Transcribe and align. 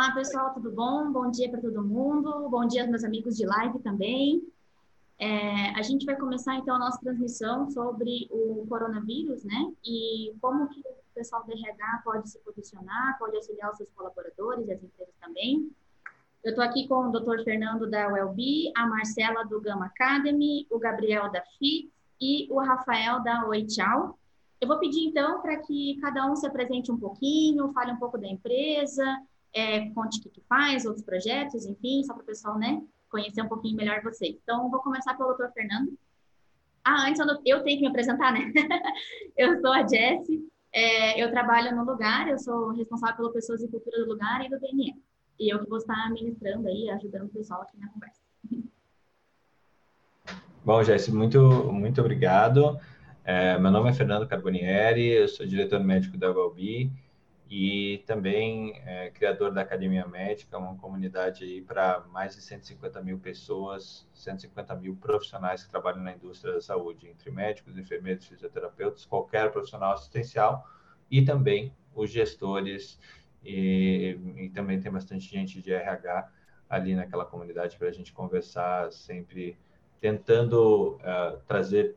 Olá, 0.00 0.12
pessoal, 0.12 0.54
tudo 0.54 0.72
bom? 0.72 1.12
Bom 1.12 1.30
dia 1.30 1.50
para 1.50 1.60
todo 1.60 1.84
mundo. 1.84 2.48
Bom 2.48 2.66
dia 2.66 2.80
aos 2.80 2.90
meus 2.90 3.04
amigos 3.04 3.36
de 3.36 3.44
live 3.44 3.80
também. 3.80 4.42
É, 5.18 5.78
a 5.78 5.82
gente 5.82 6.06
vai 6.06 6.16
começar 6.16 6.54
então 6.54 6.76
a 6.76 6.78
nossa 6.78 6.98
transmissão 7.00 7.68
sobre 7.70 8.26
o 8.30 8.64
coronavírus, 8.66 9.44
né? 9.44 9.70
E 9.84 10.34
como 10.40 10.70
que 10.70 10.80
o 10.80 11.14
pessoal 11.14 11.44
do 11.44 11.52
RH 11.52 12.00
pode 12.02 12.30
se 12.30 12.38
posicionar, 12.38 13.18
pode 13.18 13.36
auxiliar 13.36 13.70
os 13.72 13.76
seus 13.76 13.90
colaboradores 13.90 14.66
e 14.68 14.72
as 14.72 14.82
empresas 14.82 15.14
também. 15.20 15.70
Eu 16.42 16.52
estou 16.52 16.64
aqui 16.64 16.88
com 16.88 17.08
o 17.08 17.12
Dr. 17.12 17.44
Fernando 17.44 17.86
da 17.86 18.08
Wellbe, 18.08 18.72
a 18.74 18.86
Marcela 18.86 19.44
do 19.44 19.60
Gama 19.60 19.84
Academy, 19.84 20.66
o 20.70 20.78
Gabriel 20.78 21.30
da 21.30 21.42
FIT 21.42 21.92
e 22.18 22.48
o 22.50 22.58
Rafael 22.58 23.22
da 23.22 23.46
Oi 23.48 23.66
Tchau. 23.66 24.18
Eu 24.58 24.66
vou 24.66 24.78
pedir 24.78 25.04
então 25.04 25.42
para 25.42 25.58
que 25.58 25.98
cada 26.00 26.24
um 26.24 26.34
se 26.34 26.46
apresente 26.46 26.90
um 26.90 26.96
pouquinho, 26.98 27.70
fale 27.74 27.92
um 27.92 27.98
pouco 27.98 28.16
da 28.16 28.28
empresa, 28.28 29.04
é, 29.54 29.90
conte 29.90 30.18
o 30.18 30.22
que, 30.22 30.30
que 30.30 30.40
faz, 30.48 30.84
outros 30.84 31.04
projetos, 31.04 31.66
enfim, 31.66 32.02
só 32.04 32.14
para 32.14 32.22
o 32.22 32.26
pessoal, 32.26 32.58
né, 32.58 32.82
conhecer 33.08 33.42
um 33.42 33.48
pouquinho 33.48 33.76
melhor 33.76 34.02
vocês. 34.02 34.36
Então, 34.42 34.70
vou 34.70 34.80
começar 34.80 35.14
pelo 35.14 35.34
Dr. 35.34 35.52
Fernando. 35.52 35.92
Ah, 36.84 37.08
antes 37.08 37.20
eu 37.44 37.62
tenho 37.62 37.76
que 37.76 37.82
me 37.82 37.88
apresentar, 37.88 38.32
né? 38.32 38.52
eu 39.36 39.60
sou 39.60 39.72
a 39.72 39.86
Jessie, 39.86 40.48
é, 40.72 41.22
eu 41.22 41.30
trabalho 41.30 41.74
no 41.76 41.84
lugar, 41.84 42.28
eu 42.28 42.38
sou 42.38 42.70
responsável 42.70 43.16
pelo 43.16 43.32
Pessoas 43.32 43.62
e 43.62 43.68
Cultura 43.68 43.98
do 44.04 44.08
Lugar 44.10 44.44
e 44.44 44.48
do 44.48 44.58
DNE. 44.58 44.94
E 45.38 45.52
eu 45.52 45.58
que 45.58 45.68
vou 45.68 45.78
estar 45.78 46.10
ministrando 46.10 46.68
aí, 46.68 46.88
ajudando 46.90 47.24
o 47.24 47.30
pessoal 47.30 47.62
aqui 47.62 47.78
na 47.78 47.88
conversa. 47.88 48.20
Bom, 50.64 50.82
Jessie, 50.82 51.12
muito, 51.12 51.40
muito 51.72 52.00
obrigado. 52.00 52.78
É, 53.24 53.58
meu 53.58 53.70
nome 53.70 53.90
é 53.90 53.92
Fernando 53.92 54.28
Carbonieri, 54.28 55.08
eu 55.08 55.28
sou 55.28 55.46
diretor 55.46 55.80
médico 55.80 56.16
da 56.16 56.30
ULB 56.30 56.90
e 57.50 57.98
também 58.06 58.80
é, 58.86 59.10
criador 59.10 59.52
da 59.52 59.62
Academia 59.62 60.06
Médica, 60.06 60.56
uma 60.56 60.76
comunidade 60.76 61.42
aí 61.42 61.60
para 61.60 62.04
mais 62.12 62.36
de 62.36 62.42
150 62.42 63.02
mil 63.02 63.18
pessoas, 63.18 64.08
150 64.14 64.76
mil 64.76 64.94
profissionais 64.94 65.64
que 65.64 65.70
trabalham 65.70 66.00
na 66.00 66.12
indústria 66.12 66.54
da 66.54 66.60
saúde, 66.60 67.08
entre 67.08 67.28
médicos, 67.32 67.76
enfermeiros, 67.76 68.24
fisioterapeutas, 68.28 69.04
qualquer 69.04 69.50
profissional 69.50 69.94
assistencial 69.94 70.64
e 71.10 71.24
também 71.24 71.74
os 71.92 72.08
gestores 72.08 73.00
e, 73.44 74.16
e 74.36 74.50
também 74.50 74.78
tem 74.78 74.92
bastante 74.92 75.28
gente 75.28 75.60
de 75.60 75.72
RH 75.72 76.30
ali 76.68 76.94
naquela 76.94 77.24
comunidade 77.24 77.76
para 77.76 77.88
a 77.88 77.92
gente 77.92 78.12
conversar 78.12 78.92
sempre 78.92 79.58
tentando 80.00 80.98
uh, 80.98 81.40
trazer 81.48 81.96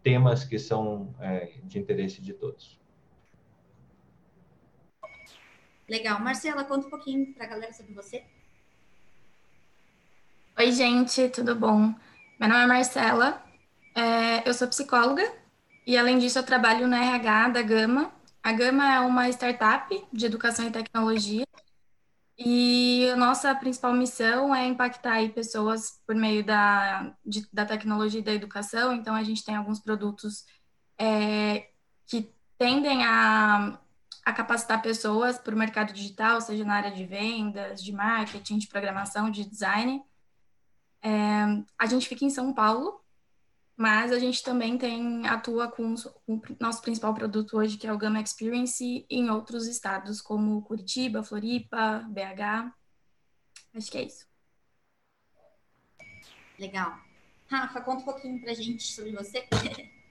temas 0.00 0.44
que 0.44 0.60
são 0.60 1.12
uh, 1.18 1.66
de 1.66 1.76
interesse 1.76 2.22
de 2.22 2.32
todos. 2.32 2.85
Legal. 5.88 6.20
Marcela, 6.20 6.64
conta 6.64 6.86
um 6.86 6.90
pouquinho 6.90 7.32
para 7.32 7.44
a 7.44 7.48
galera 7.48 7.72
sobre 7.72 7.94
você. 7.94 8.24
Oi, 10.58 10.72
gente, 10.72 11.28
tudo 11.28 11.54
bom? 11.54 11.94
Meu 12.40 12.48
nome 12.48 12.64
é 12.64 12.66
Marcela, 12.66 13.42
é, 13.94 14.48
eu 14.48 14.52
sou 14.52 14.66
psicóloga 14.68 15.22
e, 15.86 15.96
além 15.96 16.18
disso, 16.18 16.38
eu 16.38 16.42
trabalho 16.42 16.88
na 16.88 17.04
RH 17.04 17.48
da 17.50 17.62
Gama. 17.62 18.12
A 18.42 18.52
Gama 18.52 18.94
é 18.94 19.00
uma 19.00 19.28
startup 19.28 20.04
de 20.12 20.26
educação 20.26 20.66
e 20.66 20.70
tecnologia 20.70 21.46
e 22.38 23.08
a 23.10 23.16
nossa 23.16 23.54
principal 23.54 23.92
missão 23.92 24.54
é 24.54 24.66
impactar 24.66 25.14
aí 25.14 25.28
pessoas 25.28 26.00
por 26.06 26.14
meio 26.14 26.44
da, 26.44 27.14
de, 27.24 27.46
da 27.52 27.64
tecnologia 27.64 28.20
e 28.20 28.24
da 28.24 28.34
educação. 28.34 28.92
Então, 28.92 29.14
a 29.14 29.22
gente 29.22 29.44
tem 29.44 29.54
alguns 29.54 29.78
produtos 29.78 30.44
é, 30.98 31.68
que 32.06 32.30
tendem 32.58 33.04
a 33.04 33.78
a 34.26 34.32
capacitar 34.32 34.82
pessoas 34.82 35.38
para 35.38 35.54
o 35.54 35.58
mercado 35.58 35.92
digital, 35.92 36.40
seja 36.40 36.64
na 36.64 36.74
área 36.74 36.90
de 36.90 37.06
vendas, 37.06 37.80
de 37.80 37.92
marketing, 37.92 38.58
de 38.58 38.66
programação, 38.66 39.30
de 39.30 39.44
design. 39.44 40.02
É, 41.00 41.62
a 41.78 41.86
gente 41.86 42.08
fica 42.08 42.24
em 42.24 42.30
São 42.30 42.52
Paulo, 42.52 43.00
mas 43.76 44.10
a 44.10 44.18
gente 44.18 44.42
também 44.42 44.76
tem 44.76 45.28
atua 45.28 45.70
com, 45.70 45.94
o 46.26 46.42
nosso 46.58 46.82
principal 46.82 47.14
produto 47.14 47.56
hoje, 47.56 47.78
que 47.78 47.86
é 47.86 47.92
o 47.92 47.96
Gama 47.96 48.20
Experience, 48.20 49.06
em 49.08 49.30
outros 49.30 49.68
estados, 49.68 50.20
como 50.20 50.60
Curitiba, 50.62 51.22
Floripa, 51.22 52.04
BH. 52.08 52.74
Acho 53.76 53.90
que 53.92 53.98
é 53.98 54.02
isso. 54.06 54.26
Legal. 56.58 56.98
Rafa, 57.48 57.80
conta 57.80 58.02
um 58.02 58.04
pouquinho 58.04 58.40
para 58.40 58.52
gente 58.54 58.82
sobre 58.82 59.12
você. 59.12 59.46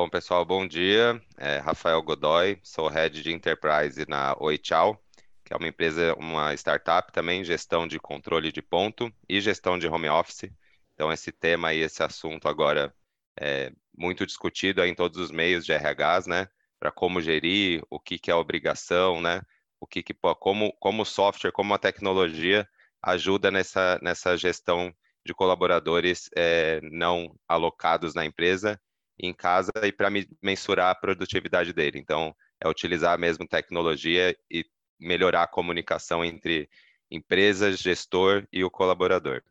Bom, 0.00 0.08
pessoal, 0.08 0.44
bom 0.44 0.64
dia. 0.64 1.20
É 1.36 1.58
Rafael 1.58 2.00
Godoy, 2.00 2.60
sou 2.62 2.86
head 2.86 3.20
de 3.20 3.32
enterprise 3.32 4.06
na 4.08 4.36
Oi 4.38 4.56
que 4.56 5.52
é 5.52 5.56
uma 5.56 5.66
empresa, 5.66 6.14
uma 6.14 6.54
startup 6.54 7.12
também, 7.12 7.42
gestão 7.42 7.84
de 7.84 7.98
controle 7.98 8.52
de 8.52 8.62
ponto 8.62 9.12
e 9.28 9.40
gestão 9.40 9.76
de 9.76 9.88
home 9.88 10.08
office. 10.08 10.52
Então, 10.94 11.12
esse 11.12 11.32
tema 11.32 11.74
e 11.74 11.80
esse 11.80 12.00
assunto 12.00 12.46
agora 12.46 12.94
é 13.40 13.72
muito 13.92 14.24
discutido 14.24 14.84
em 14.84 14.94
todos 14.94 15.18
os 15.18 15.32
meios 15.32 15.66
de 15.66 15.72
RHs, 15.72 16.28
né? 16.28 16.46
Para 16.78 16.92
como 16.92 17.20
gerir, 17.20 17.82
o 17.90 17.98
que, 17.98 18.20
que 18.20 18.30
é 18.30 18.34
obrigação, 18.36 19.20
né? 19.20 19.42
O 19.80 19.86
que, 19.86 20.00
que 20.00 20.14
como, 20.38 20.72
como 20.74 21.04
software, 21.04 21.50
como 21.50 21.74
a 21.74 21.78
tecnologia 21.78 22.68
ajuda 23.02 23.50
nessa, 23.50 23.98
nessa 24.00 24.36
gestão 24.36 24.94
de 25.26 25.34
colaboradores 25.34 26.30
é, 26.36 26.80
não 26.82 27.34
alocados 27.48 28.14
na 28.14 28.24
empresa 28.24 28.80
em 29.18 29.32
casa 29.32 29.72
e 29.82 29.92
para 29.92 30.10
mensurar 30.42 30.90
a 30.90 30.94
produtividade 30.94 31.72
dele. 31.72 31.98
Então, 31.98 32.34
é 32.60 32.68
utilizar 32.68 33.18
mesmo 33.18 33.46
tecnologia 33.46 34.36
e 34.50 34.64
melhorar 34.98 35.44
a 35.44 35.48
comunicação 35.48 36.24
entre 36.24 36.68
empresa, 37.10 37.72
gestor 37.72 38.46
e 38.52 38.62
o 38.64 38.70
colaborador. 38.70 39.42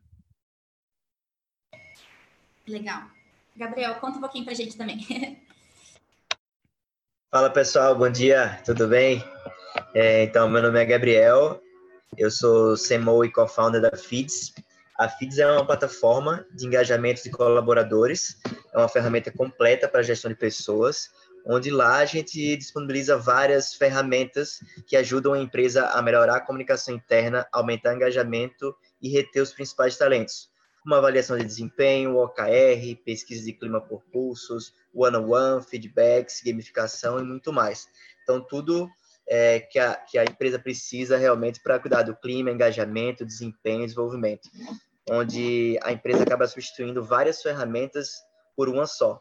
Legal. 2.67 3.03
Gabriel, 3.55 3.95
conta 3.95 4.17
um 4.17 4.21
pouquinho 4.21 4.43
para 4.43 4.53
a 4.53 4.57
gente 4.57 4.77
também. 4.77 4.99
Fala 7.31 7.49
pessoal, 7.49 7.95
bom 7.95 8.09
dia, 8.09 8.61
tudo 8.65 8.87
bem? 8.87 9.23
É, 9.93 10.23
então, 10.23 10.49
meu 10.49 10.61
nome 10.61 10.79
é 10.79 10.85
Gabriel, 10.85 11.61
eu 12.17 12.31
sou 12.31 12.75
CMO 12.77 13.25
e 13.25 13.31
co-founder 13.31 13.81
da 13.81 13.95
FIDS, 13.97 14.53
a 14.97 15.07
FIDS 15.07 15.37
é 15.37 15.45
uma 15.45 15.65
plataforma 15.65 16.43
de 16.51 16.65
engajamento 16.65 17.21
de 17.21 17.29
colaboradores, 17.29 18.35
é 18.73 18.77
uma 18.77 18.89
ferramenta 18.89 19.31
completa 19.31 19.87
para 19.87 20.01
gestão 20.01 20.31
de 20.31 20.35
pessoas, 20.35 21.11
onde 21.45 21.69
lá 21.69 21.97
a 21.97 22.05
gente 22.05 22.57
disponibiliza 22.57 23.15
várias 23.15 23.75
ferramentas 23.75 24.59
que 24.87 24.97
ajudam 24.97 25.33
a 25.33 25.39
empresa 25.39 25.87
a 25.89 26.01
melhorar 26.01 26.37
a 26.37 26.41
comunicação 26.41 26.95
interna, 26.95 27.47
aumentar 27.51 27.93
o 27.93 27.95
engajamento 27.95 28.75
e 28.99 29.07
reter 29.09 29.43
os 29.43 29.53
principais 29.53 29.95
talentos, 29.95 30.49
como 30.81 30.95
avaliação 30.95 31.37
de 31.37 31.45
desempenho, 31.45 32.17
OKR, 32.17 32.95
pesquisa 33.05 33.45
de 33.45 33.53
clima 33.53 33.79
por 33.79 34.03
pulsos, 34.11 34.73
one-on-one, 34.91 35.63
feedbacks, 35.63 36.41
gamificação 36.43 37.19
e 37.19 37.23
muito 37.23 37.53
mais. 37.53 37.87
Então, 38.23 38.41
tudo 38.41 38.89
é, 39.27 39.59
que, 39.59 39.77
a, 39.77 39.93
que 39.93 40.17
a 40.17 40.23
empresa 40.23 40.57
precisa 40.57 41.17
realmente 41.17 41.61
para 41.61 41.77
cuidar 41.77 42.01
do 42.01 42.15
clima, 42.15 42.49
engajamento, 42.49 43.23
desempenho 43.23 43.85
desenvolvimento 43.85 44.49
onde 45.09 45.79
a 45.83 45.91
empresa 45.91 46.23
acaba 46.23 46.47
substituindo 46.47 47.03
várias 47.03 47.41
ferramentas 47.41 48.11
por 48.55 48.69
uma 48.69 48.85
só. 48.85 49.19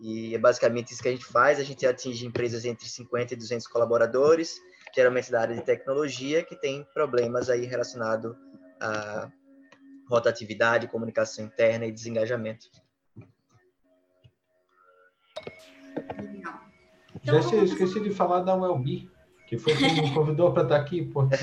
E 0.00 0.34
é 0.34 0.38
basicamente 0.38 0.92
isso 0.92 1.02
que 1.02 1.08
a 1.08 1.12
gente 1.12 1.24
faz, 1.24 1.58
a 1.58 1.64
gente 1.64 1.86
atinge 1.86 2.26
empresas 2.26 2.64
entre 2.64 2.88
50 2.88 3.34
e 3.34 3.36
200 3.36 3.66
colaboradores, 3.66 4.56
geralmente 4.94 5.30
da 5.30 5.40
área 5.40 5.54
de 5.54 5.62
tecnologia, 5.62 6.44
que 6.44 6.56
tem 6.56 6.84
problemas 6.92 7.48
aí 7.48 7.64
relacionados 7.66 8.34
a 8.80 9.30
rotatividade, 10.08 10.88
comunicação 10.88 11.44
interna 11.44 11.86
e 11.86 11.92
desengajamento. 11.92 12.66
Já 17.22 17.38
esqueci 17.38 18.00
de 18.00 18.10
falar 18.10 18.40
da 18.40 18.54
Wellbe 18.54 19.08
que 19.52 19.58
foi 19.58 19.76
quem 19.76 20.00
me 20.00 20.14
convidou 20.14 20.50
para 20.50 20.62
estar 20.62 20.76
tá 20.76 20.80
aqui. 20.80 21.04
Pô. 21.04 21.28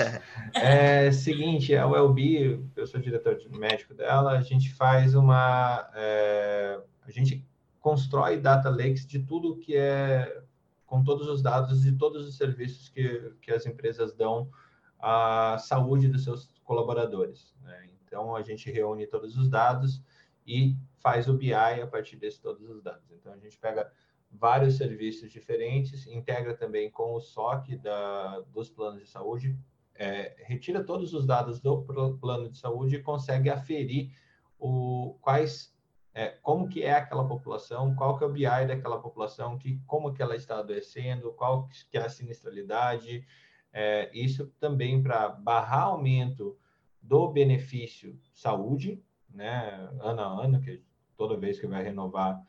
É 0.56 1.12
seguinte, 1.12 1.76
a 1.76 1.86
WellBe, 1.86 2.68
eu 2.76 2.88
sou 2.88 3.00
diretor 3.00 3.36
de 3.36 3.48
médico 3.50 3.94
dela, 3.94 4.32
a 4.32 4.42
gente 4.42 4.74
faz 4.74 5.14
uma... 5.14 5.88
É, 5.94 6.82
a 7.06 7.12
gente 7.12 7.48
constrói 7.80 8.38
data 8.38 8.68
lakes 8.68 9.06
de 9.06 9.20
tudo 9.20 9.58
que 9.58 9.78
é... 9.78 10.42
com 10.88 11.04
todos 11.04 11.28
os 11.28 11.44
dados 11.44 11.84
de 11.84 11.92
todos 11.92 12.28
os 12.28 12.36
serviços 12.36 12.90
que, 12.90 13.32
que 13.42 13.52
as 13.52 13.68
empresas 13.68 14.12
dão 14.12 14.50
à 14.98 15.58
saúde 15.60 16.08
dos 16.08 16.24
seus 16.24 16.50
colaboradores. 16.64 17.54
Né? 17.62 17.90
Então, 18.04 18.36
a 18.36 18.42
gente 18.42 18.72
reúne 18.72 19.06
todos 19.06 19.38
os 19.38 19.48
dados 19.48 20.02
e 20.48 20.76
faz 20.98 21.30
o 21.30 21.34
BI 21.34 21.54
a 21.54 21.86
partir 21.86 22.16
de 22.16 22.32
todos 22.40 22.68
os 22.68 22.82
dados. 22.82 23.06
Então, 23.12 23.32
a 23.32 23.38
gente 23.38 23.56
pega 23.60 23.92
vários 24.32 24.78
serviços 24.78 25.32
diferentes, 25.32 26.08
integra 26.08 26.56
também 26.56 26.90
com 26.90 27.14
o 27.14 27.20
SOC 27.20 27.78
da, 27.78 28.40
dos 28.52 28.70
planos 28.70 29.02
de 29.02 29.10
saúde, 29.10 29.58
é, 29.96 30.36
retira 30.46 30.84
todos 30.84 31.14
os 31.14 31.26
dados 31.26 31.60
do 31.60 31.84
plano 32.20 32.50
de 32.50 32.58
saúde 32.58 32.96
e 32.96 33.04
consegue 33.04 33.50
aferir 33.50 34.12
o, 34.58 35.18
quais, 35.22 35.76
é, 36.14 36.30
como 36.42 36.70
que 36.70 36.84
é 36.84 36.94
aquela 36.94 37.28
população, 37.28 37.96
qual 37.96 38.18
que 38.18 38.24
é 38.24 38.28
o 38.28 38.32
BI 38.32 38.44
daquela 38.44 39.00
população, 39.00 39.58
que, 39.58 39.82
como 39.86 40.14
que 40.14 40.22
ela 40.22 40.36
está 40.36 40.60
adoecendo, 40.60 41.34
qual 41.34 41.68
que 41.68 41.98
é 41.98 42.02
a 42.02 42.10
sinistralidade, 42.10 43.26
É, 43.72 44.10
isso 44.14 44.48
também 44.60 45.04
para 45.04 45.30
barrar 45.30 45.84
aumento 45.84 46.58
do 47.00 47.32
benefício 47.32 48.20
saúde, 48.34 49.00
né, 49.30 49.90
ano 50.02 50.22
a 50.22 50.44
ano, 50.44 50.60
que 50.60 50.84
toda 51.16 51.38
vez 51.38 51.60
que 51.60 51.68
vai 51.68 51.84
renovar 51.84 52.42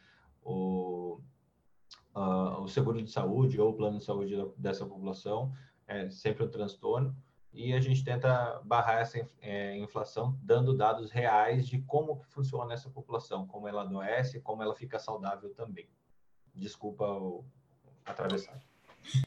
o, 0.43 1.21
uh, 2.21 2.63
o 2.63 2.69
seguro 2.69 3.03
de 3.03 3.11
saúde 3.11 3.61
ou 3.61 3.71
o 3.71 3.75
plano 3.75 3.99
de 3.99 4.05
saúde 4.05 4.35
dessa 4.57 4.85
população, 4.85 5.53
é 5.87 6.11
sempre 6.11 6.45
um 6.45 6.49
transtorno. 6.49 7.17
E 7.53 7.73
a 7.73 7.81
gente 7.81 8.05
tenta 8.05 8.61
barrar 8.65 9.01
essa 9.01 9.27
é, 9.41 9.77
inflação 9.77 10.39
dando 10.41 10.77
dados 10.77 11.11
reais 11.11 11.67
de 11.67 11.81
como 11.81 12.21
que 12.21 12.27
funciona 12.29 12.75
essa 12.75 12.89
população, 12.89 13.45
como 13.45 13.67
ela 13.67 13.83
adoece, 13.83 14.41
como 14.41 14.63
ela 14.63 14.75
fica 14.75 15.01
saudável 15.01 15.53
também. 15.53 15.89
Desculpa 16.55 17.05
o 17.05 17.45
atravessar. 18.05 18.57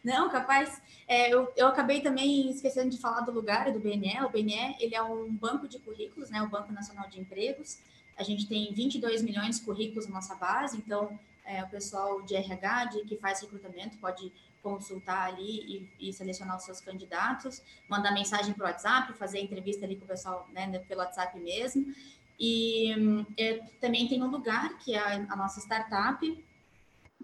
Não, 0.02 0.30
capaz. 0.30 0.82
É, 1.06 1.34
eu, 1.34 1.52
eu 1.58 1.68
acabei 1.68 2.00
também 2.00 2.50
esquecendo 2.50 2.90
de 2.90 2.98
falar 2.98 3.22
do 3.22 3.32
lugar 3.32 3.74
do 3.74 3.80
BNE. 3.80 4.22
O 4.24 4.30
BNE 4.30 4.78
ele 4.80 4.96
é 4.96 5.02
um 5.02 5.36
banco 5.36 5.68
de 5.68 5.80
currículos, 5.80 6.30
né? 6.30 6.42
O 6.42 6.50
Banco 6.50 6.72
Nacional 6.72 7.10
de 7.10 7.20
Empregos. 7.20 7.80
A 8.16 8.24
gente 8.24 8.48
tem 8.48 8.74
22 8.74 9.22
milhões 9.22 9.60
de 9.60 9.66
currículos 9.66 10.08
na 10.08 10.14
nossa 10.16 10.36
base, 10.36 10.78
então 10.78 11.20
é, 11.46 11.64
o 11.64 11.70
pessoal 11.70 12.22
de 12.22 12.36
RH, 12.36 12.86
de, 12.86 13.04
que 13.06 13.18
faz 13.18 13.42
recrutamento, 13.42 13.98
pode 13.98 14.32
consultar 14.62 15.30
ali 15.30 15.90
e, 16.00 16.10
e 16.10 16.14
selecionar 16.14 16.58
os 16.58 16.64
seus 16.64 16.80
candidatos, 16.80 17.62
mandar 17.90 18.14
mensagem 18.14 18.54
para 18.54 18.64
o 18.64 18.68
WhatsApp, 18.68 19.14
fazer 19.14 19.40
entrevista 19.40 19.86
ali 19.86 19.96
com 19.96 20.06
o 20.06 20.08
pessoal 20.08 20.48
né, 20.54 20.80
pelo 20.80 21.02
WhatsApp 21.02 21.38
mesmo. 21.40 21.94
E 22.40 23.26
é, 23.38 23.60
também 23.80 24.08
tem 24.08 24.24
um 24.24 24.30
lugar, 24.30 24.78
que 24.80 24.94
é 24.94 25.00
a, 25.00 25.16
a 25.34 25.36
nossa 25.36 25.60
startup, 25.60 26.46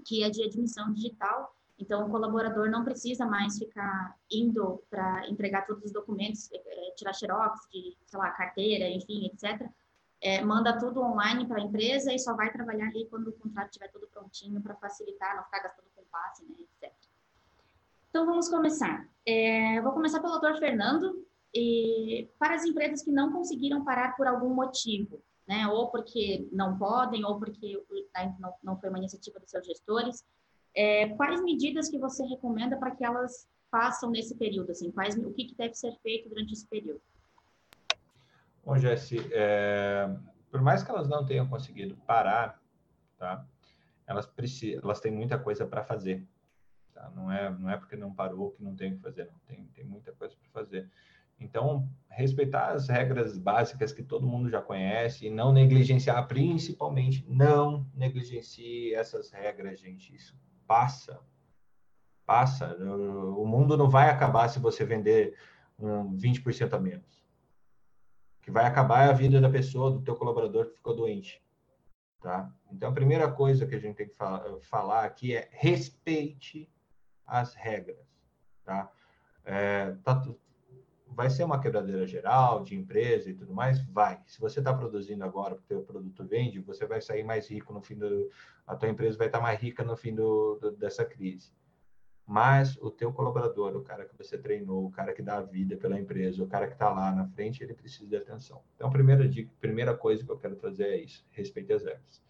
que 0.06 0.24
é 0.24 0.30
de 0.30 0.44
admissão 0.44 0.94
digital, 0.94 1.54
então, 1.80 2.06
o 2.06 2.10
colaborador 2.10 2.70
não 2.70 2.84
precisa 2.84 3.26
mais 3.26 3.58
ficar 3.58 4.14
indo 4.30 4.84
para 4.90 5.28
entregar 5.30 5.66
todos 5.66 5.86
os 5.86 5.94
documentos, 5.94 6.50
é, 6.52 6.94
tirar 6.96 7.14
xerox 7.14 7.62
de, 7.72 7.96
sei 8.06 8.20
lá, 8.20 8.30
carteira, 8.32 8.90
enfim, 8.90 9.28
etc. 9.28 9.66
É, 10.22 10.42
manda 10.42 10.78
tudo 10.78 11.02
online 11.02 11.48
para 11.48 11.60
a 11.60 11.64
empresa 11.64 12.14
e 12.14 12.20
só 12.20 12.36
vai 12.36 12.52
trabalhar 12.52 12.88
ali 12.88 13.08
quando 13.10 13.30
o 13.30 13.34
contrato 13.34 13.68
estiver 13.68 13.90
tudo 13.90 14.08
prontinho 14.08 14.62
para 14.62 14.76
facilitar, 14.76 15.36
não 15.36 15.44
ficar 15.46 15.60
gastando 15.60 15.88
com 15.96 16.04
passe, 16.12 16.44
né, 16.46 16.56
etc. 16.60 16.94
Então, 18.10 18.26
vamos 18.26 18.50
começar. 18.50 19.08
É, 19.26 19.82
vou 19.82 19.94
começar 19.94 20.20
pelo 20.20 20.34
doutor 20.34 20.58
Fernando. 20.58 21.26
E 21.54 22.30
para 22.38 22.56
as 22.56 22.66
empresas 22.66 23.02
que 23.02 23.12
não 23.12 23.32
conseguiram 23.32 23.84
parar 23.84 24.16
por 24.16 24.28
algum 24.28 24.54
motivo, 24.54 25.22
né, 25.48 25.68
ou 25.68 25.90
porque 25.90 26.48
não 26.52 26.78
podem, 26.78 27.26
ou 27.26 27.40
porque 27.40 27.82
não, 28.40 28.54
não 28.62 28.80
foi 28.80 28.90
uma 28.90 29.00
iniciativa 29.00 29.40
dos 29.40 29.50
seus 29.50 29.66
gestores, 29.66 30.24
é, 30.76 31.10
quais 31.16 31.42
medidas 31.42 31.90
que 31.90 31.98
você 31.98 32.24
recomenda 32.24 32.78
para 32.78 32.96
que 32.96 33.04
elas 33.04 33.48
façam 33.72 34.12
nesse 34.12 34.36
período? 34.36 34.72
Assim, 34.72 34.92
quais, 34.92 35.18
o 35.18 35.34
que, 35.34 35.46
que 35.46 35.56
deve 35.56 35.74
ser 35.74 35.96
feito 36.04 36.30
durante 36.30 36.54
esse 36.54 36.68
período? 36.68 37.02
Bom, 38.70 38.78
Jesse, 38.78 39.18
é, 39.34 40.08
por 40.52 40.62
mais 40.62 40.84
que 40.84 40.92
elas 40.92 41.10
não 41.10 41.26
tenham 41.26 41.48
conseguido 41.48 41.96
parar, 42.06 42.62
tá? 43.18 43.44
Elas 44.06 44.28
precisam, 44.28 44.82
elas 44.84 45.00
têm 45.00 45.12
muita 45.12 45.40
coisa 45.40 45.66
para 45.66 45.84
fazer. 45.84 46.24
Tá? 46.94 47.12
Não 47.16 47.32
é, 47.32 47.50
não 47.50 47.68
é 47.68 47.78
porque 47.78 47.96
não 47.96 48.14
parou 48.14 48.52
que 48.52 48.64
não 48.64 48.76
tem 48.76 48.92
o 48.92 48.98
que 48.98 49.02
fazer, 49.02 49.26
não 49.26 49.40
tem, 49.48 49.66
tem 49.74 49.84
muita 49.84 50.12
coisa 50.12 50.36
para 50.36 50.52
fazer. 50.52 50.88
Então, 51.40 51.90
respeitar 52.12 52.68
as 52.74 52.88
regras 52.88 53.40
básicas 53.40 53.92
que 53.92 54.04
todo 54.04 54.28
mundo 54.28 54.52
já 54.52 54.62
conhece 54.62 55.26
e 55.26 55.32
não 55.32 55.52
negligenciar, 55.52 56.28
principalmente, 56.28 57.26
não 57.28 57.88
negligencie 57.96 58.94
essas 58.94 59.32
regras, 59.32 59.80
gente. 59.80 60.16
Isso 60.16 60.38
passa. 60.68 61.20
Passa. 62.24 62.76
O 62.76 63.48
mundo 63.48 63.76
não 63.76 63.90
vai 63.90 64.12
acabar 64.12 64.48
se 64.48 64.60
você 64.60 64.86
vender 64.86 65.36
um 65.80 66.16
20% 66.16 66.72
a 66.72 66.80
menos. 66.80 67.19
Que 68.50 68.54
vai 68.54 68.66
acabar 68.66 69.06
é 69.06 69.10
a 69.12 69.14
vida 69.14 69.40
da 69.40 69.48
pessoa, 69.48 69.92
do 69.92 70.02
teu 70.02 70.16
colaborador 70.16 70.66
que 70.66 70.78
ficou 70.78 70.96
doente. 70.96 71.40
Tá? 72.20 72.52
Então, 72.72 72.90
a 72.90 72.92
primeira 72.92 73.32
coisa 73.32 73.68
que 73.68 73.76
a 73.76 73.80
gente 73.80 73.96
tem 73.96 74.08
que 74.08 74.16
falar 74.62 75.06
aqui 75.06 75.36
é 75.36 75.48
respeite 75.52 76.68
as 77.28 77.54
regras. 77.54 78.04
Tá? 78.66 78.92
É, 79.46 79.92
tá, 80.04 80.28
vai 81.10 81.30
ser 81.30 81.44
uma 81.44 81.62
quebradeira 81.62 82.08
geral 82.08 82.64
de 82.64 82.76
empresa 82.76 83.30
e 83.30 83.36
tudo 83.36 83.54
mais? 83.54 83.86
Vai. 83.86 84.20
Se 84.26 84.40
você 84.40 84.58
está 84.58 84.74
produzindo 84.74 85.24
agora, 85.24 85.54
porque 85.54 85.76
o 85.76 85.84
produto 85.84 86.26
vende, 86.26 86.60
você 86.60 86.88
vai 86.88 87.02
sair 87.02 87.24
mais 87.24 87.48
rico 87.48 87.72
no 87.72 87.84
fim 87.84 88.00
do... 88.00 88.32
A 88.66 88.76
tua 88.76 88.90
empresa 88.90 89.16
vai 89.16 89.28
estar 89.28 89.38
tá 89.38 89.44
mais 89.44 89.60
rica 89.60 89.84
no 89.84 89.96
fim 89.96 90.16
do, 90.16 90.56
do, 90.56 90.72
dessa 90.72 91.06
crise. 91.06 91.54
Mas 92.30 92.78
o 92.78 92.92
teu 92.92 93.12
colaborador, 93.12 93.76
o 93.76 93.82
cara 93.82 94.06
que 94.06 94.16
você 94.16 94.38
treinou, 94.38 94.86
o 94.86 94.92
cara 94.92 95.14
que 95.14 95.22
dá 95.24 95.38
a 95.38 95.42
vida 95.42 95.76
pela 95.76 96.00
empresa, 96.00 96.44
o 96.44 96.48
cara 96.48 96.68
que 96.68 96.74
está 96.74 96.88
lá 96.88 97.12
na 97.12 97.26
frente, 97.26 97.64
ele 97.64 97.74
precisa 97.74 98.08
de 98.08 98.16
atenção. 98.16 98.62
Então, 98.76 98.88
a 98.88 98.92
primeira 98.92 99.28
dica, 99.28 99.50
primeira 99.60 99.98
coisa 99.98 100.24
que 100.24 100.30
eu 100.30 100.38
quero 100.38 100.56
trazer 100.56 100.90
é 100.90 100.98
isso, 100.98 101.26
respeite 101.32 101.74
as 101.74 101.84
regras. 101.84 102.22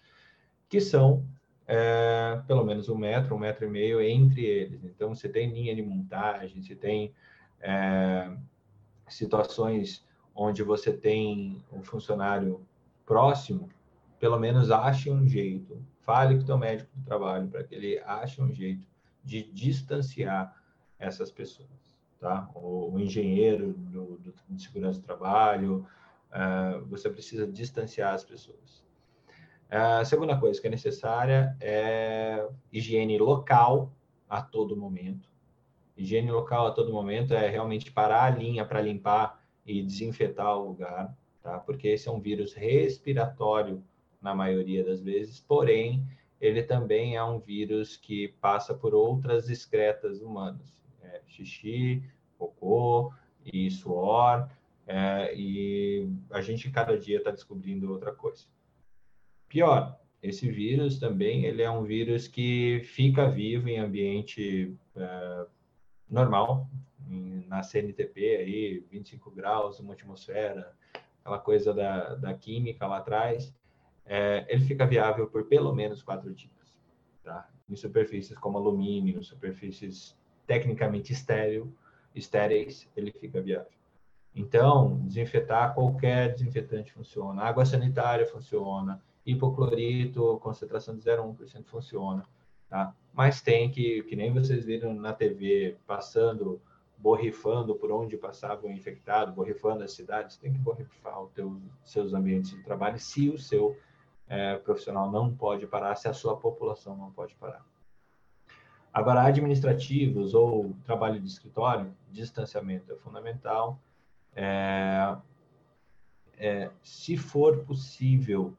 Que 0.70 0.80
são 0.80 1.28
é, 1.68 2.42
pelo 2.48 2.64
menos 2.64 2.88
um 2.88 2.96
metro, 2.96 3.36
um 3.36 3.40
metro 3.40 3.66
e 3.66 3.70
meio 3.70 4.00
entre 4.00 4.46
eles. 4.46 4.86
Então, 4.86 5.14
você 5.14 5.28
tem 5.28 5.52
linha 5.52 5.76
de 5.76 5.82
montagem, 5.82 6.64
você 6.64 6.76
tem 6.76 7.14
é, 7.60 8.32
situações 9.10 10.08
onde 10.34 10.64
você 10.64 10.94
tem 10.94 11.62
um 11.74 11.84
funcionário 11.84 12.66
próximo, 13.06 13.68
pelo 14.18 14.40
menos 14.40 14.72
ache 14.72 15.12
um 15.12 15.28
jeito, 15.28 15.78
fale 16.00 16.38
com 16.38 16.44
o 16.44 16.46
teu 16.46 16.58
médico 16.58 16.90
do 16.96 17.04
trabalho 17.04 17.50
para 17.50 17.66
que 17.66 17.76
ele 17.76 18.00
ache 18.00 18.42
um 18.42 18.54
jeito 18.54 18.89
de 19.24 19.44
distanciar 19.52 20.56
essas 20.98 21.32
pessoas, 21.32 21.98
tá? 22.20 22.50
O, 22.54 22.94
o 22.94 23.00
engenheiro 23.00 23.74
do, 23.74 24.18
do, 24.18 24.34
de 24.50 24.62
segurança 24.62 25.00
do 25.00 25.06
trabalho, 25.06 25.88
uh, 26.32 26.86
você 26.86 27.10
precisa 27.10 27.48
distanciar 27.48 28.14
as 28.14 28.24
pessoas. 28.24 28.84
Uh, 29.72 30.02
a 30.02 30.06
segunda 30.06 30.38
coisa 30.38 30.60
que 30.60 30.68
é 30.68 30.72
necessária 30.72 31.56
é 31.62 32.48
higiene 32.72 33.18
local 33.18 33.94
a 34.28 34.42
todo 34.42 34.76
momento. 34.76 35.30
Higiene 35.96 36.32
local 36.32 36.68
a 36.68 36.72
todo 36.72 36.94
momento 36.94 37.34
é 37.34 37.48
realmente 37.50 37.92
parar 37.92 38.24
a 38.24 38.30
linha 38.30 38.66
para 38.66 38.82
limpar 38.82 39.42
e 39.66 39.84
desinfetar 39.84 40.58
o 40.58 40.68
lugar, 40.70 41.16
tá? 41.42 41.60
Porque 41.60 41.90
esse 41.90 42.08
é 42.08 42.12
um 42.12 42.20
vírus 42.20 42.54
respiratório 42.54 43.84
na 44.22 44.34
maioria 44.34 44.84
das 44.84 45.02
vezes, 45.02 45.40
porém, 45.40 46.06
ele 46.40 46.64
também 46.64 47.16
é 47.16 47.24
um 47.24 47.40
vírus 47.40 47.98
que 47.98 48.30
passa 48.40 48.74
por 48.74 48.94
outras 48.94 49.50
excretas 49.50 50.22
humanas, 50.22 50.74
é, 51.02 51.22
xixi, 51.28 52.04
cocô 52.38 53.14
e 53.46 53.70
suor, 53.70 54.50
é, 54.88 55.34
e 55.36 56.10
a 56.32 56.42
gente 56.42 56.72
cada 56.72 56.98
dia 56.98 57.18
está 57.18 57.32
descobrindo 57.32 57.92
outra 57.92 58.14
coisa. 58.14 58.46
Pior, 59.48 60.00
esse 60.22 60.50
vírus 60.50 61.00
também 61.00 61.46
ele 61.46 61.62
é 61.62 61.70
um 61.70 61.84
vírus 61.84 62.28
que 62.28 62.82
fica 62.84 63.30
vivo 63.30 63.68
em 63.68 63.80
ambiente 63.80 64.76
é, 64.96 65.46
normal, 66.10 66.70
na 67.48 67.64
CNTP 67.64 68.38
aí, 68.38 68.80
25 68.92 69.32
graus, 69.32 69.80
uma 69.80 69.94
atmosfera, 69.94 70.74
aquela 71.20 71.40
coisa 71.40 71.74
da, 71.74 72.16
da 72.16 72.34
química 72.34 72.86
lá 72.86 72.98
atrás, 72.98 73.54
é, 74.10 74.44
ele 74.50 74.66
fica 74.66 74.88
viável 74.88 75.28
por 75.28 75.46
pelo 75.46 75.74
menos 75.74 76.02
quatro 76.02 76.34
dias, 76.34 76.76
tá? 77.24 77.48
Em 77.70 77.76
superfícies 77.76 78.36
como 78.40 78.58
alumínio, 78.58 79.24
superfícies 79.24 80.18
tecnicamente 80.48 81.14
estéril, 81.14 81.72
estéreis, 82.16 82.90
ele 82.98 83.12
fica 83.12 83.40
viável. 83.40 83.72
Então, 84.36 85.00
desinfetar 85.04 85.76
qualquer 85.76 86.34
desinfetante 86.34 86.92
funciona, 86.92 87.44
água 87.44 87.64
sanitária 87.66 88.26
funciona, 88.26 89.00
hipoclorito, 89.24 90.40
concentração 90.42 90.98
de 90.98 91.04
0,1% 91.04 91.66
funciona, 91.68 92.26
tá? 92.68 92.96
Mas 93.14 93.44
tem 93.44 93.70
que, 93.70 94.02
que 94.04 94.16
nem 94.16 94.34
vocês 94.34 94.66
viram 94.66 94.92
na 94.96 95.14
TV, 95.14 95.78
passando, 95.86 96.60
borrifando 96.98 97.76
por 97.76 97.92
onde 97.92 98.18
passava 98.18 98.66
o 98.66 98.72
infectado, 98.72 99.34
borrifando 99.34 99.84
as 99.84 99.92
cidades, 99.92 100.38
tem 100.38 100.52
que 100.52 100.60
borrifar 100.60 101.22
os 101.22 101.32
seus 101.84 102.14
ambientes 102.16 102.52
de 102.52 102.64
trabalho 102.64 102.98
se 102.98 103.30
o 103.30 103.38
seu 103.38 103.78
é, 104.30 104.56
profissional 104.58 105.12
não 105.12 105.34
pode 105.34 105.66
parar, 105.66 105.96
se 105.96 106.08
a 106.08 106.14
sua 106.14 106.38
população 106.38 106.96
não 106.96 107.12
pode 107.12 107.36
parar. 107.36 107.66
Agora, 108.94 109.24
administrativos 109.24 110.34
ou 110.34 110.76
trabalho 110.84 111.20
de 111.20 111.28
escritório, 111.28 111.94
distanciamento 112.12 112.92
é 112.92 112.96
fundamental. 112.96 113.80
É, 114.36 115.16
é, 116.38 116.72
se 116.82 117.18
for 117.18 117.66
possível, 117.66 118.56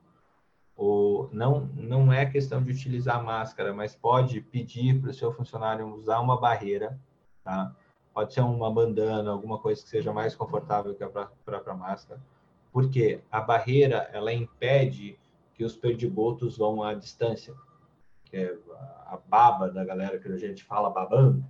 ou 0.76 1.28
não, 1.32 1.66
não 1.74 2.12
é 2.12 2.26
questão 2.26 2.62
de 2.62 2.70
utilizar 2.70 3.22
máscara, 3.22 3.72
mas 3.72 3.94
pode 3.94 4.40
pedir 4.40 5.00
para 5.00 5.10
o 5.10 5.14
seu 5.14 5.32
funcionário 5.32 5.86
usar 5.94 6.20
uma 6.20 6.40
barreira, 6.40 6.98
tá? 7.42 7.74
Pode 8.12 8.34
ser 8.34 8.40
uma 8.40 8.70
bandana, 8.72 9.30
alguma 9.30 9.58
coisa 9.58 9.82
que 9.82 9.88
seja 9.88 10.12
mais 10.12 10.34
confortável 10.34 10.94
que 10.94 11.04
a 11.04 11.08
própria 11.08 11.74
máscara, 11.74 12.20
porque 12.72 13.22
a 13.30 13.40
barreira 13.40 14.10
ela 14.12 14.32
impede 14.32 15.18
que 15.60 15.64
os 15.64 15.76
perdigotos 15.76 16.56
vão 16.56 16.82
à 16.82 16.94
distância, 16.94 17.54
que 18.24 18.34
é 18.34 18.56
a 19.04 19.18
baba 19.28 19.70
da 19.70 19.84
galera 19.84 20.18
que 20.18 20.26
a 20.26 20.38
gente 20.38 20.64
fala 20.64 20.88
babando, 20.88 21.44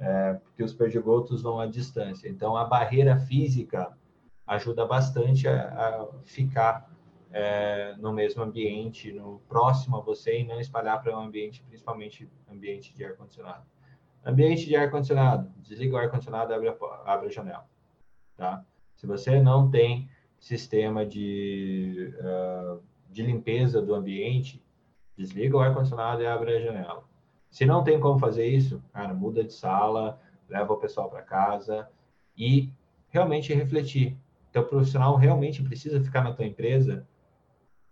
é, 0.00 0.34
porque 0.34 0.64
os 0.64 0.74
perdigotos 0.74 1.42
vão 1.42 1.60
à 1.60 1.66
distância. 1.68 2.28
Então, 2.28 2.56
a 2.56 2.64
barreira 2.64 3.16
física 3.16 3.96
ajuda 4.48 4.84
bastante 4.84 5.46
a, 5.46 5.68
a 5.68 6.08
ficar 6.24 6.92
é, 7.30 7.94
no 7.98 8.12
mesmo 8.12 8.42
ambiente, 8.42 9.12
no 9.12 9.38
próximo 9.48 9.96
a 9.96 10.00
você 10.00 10.40
e 10.40 10.44
não 10.44 10.58
espalhar 10.58 11.00
para 11.00 11.16
um 11.16 11.20
ambiente, 11.20 11.62
principalmente 11.62 12.28
ambiente 12.50 12.92
de 12.92 13.04
ar-condicionado. 13.04 13.64
Ambiente 14.26 14.66
de 14.66 14.74
ar-condicionado, 14.74 15.52
desliga 15.58 15.94
o 15.94 15.98
ar-condicionado, 16.00 16.52
abre 16.52 16.76
abre 17.04 17.28
a 17.28 17.30
janela, 17.30 17.70
tá? 18.36 18.64
Se 18.96 19.06
você 19.06 19.40
não 19.40 19.70
tem 19.70 20.10
sistema 20.40 21.06
de, 21.06 22.12
uh, 22.18 22.82
de 23.12 23.22
limpeza 23.22 23.82
do 23.82 23.94
ambiente, 23.94 24.64
desliga 25.16 25.56
o 25.56 25.60
ar-condicionado 25.60 26.22
e 26.22 26.26
abre 26.26 26.56
a 26.56 26.60
janela. 26.60 27.04
Se 27.50 27.66
não 27.66 27.84
tem 27.84 28.00
como 28.00 28.18
fazer 28.18 28.46
isso, 28.46 28.82
cara, 28.92 29.12
muda 29.12 29.44
de 29.44 29.52
sala, 29.52 30.18
leva 30.48 30.72
o 30.72 30.78
pessoal 30.78 31.10
para 31.10 31.22
casa 31.22 31.88
e 32.36 32.72
realmente 33.10 33.52
refletir. 33.52 34.16
Teu 34.50 34.64
profissional 34.64 35.16
realmente 35.16 35.62
precisa 35.62 36.02
ficar 36.02 36.24
na 36.24 36.32
tua 36.32 36.46
empresa? 36.46 37.06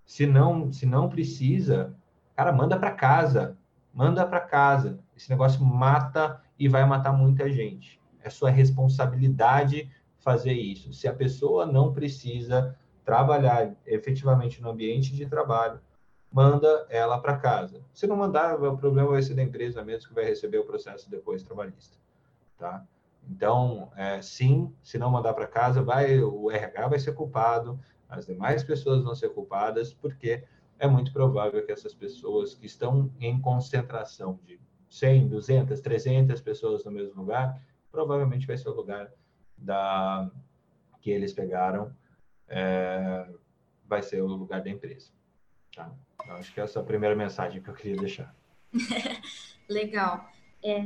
Se 0.04 0.26
não, 0.26 0.72
se 0.72 0.86
não 0.86 1.08
precisa, 1.08 1.94
cara, 2.34 2.52
manda 2.52 2.78
para 2.78 2.92
casa. 2.92 3.56
Manda 3.92 4.26
para 4.26 4.40
casa. 4.40 4.98
Esse 5.16 5.28
negócio 5.28 5.64
mata 5.64 6.40
e 6.58 6.68
vai 6.68 6.84
matar 6.86 7.12
muita 7.12 7.50
gente. 7.50 8.00
É 8.22 8.30
sua 8.30 8.50
responsabilidade 8.50 9.90
fazer 10.18 10.52
isso. 10.52 10.92
Se 10.92 11.08
a 11.08 11.14
pessoa 11.14 11.66
não 11.66 11.92
precisa 11.92 12.76
trabalhar 13.10 13.74
efetivamente 13.84 14.62
no 14.62 14.70
ambiente 14.70 15.12
de 15.16 15.26
trabalho, 15.26 15.80
manda 16.30 16.86
ela 16.88 17.18
para 17.18 17.36
casa. 17.36 17.82
Se 17.92 18.06
não 18.06 18.14
mandar, 18.14 18.62
o 18.62 18.76
problema 18.76 19.10
vai 19.10 19.20
ser 19.20 19.34
da 19.34 19.42
empresa 19.42 19.82
mesmo 19.82 20.10
que 20.10 20.14
vai 20.14 20.24
receber 20.24 20.58
o 20.58 20.64
processo 20.64 21.10
depois 21.10 21.42
trabalhista, 21.42 21.98
tá? 22.56 22.86
Então, 23.28 23.90
é, 23.96 24.22
sim, 24.22 24.72
se 24.80 24.96
não 24.96 25.10
mandar 25.10 25.34
para 25.34 25.48
casa, 25.48 25.82
vai 25.82 26.20
o 26.20 26.52
RH 26.52 26.86
vai 26.86 27.00
ser 27.00 27.12
culpado, 27.12 27.80
as 28.08 28.26
demais 28.26 28.62
pessoas 28.62 29.02
vão 29.02 29.16
ser 29.16 29.30
culpadas, 29.30 29.92
porque 29.92 30.44
é 30.78 30.86
muito 30.86 31.12
provável 31.12 31.66
que 31.66 31.72
essas 31.72 31.92
pessoas 31.92 32.54
que 32.54 32.66
estão 32.66 33.10
em 33.18 33.40
concentração 33.40 34.38
de 34.44 34.60
100, 34.88 35.26
200, 35.30 35.80
300 35.80 36.40
pessoas 36.40 36.84
no 36.84 36.92
mesmo 36.92 37.20
lugar, 37.20 37.60
provavelmente 37.90 38.46
vai 38.46 38.56
ser 38.56 38.68
o 38.68 38.74
lugar 38.74 39.10
da 39.58 40.30
que 41.00 41.10
eles 41.10 41.32
pegaram, 41.32 41.92
é, 42.50 43.26
vai 43.86 44.02
ser 44.02 44.20
o 44.20 44.26
lugar 44.26 44.62
da 44.62 44.68
empresa. 44.68 45.10
Tá? 45.74 45.90
Então, 46.22 46.36
acho 46.36 46.52
que 46.52 46.60
essa 46.60 46.80
é 46.80 46.82
a 46.82 46.84
primeira 46.84 47.14
mensagem 47.14 47.62
que 47.62 47.70
eu 47.70 47.74
queria 47.74 47.96
deixar. 47.96 48.34
Legal. 49.68 50.28
É, 50.62 50.84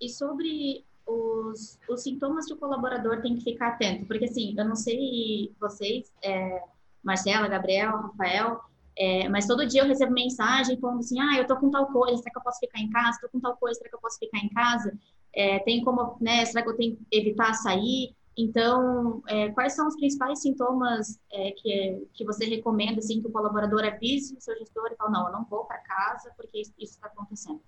e 0.00 0.08
sobre 0.08 0.84
os, 1.06 1.80
os 1.88 2.02
sintomas 2.02 2.46
que 2.46 2.52
o 2.52 2.58
colaborador 2.58 3.20
tem 3.22 3.34
que 3.34 3.42
ficar 3.42 3.68
atento, 3.68 4.06
porque 4.06 4.26
assim, 4.26 4.54
eu 4.56 4.64
não 4.64 4.76
sei 4.76 5.54
vocês, 5.58 6.12
é, 6.22 6.62
Marcela, 7.02 7.48
Gabriel, 7.48 7.96
Rafael, 7.96 8.60
é, 8.96 9.28
mas 9.28 9.46
todo 9.46 9.66
dia 9.66 9.82
eu 9.82 9.88
recebo 9.88 10.12
mensagem 10.12 10.78
falando 10.78 11.00
assim, 11.00 11.18
ah, 11.20 11.36
eu 11.36 11.46
tô 11.46 11.56
com 11.56 11.70
tal 11.70 11.86
coisa, 11.88 12.16
será 12.18 12.30
que 12.30 12.38
eu 12.38 12.42
posso 12.42 12.60
ficar 12.60 12.78
em 12.78 12.90
casa? 12.90 13.18
Tô 13.20 13.28
com 13.28 13.40
tal 13.40 13.56
coisa, 13.56 13.78
será 13.78 13.90
que 13.90 13.96
eu 13.96 14.00
posso 14.00 14.18
ficar 14.18 14.38
em 14.38 14.48
casa? 14.50 14.96
É, 15.34 15.58
tem 15.60 15.82
como, 15.82 16.16
né, 16.20 16.44
será 16.44 16.62
que 16.62 16.70
eu 16.70 16.76
tenho 16.76 16.96
que 16.96 17.06
evitar 17.10 17.52
sair? 17.54 18.14
Então, 18.36 19.22
é, 19.28 19.50
quais 19.50 19.74
são 19.74 19.86
os 19.86 19.94
principais 19.96 20.40
sintomas 20.42 21.20
é, 21.32 21.52
que, 21.52 22.08
que 22.12 22.24
você 22.24 22.44
recomenda, 22.46 22.98
assim, 22.98 23.20
que 23.20 23.28
o 23.28 23.32
colaborador 23.32 23.84
avise 23.84 24.36
o 24.36 24.40
seu 24.40 24.56
gestor 24.58 24.90
e 24.92 24.96
fala, 24.96 25.10
não, 25.10 25.26
eu 25.26 25.32
não 25.32 25.44
vou 25.44 25.64
para 25.64 25.78
casa 25.78 26.32
porque 26.36 26.60
isso 26.60 26.74
está 26.78 27.06
acontecendo. 27.06 27.62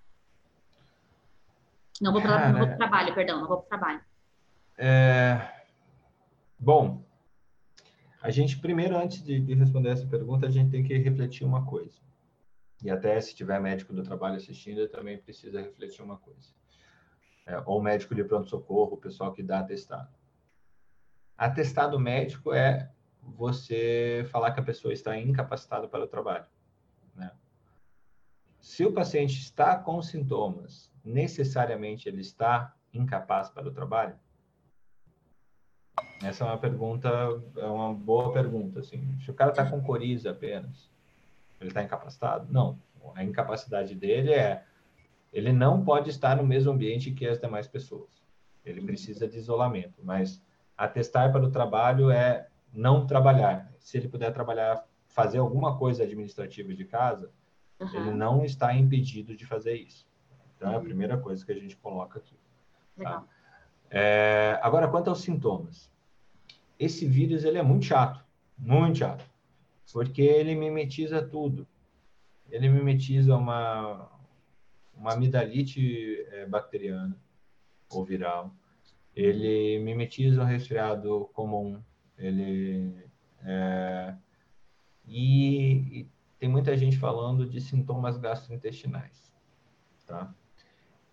Não 2.01 2.11
vou 2.11 2.21
para 2.21 2.73
o 2.73 2.77
trabalho, 2.77 3.15
perdão, 3.15 3.39
não 3.39 3.47
vou 3.47 3.57
para 3.57 3.65
o 3.65 3.69
trabalho. 3.69 4.01
É... 4.77 5.65
Bom, 6.59 7.03
a 8.21 8.29
gente 8.29 8.59
primeiro, 8.59 8.97
antes 8.97 9.23
de, 9.23 9.39
de, 9.39 9.53
responder 9.53 9.89
essa 9.89 10.05
pergunta, 10.05 10.47
a 10.47 10.51
gente 10.51 10.69
tem 10.69 10.83
que 10.83 10.95
refletir 10.97 11.45
uma 11.45 11.65
coisa. 11.65 11.97
E 12.83 12.89
até 12.89 13.19
se 13.21 13.33
tiver 13.33 13.59
médico 13.59 13.93
do 13.93 14.03
trabalho 14.03 14.35
assistindo, 14.35 14.87
também 14.89 15.17
precisa 15.17 15.61
refletir 15.61 16.03
uma 16.03 16.17
coisa. 16.17 16.49
É, 17.45 17.61
ou 17.65 17.81
médico 17.81 18.13
de 18.13 18.23
pronto-socorro, 18.23 18.95
o 18.95 18.97
pessoal 18.97 19.33
que 19.33 19.41
dá 19.41 19.59
atestado. 19.59 20.09
Atestado 21.37 21.99
médico 21.99 22.53
é 22.53 22.89
você 23.21 24.25
falar 24.31 24.51
que 24.51 24.59
a 24.59 24.63
pessoa 24.63 24.93
está 24.93 25.17
incapacitada 25.17 25.87
para 25.87 26.03
o 26.03 26.07
trabalho. 26.07 26.45
Né? 27.15 27.31
Se 28.59 28.85
o 28.85 28.93
paciente 28.93 29.39
está 29.39 29.75
com 29.75 30.01
sintomas, 30.01 30.91
necessariamente 31.03 32.07
ele 32.09 32.21
está 32.21 32.73
incapaz 32.93 33.49
para 33.49 33.67
o 33.67 33.71
trabalho? 33.71 34.15
Essa 36.23 36.43
é 36.43 36.47
uma 36.47 36.57
pergunta, 36.57 37.09
é 37.57 37.65
uma 37.65 37.93
boa 37.93 38.33
pergunta. 38.33 38.79
Assim. 38.79 39.19
Se 39.19 39.29
o 39.29 39.33
cara 39.33 39.51
está 39.51 39.69
com 39.69 39.81
coriza 39.81 40.31
apenas, 40.31 40.89
ele 41.59 41.69
está 41.69 41.83
incapacitado? 41.83 42.51
Não. 42.51 42.79
A 43.15 43.23
incapacidade 43.23 43.95
dele 43.95 44.33
é 44.33 44.63
ele 45.31 45.51
não 45.51 45.83
pode 45.83 46.09
estar 46.09 46.35
no 46.35 46.43
mesmo 46.43 46.71
ambiente 46.71 47.11
que 47.11 47.27
as 47.27 47.39
demais 47.39 47.67
pessoas. 47.67 48.09
Ele 48.65 48.81
precisa 48.81 49.27
de 49.27 49.37
isolamento, 49.37 50.01
mas 50.03 50.41
atestar 50.77 51.31
para 51.31 51.43
o 51.43 51.51
trabalho 51.51 52.11
é 52.11 52.47
não 52.71 53.07
trabalhar. 53.07 53.71
Se 53.79 53.97
ele 53.97 54.07
puder 54.07 54.31
trabalhar, 54.31 54.85
fazer 55.07 55.39
alguma 55.39 55.77
coisa 55.77 56.03
administrativa 56.03 56.73
de 56.73 56.85
casa, 56.85 57.31
uhum. 57.79 57.89
ele 57.93 58.11
não 58.11 58.45
está 58.45 58.73
impedido 58.75 59.35
de 59.35 59.45
fazer 59.45 59.75
isso. 59.75 60.07
Então, 60.55 60.71
é 60.71 60.75
a 60.75 60.77
uhum. 60.77 60.83
primeira 60.83 61.17
coisa 61.17 61.45
que 61.45 61.51
a 61.51 61.59
gente 61.59 61.75
coloca 61.77 62.19
aqui. 62.19 62.35
Tá? 63.01 63.23
É, 63.89 64.59
agora, 64.61 64.87
quanto 64.87 65.09
aos 65.09 65.21
sintomas. 65.21 65.91
Esse 66.79 67.07
vírus, 67.07 67.43
ele 67.43 67.57
é 67.57 67.63
muito 67.63 67.85
chato, 67.85 68.23
muito 68.57 68.99
chato, 68.99 69.25
porque 69.91 70.21
ele 70.21 70.53
mimetiza 70.53 71.21
tudo. 71.21 71.67
Ele 72.51 72.69
mimetiza 72.69 73.35
uma, 73.35 74.09
uma 74.95 75.13
amidalite 75.13 76.23
é, 76.31 76.45
bacteriana 76.45 77.17
ou 77.89 78.05
viral. 78.05 78.53
Ele 79.17 79.79
mimetiza 79.79 80.43
um 80.43 80.45
resfriado 80.45 81.29
comum. 81.33 81.81
Ele 82.17 82.93
é, 83.43 84.13
e, 85.07 86.01
e, 86.01 86.09
tem 86.37 86.47
muita 86.47 86.77
gente 86.77 86.97
falando 86.97 87.47
de 87.47 87.59
sintomas 87.59 88.17
gastrointestinais, 88.17 89.33
tá? 90.05 90.31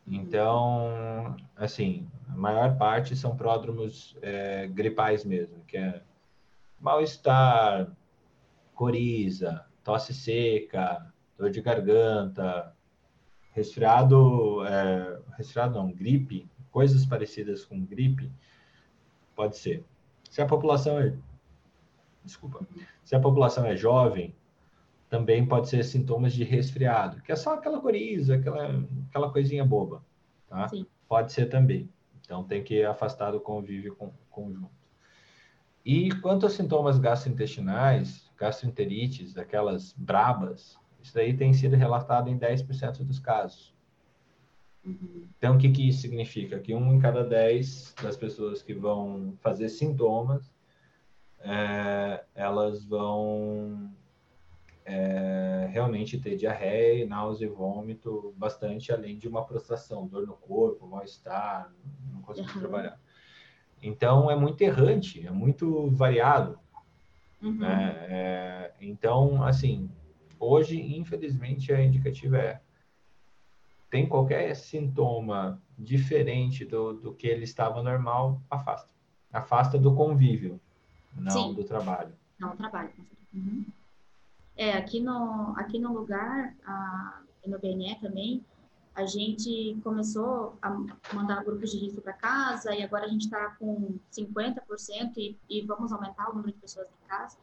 Então, 0.07 1.35
assim, 1.57 2.07
a 2.29 2.37
maior 2.37 2.77
parte 2.77 3.17
são 3.17 3.37
pródromos 3.37 4.17
é, 4.21 4.67
gripais 4.67 5.25
mesmo, 5.25 5.65
que 5.65 5.79
é 5.79 6.03
mal-estar, 6.79 7.91
coriza, 8.75 9.65
tosse 9.83 10.13
seca, 10.13 11.11
dor 11.39 11.51
de 11.51 11.63
garganta, 11.63 12.75
resfriado, 13.53 14.63
é, 14.67 15.21
resfriado 15.39 15.75
não, 15.79 15.91
gripe, 15.91 16.47
coisas 16.75 17.07
parecidas 17.07 17.65
com 17.65 17.87
gripe, 17.87 18.33
pode 19.37 19.57
ser. 19.57 19.85
Se 20.29 20.43
a 20.43 20.47
população 20.47 20.99
é, 20.99 21.15
desculpa, 22.25 22.67
se 23.05 23.15
a 23.15 23.21
população 23.21 23.65
é 23.65 23.77
jovem, 23.77 24.35
também 25.09 25.47
pode 25.47 25.69
ser 25.69 25.85
sintomas 25.85 26.33
de 26.33 26.43
resfriado, 26.43 27.23
que 27.23 27.31
é 27.31 27.37
só 27.37 27.55
aquela 27.55 27.81
coriza, 27.81 28.35
aquela, 28.35 28.85
aquela 29.09 29.31
coisinha 29.31 29.65
boba, 29.65 30.05
tá? 30.49 30.67
Sim. 30.69 30.85
Pode 31.09 31.33
ser 31.33 31.47
também. 31.47 31.89
Então 32.21 32.43
tem 32.43 32.65
que 32.65 32.83
afastar 32.83 33.31
do 33.31 33.39
convívio 33.39 33.95
com, 33.95 34.13
conjunto. 34.29 34.75
E 35.85 36.11
quanto 36.23 36.45
aos 36.45 36.55
sintomas 36.55 36.99
gastrointestinais, 36.99 38.29
gastroenterites, 38.37 39.39
aquelas 39.39 39.93
brabas, 39.93 40.77
isso 41.01 41.15
daí 41.15 41.37
tem 41.37 41.53
sido 41.53 41.77
relatado 41.77 42.29
em 42.29 42.37
10% 42.37 43.05
dos 43.05 43.21
casos. 43.21 43.74
Uhum. 44.85 45.29
Então, 45.39 45.57
o 45.57 45.59
que, 45.59 45.71
que 45.71 45.89
isso 45.89 46.03
significa? 46.03 46.59
Que 46.59 46.75
um 46.75 46.95
em 46.95 46.99
cada 46.99 47.25
10 47.25 47.95
das 48.03 48.17
pessoas 48.17 48.63
que 48.63 48.75
vão 48.75 49.35
fazer 49.41 49.69
sintomas, 49.69 50.53
é, 51.41 52.25
elas 52.35 52.85
vão 52.85 53.91
é, 54.85 55.69
realmente 55.71 56.19
ter 56.19 56.37
diarreia, 56.37 57.07
náusea 57.07 57.47
e 57.47 57.51
vômito 57.51 58.35
bastante, 58.37 58.93
além 58.93 59.19
de 59.19 59.29
uma 59.29 59.45
prostração, 59.45 60.07
dor 60.07 60.27
no 60.27 60.35
corpo, 60.35 60.87
mal-estar, 60.87 61.73
não 62.13 62.23
conseguir 62.23 62.53
uhum. 62.55 62.61
trabalhar. 62.61 63.01
Então, 63.83 64.31
é 64.31 64.37
muito 64.37 64.61
errante, 64.63 65.27
é 65.27 65.31
muito 65.31 65.91
variado. 65.91 66.59
Uhum. 67.43 67.59
Né? 67.59 68.07
É, 68.09 68.73
então, 68.81 69.43
assim, 69.43 69.91
Hoje, 70.47 70.79
infelizmente, 70.79 71.73
a 71.73 71.83
indicativa 71.83 72.37
é 72.37 72.61
tem 73.95 74.09
qualquer 74.09 74.57
sintoma 74.57 75.63
diferente 75.79 76.65
do, 76.65 76.95
do 76.95 77.15
que 77.15 77.29
ele 77.29 77.45
estava 77.45 77.81
normal, 77.81 78.43
afasta. 78.51 78.93
Afasta 79.33 79.79
do 79.79 79.95
convívio, 79.95 80.61
não 81.15 81.31
Sim. 81.31 81.55
do 81.55 81.63
trabalho. 81.63 82.13
Não, 82.37 82.51
do 82.51 82.57
trabalho. 82.57 82.91
Uhum. 83.33 83.65
É, 84.57 84.73
aqui 84.73 84.99
no, 84.99 85.55
aqui 85.57 85.79
no 85.79 85.93
lugar, 85.93 86.57
a, 86.67 87.23
no 87.47 87.57
BNE 87.57 87.95
também, 88.01 88.45
a 88.97 89.07
gente 89.07 89.79
começou 89.85 90.59
a 90.61 90.71
mandar 91.15 91.45
grupos 91.45 91.71
de 91.71 91.79
risco 91.79 92.01
para 92.01 92.15
casa 92.15 92.75
e 92.75 92.83
agora 92.83 93.05
a 93.05 93.09
gente 93.09 93.27
está 93.27 93.51
com 93.61 93.97
50% 94.13 95.13
e, 95.19 95.39
e 95.49 95.63
vamos 95.63 95.93
aumentar 95.93 96.31
o 96.31 96.35
número 96.35 96.51
de 96.51 96.59
pessoas 96.59 96.89
em 96.89 97.09
casa. 97.09 97.39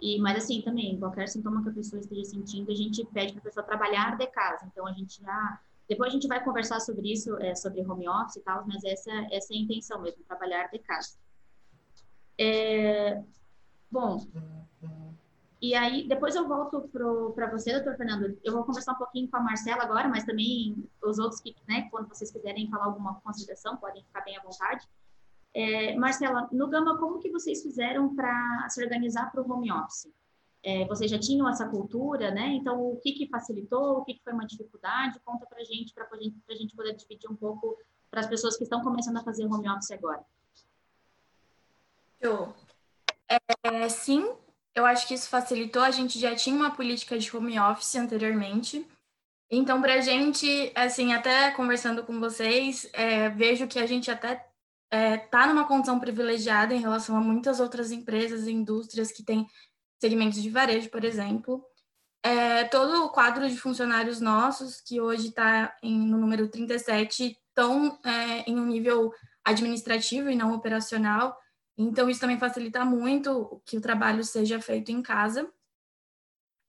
E, 0.00 0.20
mas 0.20 0.44
assim, 0.44 0.62
também, 0.62 0.96
qualquer 0.96 1.26
sintoma 1.26 1.60
que 1.60 1.70
a 1.70 1.72
pessoa 1.72 1.98
esteja 1.98 2.24
sentindo, 2.24 2.70
a 2.70 2.74
gente 2.76 3.04
pede 3.06 3.32
para 3.32 3.40
a 3.40 3.44
pessoa 3.44 3.66
trabalhar 3.66 4.16
de 4.16 4.28
casa. 4.28 4.64
Então, 4.64 4.86
a 4.86 4.92
gente 4.92 5.20
já... 5.20 5.60
Depois 5.88 6.10
a 6.10 6.12
gente 6.12 6.28
vai 6.28 6.42
conversar 6.44 6.80
sobre 6.80 7.12
isso, 7.12 7.36
é, 7.38 7.54
sobre 7.54 7.80
home 7.80 8.08
office 8.08 8.36
e 8.36 8.40
tal, 8.40 8.66
mas 8.66 8.84
essa, 8.84 9.10
essa 9.30 9.54
é 9.54 9.56
a 9.56 9.60
intenção 9.60 10.00
mesmo, 10.02 10.22
trabalhar 10.24 10.68
de 10.70 10.78
casa. 10.80 11.16
É, 12.38 13.22
bom, 13.90 14.20
e 15.60 15.74
aí, 15.74 16.06
depois 16.06 16.36
eu 16.36 16.46
volto 16.46 16.88
para 17.34 17.50
você, 17.50 17.72
doutor 17.72 17.96
Fernando. 17.96 18.38
Eu 18.44 18.52
vou 18.52 18.64
conversar 18.64 18.92
um 18.92 18.98
pouquinho 18.98 19.28
com 19.28 19.38
a 19.38 19.40
Marcela 19.40 19.82
agora, 19.82 20.08
mas 20.08 20.24
também 20.24 20.88
os 21.02 21.18
outros 21.18 21.40
que, 21.40 21.54
né, 21.68 21.88
quando 21.90 22.08
vocês 22.08 22.30
quiserem 22.30 22.70
falar 22.70 22.84
alguma 22.84 23.20
consideração, 23.20 23.76
podem 23.76 24.04
ficar 24.04 24.20
bem 24.20 24.36
à 24.36 24.42
vontade. 24.42 24.86
É, 25.52 25.96
Marcela, 25.96 26.48
no 26.52 26.68
Gama, 26.68 26.96
como 26.98 27.18
que 27.18 27.30
vocês 27.30 27.60
fizeram 27.60 28.14
para 28.14 28.68
se 28.68 28.82
organizar 28.82 29.32
para 29.32 29.42
o 29.42 29.50
home 29.50 29.72
office? 29.72 30.08
É, 30.62 30.84
vocês 30.86 31.10
já 31.10 31.18
tinham 31.18 31.48
essa 31.48 31.68
cultura, 31.68 32.30
né? 32.30 32.48
Então, 32.54 32.80
o 32.80 32.96
que, 33.00 33.12
que 33.12 33.28
facilitou, 33.28 33.98
o 33.98 34.04
que, 34.04 34.14
que 34.14 34.22
foi 34.24 34.32
uma 34.32 34.46
dificuldade? 34.46 35.20
Conta 35.24 35.46
para 35.46 35.62
gente, 35.64 35.94
para 35.94 36.08
a 36.10 36.54
gente 36.54 36.74
poder 36.74 36.94
dividir 36.94 37.30
um 37.30 37.36
pouco 37.36 37.76
para 38.10 38.20
as 38.20 38.26
pessoas 38.26 38.56
que 38.56 38.64
estão 38.64 38.82
começando 38.82 39.18
a 39.18 39.22
fazer 39.22 39.46
home 39.46 39.68
office 39.68 39.90
agora. 39.92 40.24
Show. 42.22 42.54
É, 43.62 43.88
sim, 43.88 44.28
eu 44.74 44.84
acho 44.84 45.06
que 45.06 45.14
isso 45.14 45.28
facilitou. 45.28 45.82
A 45.82 45.90
gente 45.90 46.18
já 46.18 46.34
tinha 46.34 46.56
uma 46.56 46.70
política 46.70 47.18
de 47.18 47.34
home 47.34 47.58
office 47.58 47.94
anteriormente. 47.96 48.86
Então, 49.50 49.80
para 49.80 49.94
a 49.94 50.00
gente, 50.00 50.72
assim, 50.74 51.12
até 51.12 51.50
conversando 51.52 52.04
com 52.04 52.18
vocês, 52.20 52.88
é, 52.92 53.28
vejo 53.30 53.66
que 53.66 53.78
a 53.78 53.86
gente 53.86 54.10
até 54.10 54.44
está 54.90 55.44
é, 55.44 55.46
numa 55.46 55.66
condição 55.66 55.98
privilegiada 56.00 56.74
em 56.74 56.80
relação 56.80 57.16
a 57.16 57.20
muitas 57.20 57.60
outras 57.60 57.92
empresas 57.92 58.46
e 58.46 58.52
indústrias 58.52 59.12
que 59.12 59.22
têm 59.22 59.46
segmentos 59.98 60.42
de 60.42 60.50
varejo, 60.50 60.90
por 60.90 61.04
exemplo. 61.04 61.64
É, 62.22 62.64
todo 62.64 63.04
o 63.04 63.10
quadro 63.10 63.48
de 63.48 63.56
funcionários 63.56 64.20
nossos, 64.20 64.80
que 64.80 65.00
hoje 65.00 65.28
está 65.28 65.76
no 65.82 66.18
número 66.18 66.48
37, 66.48 67.38
estão 67.48 67.98
é, 68.04 68.50
em 68.50 68.58
um 68.58 68.66
nível 68.66 69.12
administrativo 69.44 70.28
e 70.28 70.36
não 70.36 70.54
operacional. 70.54 71.36
Então, 71.76 72.10
isso 72.10 72.20
também 72.20 72.38
facilita 72.38 72.84
muito 72.84 73.62
que 73.64 73.76
o 73.76 73.80
trabalho 73.80 74.24
seja 74.24 74.60
feito 74.60 74.90
em 74.90 75.00
casa. 75.00 75.48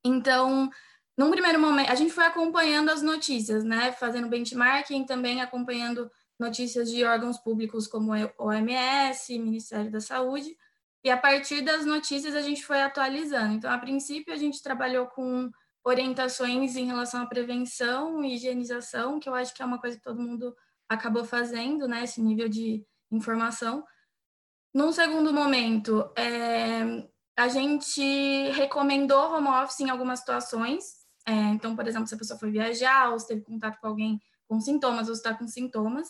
Então, 0.04 0.70
num 1.18 1.30
primeiro 1.30 1.60
momento, 1.60 1.90
a 1.90 1.94
gente 1.94 2.12
foi 2.12 2.24
acompanhando 2.24 2.90
as 2.90 3.02
notícias, 3.02 3.64
né? 3.64 3.92
Fazendo 3.92 4.28
benchmarking, 4.28 5.04
também 5.04 5.42
acompanhando 5.42 6.10
notícias 6.38 6.90
de 6.90 7.04
órgãos 7.04 7.38
públicos 7.38 7.86
como 7.86 8.12
o 8.14 8.46
OMS, 8.46 9.38
Ministério 9.38 9.90
da 9.90 10.00
Saúde, 10.00 10.56
e 11.02 11.10
a 11.10 11.16
partir 11.16 11.62
das 11.62 11.84
notícias 11.86 12.34
a 12.34 12.42
gente 12.42 12.64
foi 12.64 12.80
atualizando. 12.82 13.54
Então, 13.54 13.70
a 13.70 13.78
princípio, 13.78 14.32
a 14.32 14.36
gente 14.36 14.62
trabalhou 14.62 15.06
com 15.06 15.50
orientações 15.84 16.76
em 16.76 16.84
relação 16.84 17.22
à 17.22 17.26
prevenção 17.26 18.22
e 18.22 18.34
higienização, 18.34 19.18
que 19.18 19.28
eu 19.28 19.34
acho 19.34 19.54
que 19.54 19.62
é 19.62 19.64
uma 19.64 19.80
coisa 19.80 19.96
que 19.96 20.02
todo 20.02 20.20
mundo 20.20 20.54
acabou 20.88 21.24
fazendo, 21.24 21.88
né? 21.88 22.04
Esse 22.04 22.20
nível 22.20 22.48
de 22.48 22.84
informação. 23.10 23.84
Num 24.74 24.92
segundo 24.92 25.32
momento, 25.32 26.12
é, 26.16 27.08
a 27.36 27.48
gente 27.48 28.50
recomendou 28.50 29.32
home 29.32 29.48
office 29.48 29.80
em 29.80 29.90
algumas 29.90 30.20
situações. 30.20 31.00
É, 31.26 31.32
então, 31.32 31.74
por 31.74 31.86
exemplo, 31.86 32.06
se 32.06 32.14
a 32.14 32.18
pessoa 32.18 32.38
foi 32.38 32.50
viajar 32.50 33.10
ou 33.10 33.18
se 33.18 33.28
teve 33.28 33.42
contato 33.42 33.80
com 33.80 33.86
alguém 33.86 34.20
com 34.46 34.60
sintomas 34.60 35.08
ou 35.08 35.14
está 35.14 35.32
com 35.32 35.46
sintomas. 35.46 36.08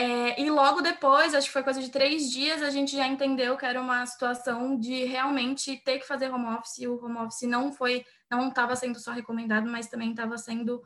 É, 0.00 0.40
e 0.40 0.48
logo 0.48 0.80
depois, 0.80 1.34
acho 1.34 1.48
que 1.48 1.52
foi 1.52 1.64
coisa 1.64 1.82
de 1.82 1.90
três 1.90 2.30
dias, 2.30 2.62
a 2.62 2.70
gente 2.70 2.96
já 2.96 3.04
entendeu 3.04 3.56
que 3.56 3.66
era 3.66 3.80
uma 3.80 4.06
situação 4.06 4.78
de 4.78 5.04
realmente 5.04 5.76
ter 5.78 5.98
que 5.98 6.06
fazer 6.06 6.30
home 6.32 6.46
office. 6.56 6.86
O 6.86 7.04
home 7.04 7.18
office 7.18 7.48
não 7.48 7.72
foi, 7.72 8.06
não 8.30 8.48
estava 8.48 8.76
sendo 8.76 9.00
só 9.00 9.10
recomendado, 9.10 9.68
mas 9.68 9.88
também 9.88 10.12
estava 10.12 10.38
sendo 10.38 10.80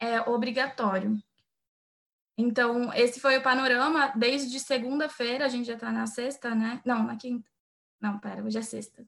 é, 0.00 0.20
obrigatório. 0.22 1.16
Então, 2.36 2.92
esse 2.92 3.20
foi 3.20 3.38
o 3.38 3.42
panorama. 3.42 4.08
Desde 4.16 4.58
segunda-feira, 4.58 5.46
a 5.46 5.48
gente 5.48 5.66
já 5.66 5.74
está 5.74 5.92
na 5.92 6.08
sexta, 6.08 6.52
né? 6.52 6.80
Não, 6.84 7.04
na 7.04 7.14
quinta. 7.14 7.48
Não, 8.00 8.18
pera, 8.18 8.42
hoje 8.42 8.58
é 8.58 8.62
sexta. 8.62 9.06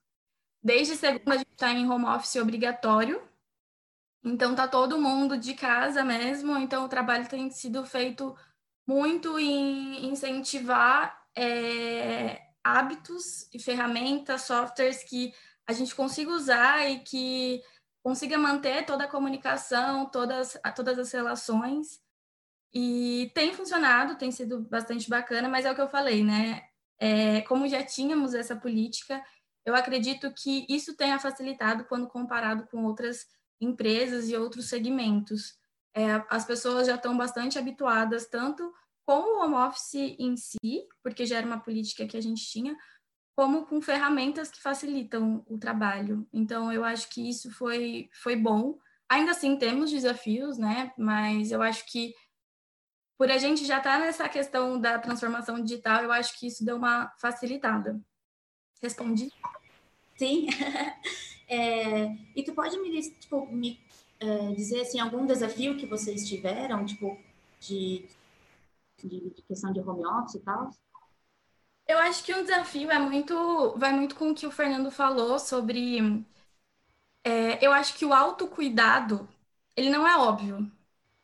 Desde 0.63 0.95
segunda, 0.95 1.33
a 1.33 1.37
gente 1.37 1.51
está 1.51 1.69
em 1.73 1.85
home 1.85 2.05
office 2.05 2.37
obrigatório. 2.37 3.21
Então, 4.23 4.55
tá 4.55 4.69
todo 4.69 5.01
mundo 5.01 5.37
de 5.37 5.53
casa 5.53 6.01
mesmo. 6.05 6.57
Então, 6.57 6.85
o 6.85 6.89
trabalho 6.89 7.27
tem 7.27 7.51
sido 7.51 7.85
feito 7.85 8.33
muito 8.89 9.37
em 9.37 10.07
incentivar 10.07 11.15
é, 11.37 12.41
hábitos 12.63 13.47
e 13.53 13.59
ferramentas, 13.59 14.41
softwares 14.41 15.03
que 15.03 15.31
a 15.67 15.73
gente 15.73 15.93
consiga 15.93 16.31
usar 16.31 16.89
e 16.89 17.01
que 17.01 17.61
consiga 18.01 18.35
manter 18.35 18.87
toda 18.87 19.03
a 19.03 19.07
comunicação, 19.07 20.07
todas, 20.07 20.57
todas 20.75 20.97
as 20.97 21.11
relações 21.11 21.99
e 22.73 23.31
tem 23.35 23.53
funcionado, 23.53 24.17
tem 24.17 24.31
sido 24.31 24.61
bastante 24.61 25.07
bacana, 25.07 25.47
mas 25.47 25.65
é 25.65 25.71
o 25.71 25.75
que 25.75 25.81
eu 25.81 25.87
falei, 25.87 26.23
né? 26.23 26.63
É, 26.97 27.41
como 27.41 27.67
já 27.67 27.83
tínhamos 27.83 28.33
essa 28.33 28.55
política, 28.55 29.23
eu 29.63 29.75
acredito 29.75 30.33
que 30.33 30.65
isso 30.67 30.97
tenha 30.97 31.19
facilitado 31.19 31.85
quando 31.85 32.07
comparado 32.07 32.65
com 32.71 32.85
outras 32.85 33.27
empresas 33.61 34.29
e 34.29 34.35
outros 34.35 34.67
segmentos. 34.67 35.58
É, 35.93 36.23
as 36.29 36.45
pessoas 36.45 36.87
já 36.87 36.95
estão 36.95 37.17
bastante 37.17 37.57
habituadas, 37.57 38.27
tanto 38.27 38.73
com 39.05 39.19
o 39.19 39.43
home 39.43 39.55
office 39.55 40.15
em 40.19 40.37
si, 40.37 40.87
porque 41.01 41.25
já 41.25 41.37
era 41.37 41.47
uma 41.47 41.59
política 41.59 42.05
que 42.05 42.15
a 42.15 42.21
gente 42.21 42.45
tinha, 42.45 42.77
como 43.35 43.65
com 43.65 43.81
ferramentas 43.81 44.51
que 44.51 44.61
facilitam 44.61 45.43
o 45.47 45.57
trabalho. 45.57 46.27
Então, 46.31 46.71
eu 46.71 46.83
acho 46.83 47.09
que 47.09 47.27
isso 47.27 47.51
foi, 47.51 48.09
foi 48.13 48.35
bom. 48.35 48.77
Ainda 49.07 49.31
assim, 49.31 49.57
temos 49.57 49.89
desafios, 49.89 50.57
né? 50.57 50.93
Mas 50.97 51.51
eu 51.51 51.61
acho 51.61 51.85
que 51.85 52.13
por 53.17 53.29
a 53.29 53.37
gente 53.37 53.65
já 53.65 53.79
estar 53.79 53.97
tá 53.97 54.05
nessa 54.05 54.29
questão 54.29 54.79
da 54.79 54.97
transformação 54.97 55.61
digital, 55.61 56.03
eu 56.03 56.11
acho 56.11 56.39
que 56.39 56.47
isso 56.47 56.63
deu 56.63 56.77
uma 56.77 57.11
facilitada. 57.17 57.99
Respondi? 58.81 59.29
Sim. 60.17 60.47
é, 61.49 62.15
e 62.33 62.43
tu 62.43 62.53
pode 62.53 62.79
me, 62.79 63.01
tipo, 63.01 63.45
me 63.47 63.77
é, 64.19 64.51
dizer 64.53 64.81
assim, 64.81 64.99
algum 64.99 65.25
desafio 65.25 65.77
que 65.77 65.85
vocês 65.85 66.27
tiveram, 66.27 66.85
tipo, 66.85 67.17
de, 67.59 68.07
de, 68.97 69.29
de, 69.29 69.41
questão 69.43 69.71
de 69.71 69.79
home 69.79 70.05
office 70.05 70.35
e 70.35 70.39
tal? 70.39 70.69
Eu 71.87 71.97
acho 71.99 72.23
que 72.23 72.33
um 72.33 72.43
desafio 72.43 72.91
é 72.91 72.99
muito, 72.99 73.77
vai 73.77 73.91
muito 73.91 74.15
com 74.15 74.29
o 74.29 74.35
que 74.35 74.45
o 74.45 74.51
Fernando 74.51 74.91
falou 74.91 75.39
sobre. 75.39 76.23
É, 77.23 77.65
eu 77.65 77.71
acho 77.71 77.95
que 77.95 78.05
o 78.05 78.13
autocuidado, 78.13 79.27
ele 79.75 79.89
não 79.89 80.07
é 80.07 80.15
óbvio. 80.17 80.71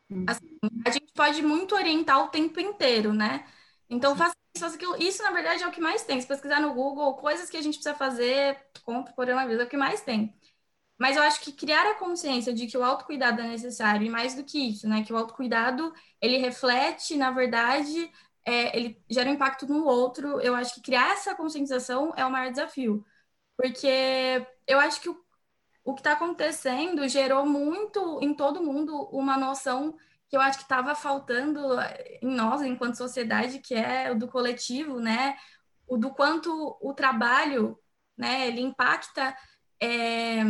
Uhum. 0.10 0.26
Assim, 0.28 0.60
a 0.86 0.90
gente 0.90 1.12
pode 1.14 1.42
muito 1.42 1.76
orientar 1.76 2.24
o 2.24 2.30
tempo 2.30 2.60
inteiro, 2.60 3.14
né? 3.14 3.46
Então, 3.90 4.16
faça 4.16 4.36
isso, 4.56 4.64
faça 4.64 4.76
aquilo. 4.76 4.96
Isso, 5.02 5.22
na 5.22 5.32
verdade, 5.32 5.64
é 5.64 5.68
o 5.68 5.72
que 5.72 5.82
mais 5.82 6.04
tem. 6.04 6.20
Se 6.20 6.28
pesquisar 6.28 6.60
no 6.60 6.74
Google, 6.74 7.16
coisas 7.16 7.50
que 7.50 7.58
a 7.58 7.62
gente 7.62 7.76
precisa 7.76 7.96
fazer 7.96 8.58
contra 8.84 9.12
o 9.12 9.16
coronavírus, 9.16 9.62
é 9.62 9.66
o 9.66 9.70
que 9.70 9.78
mais 9.78 10.02
tem. 10.02 10.34
Mas 10.98 11.18
eu 11.18 11.24
acho 11.24 11.42
que 11.42 11.52
criar 11.52 11.90
a 11.92 11.96
consciência 11.96 12.54
de 12.54 12.68
que 12.68 12.78
o 12.78 12.84
autocuidado 12.84 13.42
é 13.42 13.48
necessário, 13.48 14.06
e 14.08 14.10
mais 14.10 14.36
do 14.36 14.44
que 14.44 14.58
isso, 14.70 14.88
né? 14.88 15.04
Que 15.04 15.12
o 15.14 15.18
autocuidado, 15.18 15.94
ele 16.22 16.38
reflete, 16.38 17.18
na 17.18 17.32
verdade, 17.32 18.12
é, 18.46 18.78
ele 18.78 19.04
gera 19.10 19.30
impacto 19.30 19.68
no 19.68 19.86
outro. 19.86 20.40
Eu 20.42 20.56
acho 20.56 20.74
que 20.76 20.82
criar 20.82 21.12
essa 21.14 21.36
conscientização 21.36 22.14
é 22.16 22.26
o 22.26 22.32
maior 22.32 22.52
desafio. 22.52 23.06
Porque 23.58 23.88
eu 24.68 24.80
acho 24.80 25.02
que 25.02 25.10
o 25.10 25.26
o 25.86 25.94
que 25.94 26.00
está 26.02 26.14
acontecendo 26.14 27.08
gerou 27.08 27.46
muito 27.46 28.20
em 28.22 28.34
todo 28.34 28.64
mundo 28.64 29.08
uma 29.12 29.38
noção 29.38 29.96
que 30.28 30.36
eu 30.36 30.42
acho 30.42 30.58
que 30.58 30.64
estava 30.64 30.96
faltando 30.96 31.60
em 32.22 32.28
nós, 32.36 32.62
enquanto 32.64 32.96
sociedade, 32.98 33.60
que 33.60 33.76
é 33.76 34.12
o 34.12 34.18
do 34.18 34.28
coletivo, 34.28 35.00
né? 35.00 35.38
O 35.88 35.98
do 35.98 36.10
quanto 36.12 36.76
o 36.82 36.94
trabalho, 36.96 37.80
né? 38.18 38.48
Ele 38.48 38.62
impacta 38.62 39.38
é, 39.80 40.44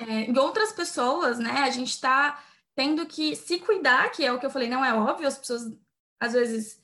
é, 0.00 0.22
em 0.22 0.38
outras 0.38 0.72
pessoas, 0.72 1.38
né? 1.38 1.62
A 1.62 1.70
gente 1.70 1.90
está 1.90 2.42
tendo 2.74 3.06
que 3.06 3.36
se 3.36 3.58
cuidar, 3.60 4.10
que 4.10 4.24
é 4.24 4.32
o 4.32 4.38
que 4.38 4.46
eu 4.46 4.50
falei, 4.50 4.68
não 4.68 4.84
é 4.84 4.92
óbvio, 4.92 5.28
as 5.28 5.38
pessoas 5.38 5.72
às 6.20 6.32
vezes 6.32 6.82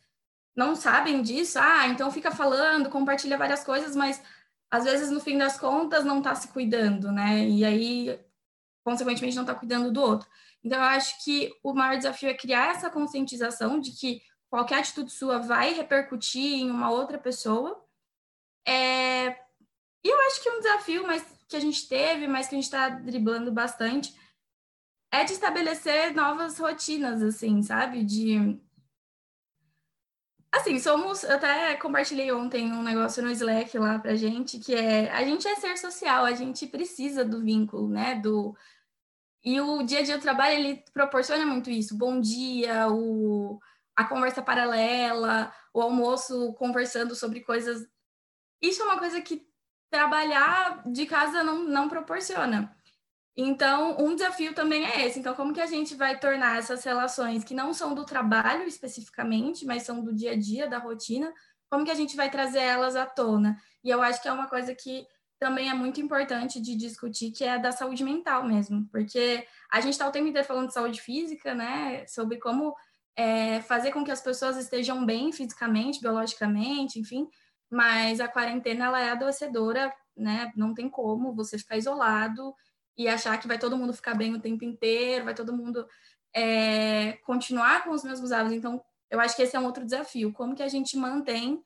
não 0.55 0.77
sabem 0.77 1.23
disso, 1.23 1.59
ah, 1.59 1.87
então 1.89 2.11
fica 2.11 2.31
falando, 2.31 2.91
compartilha 2.91 3.39
várias 3.39 3.65
coisas, 3.65 3.97
mas 3.97 4.23
às 4.71 4.85
vezes, 4.85 5.11
no 5.11 5.21
fim 5.21 5.37
das 5.37 5.59
contas, 5.59 6.05
não 6.05 6.19
está 6.19 6.35
se 6.35 6.49
cuidando, 6.49 7.11
né? 7.11 7.45
E 7.49 7.65
aí, 7.65 8.21
consequentemente, 8.85 9.35
não 9.35 9.43
está 9.43 9.55
cuidando 9.55 9.91
do 9.91 10.01
outro. 10.01 10.29
Então, 10.63 10.79
eu 10.79 10.85
acho 10.85 11.25
que 11.25 11.53
o 11.63 11.75
maior 11.75 11.97
desafio 11.97 12.29
é 12.29 12.35
criar 12.35 12.71
essa 12.71 12.89
conscientização 12.89 13.81
de 13.81 13.93
que 13.93 14.23
qualquer 14.49 14.79
atitude 14.79 15.11
sua 15.11 15.39
vai 15.39 15.73
repercutir 15.75 16.61
em 16.61 16.71
uma 16.71 16.91
outra 16.91 17.19
pessoa. 17.19 17.85
É... 18.67 19.31
E 20.05 20.09
eu 20.09 20.21
acho 20.29 20.43
que 20.43 20.51
um 20.51 20.61
desafio 20.61 21.07
mas 21.07 21.25
que 21.51 21.57
a 21.57 21.61
gente 21.61 21.89
teve, 21.89 22.27
mas 22.29 22.49
que 22.49 22.55
a 22.55 22.59
gente 22.59 22.65
está 22.65 22.89
driblando 22.89 23.53
bastante, 23.53 24.15
é 25.13 25.25
de 25.25 25.33
estabelecer 25.33 26.15
novas 26.15 26.59
rotinas, 26.59 27.21
assim, 27.23 27.63
sabe? 27.63 28.05
De 28.05 28.59
Assim, 30.53 30.81
somos. 30.81 31.23
Eu 31.23 31.37
até 31.37 31.77
compartilhei 31.77 32.33
ontem 32.33 32.73
um 32.73 32.83
negócio 32.83 33.23
no 33.23 33.31
Slack 33.31 33.79
lá 33.79 33.99
pra 34.01 34.17
gente, 34.17 34.59
que 34.59 34.75
é 34.75 35.11
a 35.11 35.23
gente 35.25 35.47
é 35.47 35.55
ser 35.55 35.77
social, 35.79 36.25
a 36.25 36.33
gente 36.33 36.67
precisa 36.67 37.25
do 37.25 37.41
vínculo, 37.41 37.89
né? 37.89 38.17
Do, 38.17 38.57
e 39.45 39.61
o 39.61 39.83
dia 39.85 40.01
a 40.01 40.03
dia 40.03 40.19
do 40.19 40.23
trabalho 40.23 40.57
ele 40.57 40.85
proporciona 40.93 41.47
muito 41.47 41.71
isso. 41.71 41.97
Bom 41.97 42.21
dia, 42.21 42.89
o, 42.89 43.61
a 43.95 44.05
conversa 44.05 44.43
paralela, 44.43 45.53
o 45.73 45.81
almoço 45.81 46.53
conversando 46.55 47.15
sobre 47.15 47.41
coisas. 47.43 47.87
Isso 48.61 48.83
é 48.83 48.85
uma 48.87 48.99
coisa 48.99 49.21
que 49.21 49.49
trabalhar 49.91 50.83
de 50.87 51.05
casa 51.07 51.43
não, 51.43 51.65
não 51.65 51.89
proporciona. 51.89 52.75
Então, 53.37 53.97
um 53.99 54.15
desafio 54.15 54.55
também 54.55 54.85
é 54.85 55.07
esse. 55.07 55.19
Então, 55.19 55.35
como 55.35 55.53
que 55.53 55.61
a 55.61 55.67
gente 55.67 55.95
vai 55.95 56.19
tornar 56.19 56.59
essas 56.59 56.85
relações 56.85 57.45
que 57.45 57.55
não 57.55 57.73
são 57.73 57.95
do 57.95 58.05
trabalho 58.05 58.65
especificamente, 58.65 59.65
mas 59.65 59.83
são 59.83 60.03
do 60.03 60.15
dia 60.15 60.33
a 60.33 60.37
dia, 60.37 60.69
da 60.69 60.79
rotina, 60.79 61.33
como 61.71 61.85
que 61.85 61.91
a 61.91 61.95
gente 61.95 62.17
vai 62.17 62.31
trazer 62.31 62.61
elas 62.61 62.97
à 62.97 63.07
tona? 63.07 63.57
E 63.83 63.89
eu 63.91 64.03
acho 64.03 64.21
que 64.21 64.29
é 64.29 64.33
uma 64.33 64.49
coisa 64.49 64.75
que 64.75 65.07
também 65.39 65.71
é 65.71 65.75
muito 65.75 66.01
importante 66.01 66.61
de 66.61 66.77
discutir, 66.77 67.31
que 67.31 67.45
é 67.45 67.55
a 67.55 67.59
da 67.59 67.73
saúde 67.73 68.05
mental 68.05 68.45
mesmo, 68.45 68.87
porque 68.91 69.47
a 69.73 69.81
gente 69.81 69.93
está 69.93 70.07
o 70.07 70.13
tempo 70.13 70.29
inteiro 70.29 70.47
falando 70.47 70.67
de 70.67 70.75
saúde 70.75 71.01
física, 71.01 71.55
né, 71.55 72.07
sobre 72.07 72.37
como 72.39 72.75
é, 73.17 73.63
fazer 73.63 73.91
com 73.91 74.05
que 74.05 74.11
as 74.11 74.21
pessoas 74.21 74.59
estejam 74.59 75.07
bem 75.07 75.33
fisicamente, 75.33 76.01
biologicamente, 76.01 76.99
enfim, 76.99 77.27
mas 77.71 78.21
a 78.21 78.29
quarentena, 78.29 78.87
ela 78.87 79.01
é 79.01 79.11
adoecedora, 79.11 79.95
né, 80.17 80.53
não 80.57 80.75
tem 80.75 80.89
como 80.89 81.35
você 81.35 81.57
ficar 81.57 81.77
isolado, 81.77 82.55
e 82.97 83.09
achar 83.09 83.39
que 83.39 83.49
vai 83.49 83.59
todo 83.59 83.79
mundo 83.79 83.95
ficar 83.95 84.15
bem 84.15 84.35
o 84.35 84.41
tempo 84.41 84.63
inteiro, 84.65 85.25
vai 85.25 85.35
todo 85.35 85.57
mundo 85.57 85.87
é, 86.35 87.13
continuar 87.25 87.83
com 87.85 87.91
os 87.91 88.05
mesmos 88.05 88.31
hábitos. 88.31 88.59
Então, 88.59 88.83
eu 89.11 89.19
acho 89.21 89.35
que 89.35 89.43
esse 89.43 89.57
é 89.57 89.61
um 89.61 89.65
outro 89.65 89.85
desafio. 89.85 90.33
Como 90.33 90.55
que 90.55 90.63
a 90.63 90.69
gente 90.69 90.99
mantém 90.99 91.65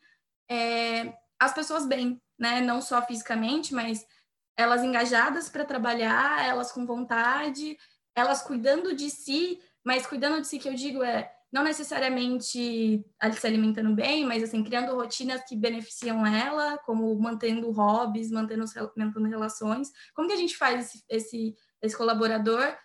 é, 0.49 1.13
as 1.39 1.53
pessoas 1.53 1.87
bem, 1.87 2.21
né? 2.39 2.61
Não 2.61 2.81
só 2.81 3.03
fisicamente, 3.03 3.75
mas 3.75 4.07
elas 4.57 4.85
engajadas 4.85 5.49
para 5.49 5.65
trabalhar, 5.65 6.47
elas 6.47 6.71
com 6.71 6.87
vontade, 6.87 7.77
elas 8.15 8.43
cuidando 8.43 8.95
de 8.95 9.11
si, 9.11 9.61
mas 9.83 10.07
cuidando 10.07 10.41
de 10.41 10.47
si 10.47 10.59
que 10.59 10.69
eu 10.69 10.75
digo 10.75 11.03
é 11.03 11.34
não 11.55 11.63
necessariamente 11.63 13.07
se 13.33 13.47
alimentando 13.47 13.95
bem, 13.95 14.27
mas 14.27 14.43
assim, 14.43 14.65
criando 14.65 14.93
rotinas 14.97 15.41
que 15.45 15.55
beneficiam 15.55 16.27
ela, 16.27 16.77
como 16.79 17.15
mantendo 17.15 17.71
hobbies, 17.71 18.29
mantendo, 18.29 18.65
mantendo 18.97 19.29
relações. 19.29 19.93
Como 20.17 20.27
que 20.27 20.35
a 20.35 20.37
gente 20.37 20.57
faz 20.57 20.85
esse, 20.85 21.05
esse, 21.09 21.57
esse 21.81 21.97
colaborador 21.97 22.77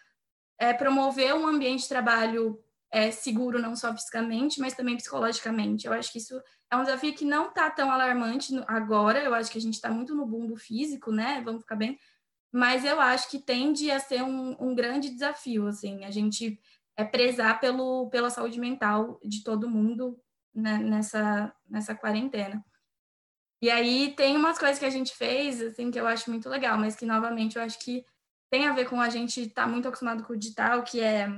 é, 0.59 0.71
promover 0.71 1.33
um 1.33 1.47
ambiente 1.47 1.81
de 1.81 1.89
trabalho 1.89 2.63
é, 2.91 3.09
seguro, 3.09 3.57
não 3.57 3.75
só 3.75 3.91
fisicamente, 3.91 4.59
mas 4.59 4.75
também 4.75 4.95
psicologicamente? 4.95 5.87
Eu 5.87 5.93
acho 5.93 6.11
que 6.11 6.19
isso 6.19 6.39
é 6.69 6.75
um 6.75 6.83
desafio 6.83 7.15
que 7.15 7.25
não 7.25 7.47
está 7.47 7.71
tão 7.71 7.89
alarmante 7.89 8.53
agora, 8.67 9.23
eu 9.23 9.33
acho 9.33 9.49
que 9.49 9.57
a 9.57 9.61
gente 9.61 9.73
está 9.73 9.89
muito 9.89 10.13
no 10.13 10.27
boom 10.27 10.45
do 10.45 10.55
físico, 10.55 11.11
né? 11.11 11.41
Vamos 11.43 11.61
ficar 11.61 11.75
bem. 11.75 11.97
Mas 12.51 12.85
eu 12.85 13.01
acho 13.01 13.31
que 13.31 13.39
tende 13.39 13.89
a 13.89 13.99
ser 13.99 14.21
um, 14.21 14.55
um 14.59 14.75
grande 14.75 15.09
desafio, 15.09 15.65
assim, 15.65 16.05
a 16.05 16.11
gente 16.11 16.59
é 16.99 17.05
prezar 17.05 17.61
pelo, 17.61 18.09
pela 18.09 18.29
saúde 18.29 18.59
mental 18.59 19.21
de 19.23 19.41
todo 19.41 19.69
mundo 19.69 20.19
né, 20.53 20.77
nessa, 20.79 21.55
nessa 21.65 21.95
quarentena. 21.95 22.61
E 23.61 23.69
aí 23.69 24.13
tem 24.15 24.35
umas 24.35 24.59
coisas 24.59 24.77
que 24.77 24.85
a 24.85 24.89
gente 24.89 25.15
fez, 25.15 25.61
assim, 25.61 25.91
que 25.91 25.99
eu 25.99 26.05
acho 26.05 26.29
muito 26.29 26.49
legal, 26.49 26.77
mas 26.77 26.97
que, 26.97 27.05
novamente, 27.05 27.55
eu 27.55 27.63
acho 27.63 27.79
que 27.79 28.05
tem 28.51 28.67
a 28.67 28.73
ver 28.73 28.89
com 28.89 28.99
a 28.99 29.07
gente 29.09 29.39
estar 29.39 29.63
tá 29.63 29.67
muito 29.67 29.87
acostumado 29.87 30.25
com 30.25 30.33
o 30.33 30.37
digital, 30.37 30.83
que 30.83 30.99
é... 30.99 31.29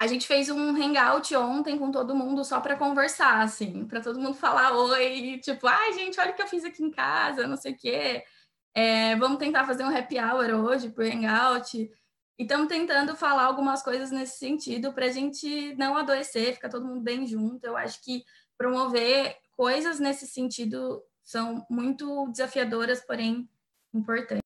A 0.00 0.06
gente 0.06 0.26
fez 0.26 0.48
um 0.48 0.70
hangout 0.70 1.36
ontem 1.36 1.78
com 1.78 1.90
todo 1.90 2.14
mundo 2.14 2.42
só 2.44 2.62
para 2.62 2.78
conversar, 2.78 3.42
assim, 3.42 3.86
para 3.86 4.00
todo 4.00 4.18
mundo 4.18 4.34
falar 4.34 4.72
oi, 4.72 5.38
tipo, 5.42 5.66
ai, 5.66 5.92
gente, 5.92 6.18
olha 6.18 6.30
o 6.30 6.34
que 6.34 6.42
eu 6.42 6.46
fiz 6.46 6.64
aqui 6.64 6.82
em 6.82 6.90
casa, 6.90 7.46
não 7.46 7.58
sei 7.58 7.72
o 7.72 7.76
quê. 7.76 8.24
É, 8.74 9.16
vamos 9.16 9.38
tentar 9.38 9.66
fazer 9.66 9.84
um 9.84 9.94
happy 9.94 10.18
hour 10.18 10.64
hoje 10.64 10.88
por 10.88 11.04
hangout. 11.04 11.90
E 12.38 12.44
estamos 12.44 12.68
tentando 12.68 13.16
falar 13.16 13.46
algumas 13.46 13.82
coisas 13.82 14.12
nesse 14.12 14.38
sentido 14.38 14.92
para 14.92 15.06
a 15.06 15.10
gente 15.10 15.74
não 15.74 15.96
adoecer, 15.96 16.54
ficar 16.54 16.68
todo 16.68 16.86
mundo 16.86 17.00
bem 17.00 17.26
junto. 17.26 17.64
Eu 17.64 17.76
acho 17.76 18.00
que 18.00 18.22
promover 18.56 19.36
coisas 19.56 19.98
nesse 19.98 20.24
sentido 20.24 21.02
são 21.24 21.66
muito 21.68 22.28
desafiadoras, 22.28 23.04
porém 23.04 23.48
importantes. 23.92 24.44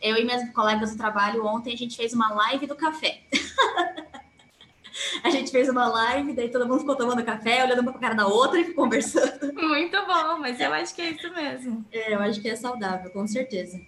Eu 0.00 0.16
e 0.16 0.24
minhas 0.24 0.50
colegas 0.52 0.92
do 0.92 0.96
trabalho 0.96 1.44
ontem 1.44 1.74
a 1.74 1.76
gente 1.76 1.94
fez 1.94 2.14
uma 2.14 2.32
live 2.32 2.66
do 2.66 2.74
café. 2.74 3.22
a 5.22 5.28
gente 5.28 5.50
fez 5.50 5.68
uma 5.68 5.86
live, 5.86 6.32
daí 6.32 6.50
todo 6.50 6.66
mundo 6.66 6.80
ficou 6.80 6.96
tomando 6.96 7.22
café, 7.22 7.62
olhando 7.62 7.82
uma 7.82 7.92
para 7.92 7.98
a 7.98 8.02
cara 8.02 8.14
da 8.14 8.26
outra 8.26 8.58
e 8.58 8.72
conversando. 8.72 9.52
Muito 9.52 10.06
bom, 10.06 10.38
mas 10.38 10.58
eu 10.58 10.72
acho 10.72 10.94
que 10.94 11.02
é 11.02 11.10
isso 11.10 11.30
mesmo. 11.34 11.84
É, 11.92 12.14
eu 12.14 12.20
acho 12.20 12.40
que 12.40 12.48
é 12.48 12.56
saudável, 12.56 13.10
com 13.10 13.26
certeza. 13.26 13.78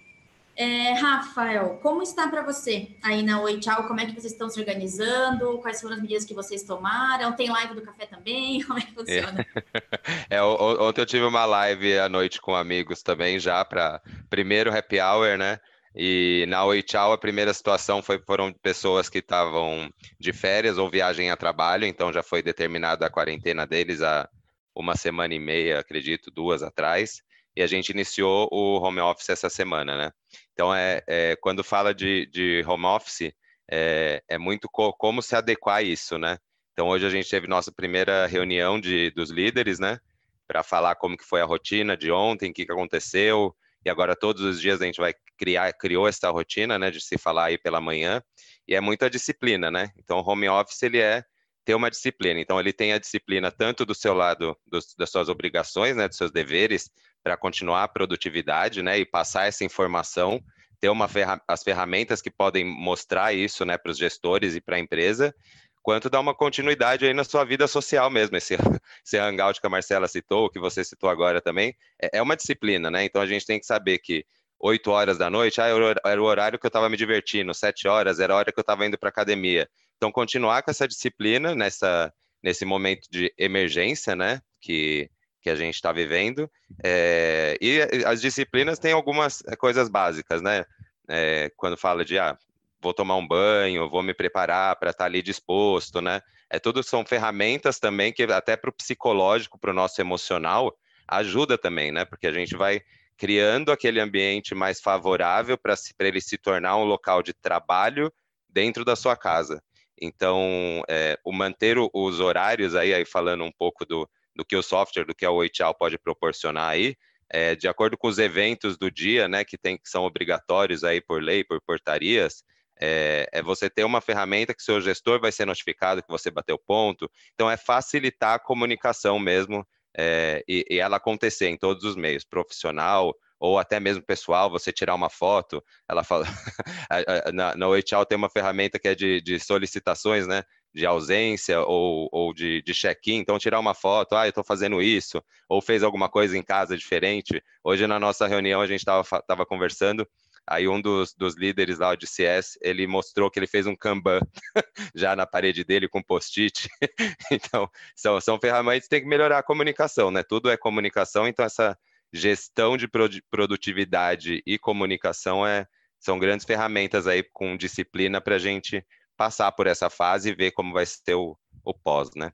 É, 0.57 0.93
Rafael, 0.93 1.79
como 1.81 2.01
está 2.01 2.29
para 2.29 2.41
você 2.41 2.95
aí 3.03 3.21
na 3.21 3.41
Oi 3.41 3.59
Tchau? 3.59 3.85
Como 3.87 3.99
é 3.99 4.05
que 4.05 4.13
vocês 4.13 4.31
estão 4.31 4.49
se 4.49 4.57
organizando? 4.57 5.59
Quais 5.59 5.81
foram 5.81 5.95
as 5.95 6.01
medidas 6.01 6.23
que 6.23 6.33
vocês 6.33 6.63
tomaram? 6.63 7.35
Tem 7.35 7.49
live 7.49 7.75
do 7.75 7.81
café 7.81 8.05
também? 8.05 8.63
Como 8.63 8.79
é 8.79 8.81
que 8.81 8.93
funciona? 8.93 9.45
É, 10.29 10.37
é 10.37 10.41
ontem 10.41 11.01
eu 11.01 11.05
tive 11.05 11.25
uma 11.25 11.45
live 11.45 11.99
à 11.99 12.07
noite 12.07 12.39
com 12.39 12.55
amigos 12.55 13.03
também, 13.03 13.37
já 13.37 13.65
para 13.65 14.01
primeiro 14.29 14.75
happy 14.75 14.99
hour, 14.99 15.37
né? 15.37 15.59
E 15.93 16.45
na 16.47 16.63
Oi 16.63 16.81
Tchau, 16.81 17.11
a 17.11 17.17
primeira 17.17 17.53
situação 17.53 18.01
foi, 18.01 18.19
foram 18.19 18.53
pessoas 18.53 19.09
que 19.09 19.19
estavam 19.19 19.89
de 20.19 20.31
férias 20.31 20.77
ou 20.77 20.89
viagem 20.89 21.31
a 21.31 21.37
trabalho, 21.37 21.85
então 21.85 22.13
já 22.13 22.23
foi 22.23 22.41
determinada 22.41 23.05
a 23.05 23.09
quarentena 23.09 23.67
deles 23.67 24.01
há 24.01 24.27
uma 24.73 24.95
semana 24.95 25.33
e 25.33 25.39
meia, 25.39 25.79
acredito, 25.79 26.31
duas 26.31 26.63
atrás 26.63 27.21
e 27.55 27.61
a 27.61 27.67
gente 27.67 27.89
iniciou 27.89 28.49
o 28.51 28.79
home 28.81 28.99
office 28.99 29.29
essa 29.29 29.49
semana, 29.49 29.97
né? 29.97 30.11
Então, 30.55 30.73
é, 30.73 31.03
é 31.05 31.35
quando 31.35 31.65
fala 31.65 31.93
de, 31.93 32.25
de 32.27 32.63
home 32.65 32.85
office, 32.85 33.33
é, 33.69 34.23
é 34.27 34.37
muito 34.37 34.69
co 34.71 34.93
como 34.93 35.21
se 35.21 35.35
adequar 35.35 35.77
a 35.77 35.81
isso, 35.83 36.17
né? 36.17 36.37
Então, 36.71 36.87
hoje 36.87 37.05
a 37.05 37.09
gente 37.09 37.29
teve 37.29 37.45
nossa 37.45 37.73
primeira 37.73 38.25
reunião 38.25 38.79
de, 38.79 39.11
dos 39.11 39.29
líderes, 39.29 39.79
né? 39.79 39.99
Para 40.47 40.63
falar 40.63 40.95
como 40.95 41.17
que 41.17 41.25
foi 41.25 41.41
a 41.41 41.45
rotina 41.45 41.97
de 41.97 42.09
ontem, 42.09 42.51
o 42.51 42.53
que, 42.53 42.65
que 42.65 42.71
aconteceu, 42.71 43.53
e 43.85 43.89
agora 43.89 44.15
todos 44.15 44.41
os 44.43 44.61
dias 44.61 44.81
a 44.81 44.85
gente 44.85 44.99
vai 44.99 45.13
criar, 45.37 45.73
criou 45.73 46.07
essa 46.07 46.29
rotina, 46.29 46.79
né? 46.79 46.89
De 46.89 47.01
se 47.01 47.17
falar 47.17 47.45
aí 47.47 47.57
pela 47.57 47.81
manhã, 47.81 48.23
e 48.65 48.75
é 48.75 48.79
muita 48.79 49.09
disciplina, 49.09 49.69
né? 49.69 49.91
Então, 49.97 50.19
home 50.19 50.47
office, 50.47 50.81
ele 50.83 50.99
é 50.99 51.21
ter 51.65 51.75
uma 51.75 51.89
disciplina. 51.91 52.39
Então, 52.39 52.59
ele 52.61 52.71
tem 52.71 52.93
a 52.93 52.97
disciplina 52.97 53.51
tanto 53.51 53.85
do 53.85 53.93
seu 53.93 54.13
lado, 54.13 54.57
dos, 54.65 54.95
das 54.97 55.09
suas 55.09 55.27
obrigações, 55.27 55.97
né? 55.97 56.07
Dos 56.07 56.15
seus 56.15 56.31
deveres, 56.31 56.89
para 57.25 57.35
continuar 57.35 57.83
a 57.83 57.87
produtividade, 57.87 58.83
né, 58.83 58.99
e 58.99 59.03
passar 59.03 59.47
essa 59.47 59.65
informação, 59.65 60.39
ter 60.79 60.89
uma 60.89 61.07
ferra 61.07 61.41
as 61.47 61.63
ferramentas 61.63 62.21
que 62.21 62.29
podem 62.29 62.63
mostrar 62.63 63.33
isso, 63.33 63.65
né, 63.65 63.79
para 63.79 63.91
os 63.91 63.97
gestores 63.97 64.53
e 64.55 64.61
para 64.61 64.75
a 64.75 64.79
empresa, 64.79 65.33
quanto 65.81 66.07
dar 66.07 66.19
uma 66.19 66.35
continuidade 66.35 67.03
aí 67.03 67.15
na 67.15 67.23
sua 67.23 67.43
vida 67.43 67.67
social 67.67 68.11
mesmo, 68.11 68.37
esse, 68.37 68.53
esse 69.03 69.17
hangout 69.17 69.59
que 69.59 69.65
a 69.65 69.69
Marcela 69.71 70.07
citou, 70.07 70.51
que 70.51 70.59
você 70.59 70.83
citou 70.83 71.09
agora 71.09 71.41
também, 71.41 71.75
é, 71.99 72.19
é 72.19 72.21
uma 72.21 72.35
disciplina, 72.35 72.91
né, 72.91 73.05
então 73.05 73.19
a 73.19 73.25
gente 73.25 73.43
tem 73.43 73.59
que 73.59 73.65
saber 73.65 73.97
que 73.97 74.23
8 74.59 74.91
horas 74.91 75.17
da 75.17 75.27
noite, 75.27 75.59
ah, 75.59 75.67
era 76.05 76.21
o 76.21 76.25
horário 76.25 76.59
que 76.59 76.65
eu 76.67 76.69
estava 76.69 76.87
me 76.91 76.95
divertindo, 76.95 77.55
7 77.55 77.87
horas 77.87 78.19
era 78.19 78.35
a 78.35 78.37
hora 78.37 78.51
que 78.51 78.59
eu 78.59 78.61
estava 78.61 78.85
indo 78.85 78.99
para 78.99 79.09
academia. 79.09 79.67
Então, 79.97 80.11
continuar 80.11 80.61
com 80.61 80.71
essa 80.71 80.87
disciplina 80.87 81.53
nessa, 81.55 82.13
nesse 82.41 82.65
momento 82.65 83.07
de 83.11 83.33
emergência, 83.37 84.15
né, 84.15 84.41
que 84.61 85.09
que 85.45 85.49
a 85.51 85.55
gente 85.55 85.75
está 85.75 85.91
vivendo. 85.91 86.49
É, 86.83 87.55
e 87.61 87.79
as 88.03 88.19
disciplinas 88.19 88.79
têm 88.79 88.93
algumas 88.93 89.43
coisas 89.59 89.87
básicas, 89.87 90.41
né? 90.41 90.65
É, 91.07 91.51
quando 91.55 91.77
fala 91.77 92.03
de, 92.03 92.17
ah, 92.17 92.35
vou 92.81 92.95
tomar 92.95 93.15
um 93.15 93.27
banho, 93.27 93.87
vou 93.87 94.01
me 94.01 94.11
preparar 94.11 94.75
para 94.77 94.89
estar 94.89 95.03
tá 95.03 95.05
ali 95.05 95.21
disposto, 95.21 96.01
né? 96.01 96.19
É 96.49 96.57
tudo 96.57 96.81
são 96.81 97.05
ferramentas 97.05 97.77
também 97.77 98.11
que 98.11 98.23
até 98.23 98.57
para 98.57 98.71
o 98.71 98.73
psicológico, 98.73 99.59
para 99.59 99.69
o 99.69 99.73
nosso 99.73 100.01
emocional, 100.01 100.75
ajuda 101.07 101.59
também, 101.59 101.91
né? 101.91 102.05
Porque 102.05 102.25
a 102.25 102.33
gente 102.33 102.57
vai 102.57 102.81
criando 103.15 103.71
aquele 103.71 103.99
ambiente 103.99 104.55
mais 104.55 104.81
favorável 104.81 105.59
para 105.59 105.75
ele 105.99 106.21
se 106.21 106.39
tornar 106.39 106.75
um 106.77 106.85
local 106.85 107.21
de 107.21 107.35
trabalho 107.35 108.11
dentro 108.49 108.83
da 108.83 108.95
sua 108.95 109.15
casa. 109.15 109.61
Então, 110.01 110.81
é, 110.89 111.19
o 111.23 111.31
manter 111.31 111.77
os 111.93 112.19
horários 112.19 112.73
aí, 112.73 112.95
aí 112.95 113.05
falando 113.05 113.43
um 113.43 113.51
pouco 113.51 113.85
do, 113.85 114.09
do 114.35 114.45
que 114.45 114.55
o 114.55 114.63
software, 114.63 115.05
do 115.05 115.15
que 115.15 115.25
a 115.25 115.31
Oitial 115.31 115.73
pode 115.73 115.97
proporcionar 115.97 116.69
aí, 116.69 116.95
é, 117.29 117.55
de 117.55 117.67
acordo 117.67 117.97
com 117.97 118.07
os 118.07 118.19
eventos 118.19 118.77
do 118.77 118.91
dia, 118.91 119.27
né, 119.27 119.43
que, 119.43 119.57
tem, 119.57 119.77
que 119.77 119.89
são 119.89 120.03
obrigatórios 120.03 120.83
aí 120.83 121.01
por 121.01 121.21
lei, 121.21 121.43
por 121.43 121.59
portarias, 121.61 122.43
é, 122.79 123.27
é, 123.31 123.41
você 123.41 123.69
ter 123.69 123.83
uma 123.83 124.01
ferramenta 124.01 124.53
que 124.53 124.61
seu 124.61 124.81
gestor 124.81 125.19
vai 125.19 125.31
ser 125.31 125.45
notificado 125.45 126.03
que 126.03 126.09
você 126.09 126.29
bateu 126.29 126.57
ponto. 126.57 127.09
Então, 127.33 127.49
é 127.49 127.57
facilitar 127.57 128.35
a 128.35 128.39
comunicação 128.39 129.17
mesmo 129.17 129.65
é, 129.97 130.43
e, 130.47 130.65
e, 130.69 130.79
ela 130.79 130.97
acontecer 130.97 131.47
em 131.47 131.57
todos 131.57 131.83
os 131.83 131.95
meios, 131.95 132.23
profissional 132.23 133.15
ou 133.39 133.59
até 133.59 133.79
mesmo 133.79 134.01
pessoal, 134.01 134.49
você 134.49 134.71
tirar 134.71 134.95
uma 134.95 135.09
foto, 135.09 135.63
ela 135.87 136.03
fala, 136.03 136.25
na, 137.33 137.55
na 137.55 137.67
OHL 137.67 138.05
tem 138.07 138.17
uma 138.17 138.29
ferramenta 138.29 138.79
que 138.79 138.87
é 138.87 138.95
de, 138.95 139.21
de 139.21 139.39
solicitações, 139.39 140.25
né, 140.25 140.43
de 140.73 140.85
ausência 140.85 141.61
ou, 141.61 142.09
ou 142.11 142.33
de, 142.33 142.61
de 142.61 142.73
check-in, 142.73 143.17
então 143.17 143.37
tirar 143.37 143.59
uma 143.59 143.73
foto, 143.73 144.15
ah, 144.15 144.25
eu 144.25 144.29
estou 144.29 144.43
fazendo 144.43 144.81
isso, 144.81 145.23
ou 145.49 145.61
fez 145.61 145.83
alguma 145.83 146.09
coisa 146.09 146.37
em 146.37 146.43
casa 146.43 146.77
diferente. 146.77 147.41
Hoje 147.63 147.85
na 147.87 147.99
nossa 147.99 148.25
reunião 148.25 148.61
a 148.61 148.67
gente 148.67 148.79
estava 148.79 149.45
conversando, 149.45 150.07
aí 150.47 150.67
um 150.67 150.79
dos, 150.79 151.13
dos 151.13 151.35
líderes 151.35 151.79
lá 151.79 151.95
de 151.95 152.05
CS, 152.05 152.57
ele 152.61 152.85
mostrou 152.85 153.29
que 153.31 153.39
ele 153.39 153.47
fez 153.47 153.65
um 153.65 153.75
Kanban 153.75 154.19
já 154.95 155.15
na 155.15 155.25
parede 155.25 155.63
dele 155.63 155.87
com 155.87 156.01
post-it. 156.01 156.69
então, 157.31 157.69
são, 157.95 158.19
são 158.21 158.39
ferramentas 158.39 158.83
que 158.83 158.89
tem 158.89 159.01
que 159.01 159.07
melhorar 159.07 159.39
a 159.39 159.43
comunicação, 159.43 160.11
né? 160.11 160.23
Tudo 160.23 160.49
é 160.49 160.57
comunicação, 160.57 161.27
então 161.27 161.45
essa 161.45 161.77
gestão 162.13 162.77
de 162.77 162.87
produtividade 163.29 164.41
e 164.45 164.57
comunicação 164.57 165.45
é, 165.45 165.67
são 165.99 166.19
grandes 166.19 166.45
ferramentas 166.45 167.07
aí 167.07 167.23
com 167.33 167.57
disciplina 167.57 168.21
para 168.21 168.35
a 168.35 168.39
gente 168.39 168.85
passar 169.17 169.51
por 169.51 169.67
essa 169.67 169.89
fase 169.89 170.29
e 170.29 170.35
ver 170.35 170.51
como 170.51 170.73
vai 170.73 170.85
ser 170.85 171.15
o, 171.15 171.37
o 171.63 171.73
pós, 171.73 172.11
né? 172.15 172.31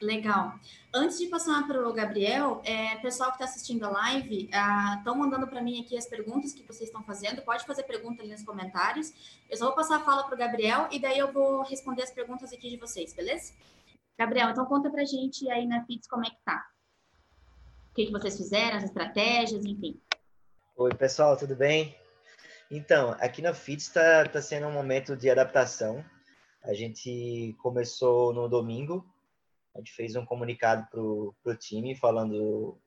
Legal. 0.00 0.58
Antes 0.92 1.18
de 1.18 1.26
passar 1.26 1.66
para 1.66 1.88
o 1.88 1.92
Gabriel, 1.92 2.60
é, 2.64 2.96
pessoal 2.96 3.30
que 3.30 3.36
está 3.36 3.46
assistindo 3.46 3.84
a 3.84 3.90
live, 3.90 4.44
estão 4.44 5.14
ah, 5.14 5.16
mandando 5.16 5.46
para 5.46 5.62
mim 5.62 5.80
aqui 5.80 5.96
as 5.96 6.06
perguntas 6.06 6.52
que 6.52 6.62
vocês 6.62 6.88
estão 6.88 7.02
fazendo. 7.02 7.40
Pode 7.42 7.64
fazer 7.64 7.82
pergunta 7.84 8.22
ali 8.22 8.32
nos 8.32 8.42
comentários. 8.42 9.12
Eu 9.48 9.56
só 9.56 9.66
vou 9.66 9.74
passar 9.74 9.96
a 9.96 10.04
fala 10.04 10.24
para 10.24 10.34
o 10.34 10.38
Gabriel 10.38 10.86
e 10.90 10.98
daí 10.98 11.18
eu 11.18 11.32
vou 11.32 11.62
responder 11.62 12.02
as 12.02 12.10
perguntas 12.10 12.52
aqui 12.52 12.68
de 12.68 12.76
vocês, 12.76 13.14
beleza? 13.14 13.54
Gabriel, 14.18 14.50
então 14.50 14.66
conta 14.66 14.90
para 14.90 15.02
a 15.02 15.06
gente 15.06 15.50
aí 15.50 15.66
na 15.66 15.84
FITS 15.84 16.08
como 16.08 16.26
é 16.26 16.30
que 16.30 16.38
tá. 16.44 16.66
O 17.90 17.94
que, 17.94 18.06
que 18.06 18.12
vocês 18.12 18.36
fizeram, 18.36 18.76
as 18.76 18.84
estratégias, 18.84 19.64
enfim. 19.64 19.98
Oi, 20.76 20.94
pessoal, 20.94 21.38
tudo 21.38 21.56
bem? 21.56 21.96
Então, 22.70 23.16
aqui 23.20 23.40
na 23.40 23.54
FITS 23.54 23.86
está 23.86 24.28
tá 24.28 24.42
sendo 24.42 24.66
um 24.66 24.72
momento 24.72 25.16
de 25.16 25.30
adaptação. 25.30 26.04
A 26.62 26.74
gente 26.74 27.54
começou 27.62 28.34
no 28.34 28.48
domingo, 28.48 29.06
a 29.76 29.78
gente 29.78 29.92
fez 29.92 30.16
um 30.16 30.24
comunicado 30.24 30.86
para 30.90 31.00
o 31.00 31.56
time 31.58 31.94
falando 31.94 32.78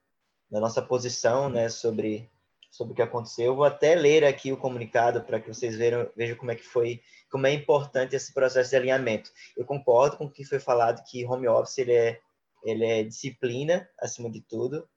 da 0.49 0.59
nossa 0.59 0.81
posição 0.81 1.47
né, 1.47 1.69
sobre, 1.69 2.29
sobre 2.71 2.93
o 2.93 2.95
que 2.95 3.01
aconteceu. 3.01 3.55
vou 3.55 3.63
até 3.63 3.93
ler 3.93 4.25
aqui 4.25 4.51
o 4.51 4.57
comunicado 4.57 5.21
para 5.21 5.39
que 5.39 5.47
vocês 5.47 5.75
vejam, 5.75 6.09
vejam 6.15 6.35
como 6.35 6.49
é 6.49 6.55
que 6.55 6.63
foi, 6.63 7.01
como 7.31 7.45
é 7.45 7.53
importante 7.53 8.15
esse 8.15 8.33
processo 8.33 8.71
de 8.71 8.75
alinhamento. 8.75 9.29
Eu 9.55 9.65
concordo 9.65 10.17
com 10.17 10.25
o 10.25 10.31
que 10.31 10.43
foi 10.43 10.59
falado 10.59 11.03
que 11.05 11.25
home 11.25 11.47
office 11.47 11.77
ele 11.77 11.93
é, 11.93 12.19
ele 12.63 12.85
é 12.85 13.03
disciplina 13.03 13.87
acima 13.99 14.29
de 14.29 14.41
tudo, 14.41 14.89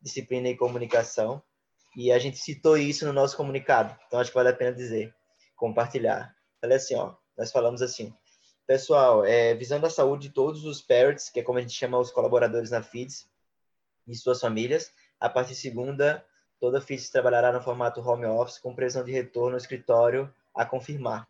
disciplina 0.00 0.48
e 0.48 0.56
comunicação. 0.56 1.42
E 1.96 2.12
a 2.12 2.18
gente 2.18 2.38
citou 2.38 2.78
isso 2.78 3.04
no 3.04 3.12
nosso 3.12 3.36
comunicado, 3.36 3.94
então 4.06 4.18
acho 4.18 4.30
que 4.30 4.36
vale 4.36 4.48
a 4.48 4.54
pena 4.54 4.72
dizer, 4.72 5.12
compartilhar. 5.56 6.34
Olha 6.62 6.76
assim, 6.76 6.94
ó, 6.94 7.14
nós 7.36 7.50
falamos 7.50 7.82
assim, 7.82 8.14
pessoal, 8.72 9.22
é, 9.22 9.52
visando 9.54 9.84
a 9.84 9.90
saúde 9.90 10.28
de 10.28 10.34
todos 10.34 10.64
os 10.64 10.80
parents, 10.80 11.28
que 11.28 11.40
é 11.40 11.42
como 11.42 11.58
a 11.58 11.60
gente 11.60 11.74
chama 11.74 11.98
os 11.98 12.10
colaboradores 12.10 12.70
na 12.70 12.82
FIDS 12.82 13.28
e 14.06 14.16
suas 14.16 14.40
famílias, 14.40 14.90
a 15.20 15.28
partir 15.28 15.50
de 15.50 15.56
segunda, 15.56 16.24
toda 16.58 16.78
a 16.78 16.80
FIDS 16.80 17.10
trabalhará 17.10 17.52
no 17.52 17.60
formato 17.60 18.00
home 18.00 18.24
office 18.24 18.58
com 18.58 18.74
previsão 18.74 19.04
de 19.04 19.12
retorno 19.12 19.50
ao 19.50 19.58
escritório 19.58 20.34
a 20.54 20.64
confirmar. 20.64 21.28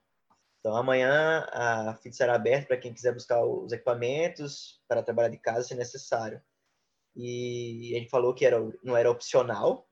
Então, 0.60 0.76
amanhã 0.76 1.44
a 1.50 1.96
FIDS 1.96 2.16
será 2.16 2.36
aberta 2.36 2.68
para 2.68 2.76
quem 2.76 2.94
quiser 2.94 3.12
buscar 3.12 3.44
os 3.44 3.72
equipamentos 3.72 4.80
para 4.86 5.02
trabalhar 5.02 5.30
de 5.30 5.38
casa, 5.38 5.66
se 5.66 5.74
necessário. 5.74 6.40
E 7.16 7.90
gente 7.94 8.08
falou 8.08 8.32
que 8.34 8.46
era, 8.46 8.58
não 8.84 8.96
era 8.96 9.10
opcional, 9.10 9.88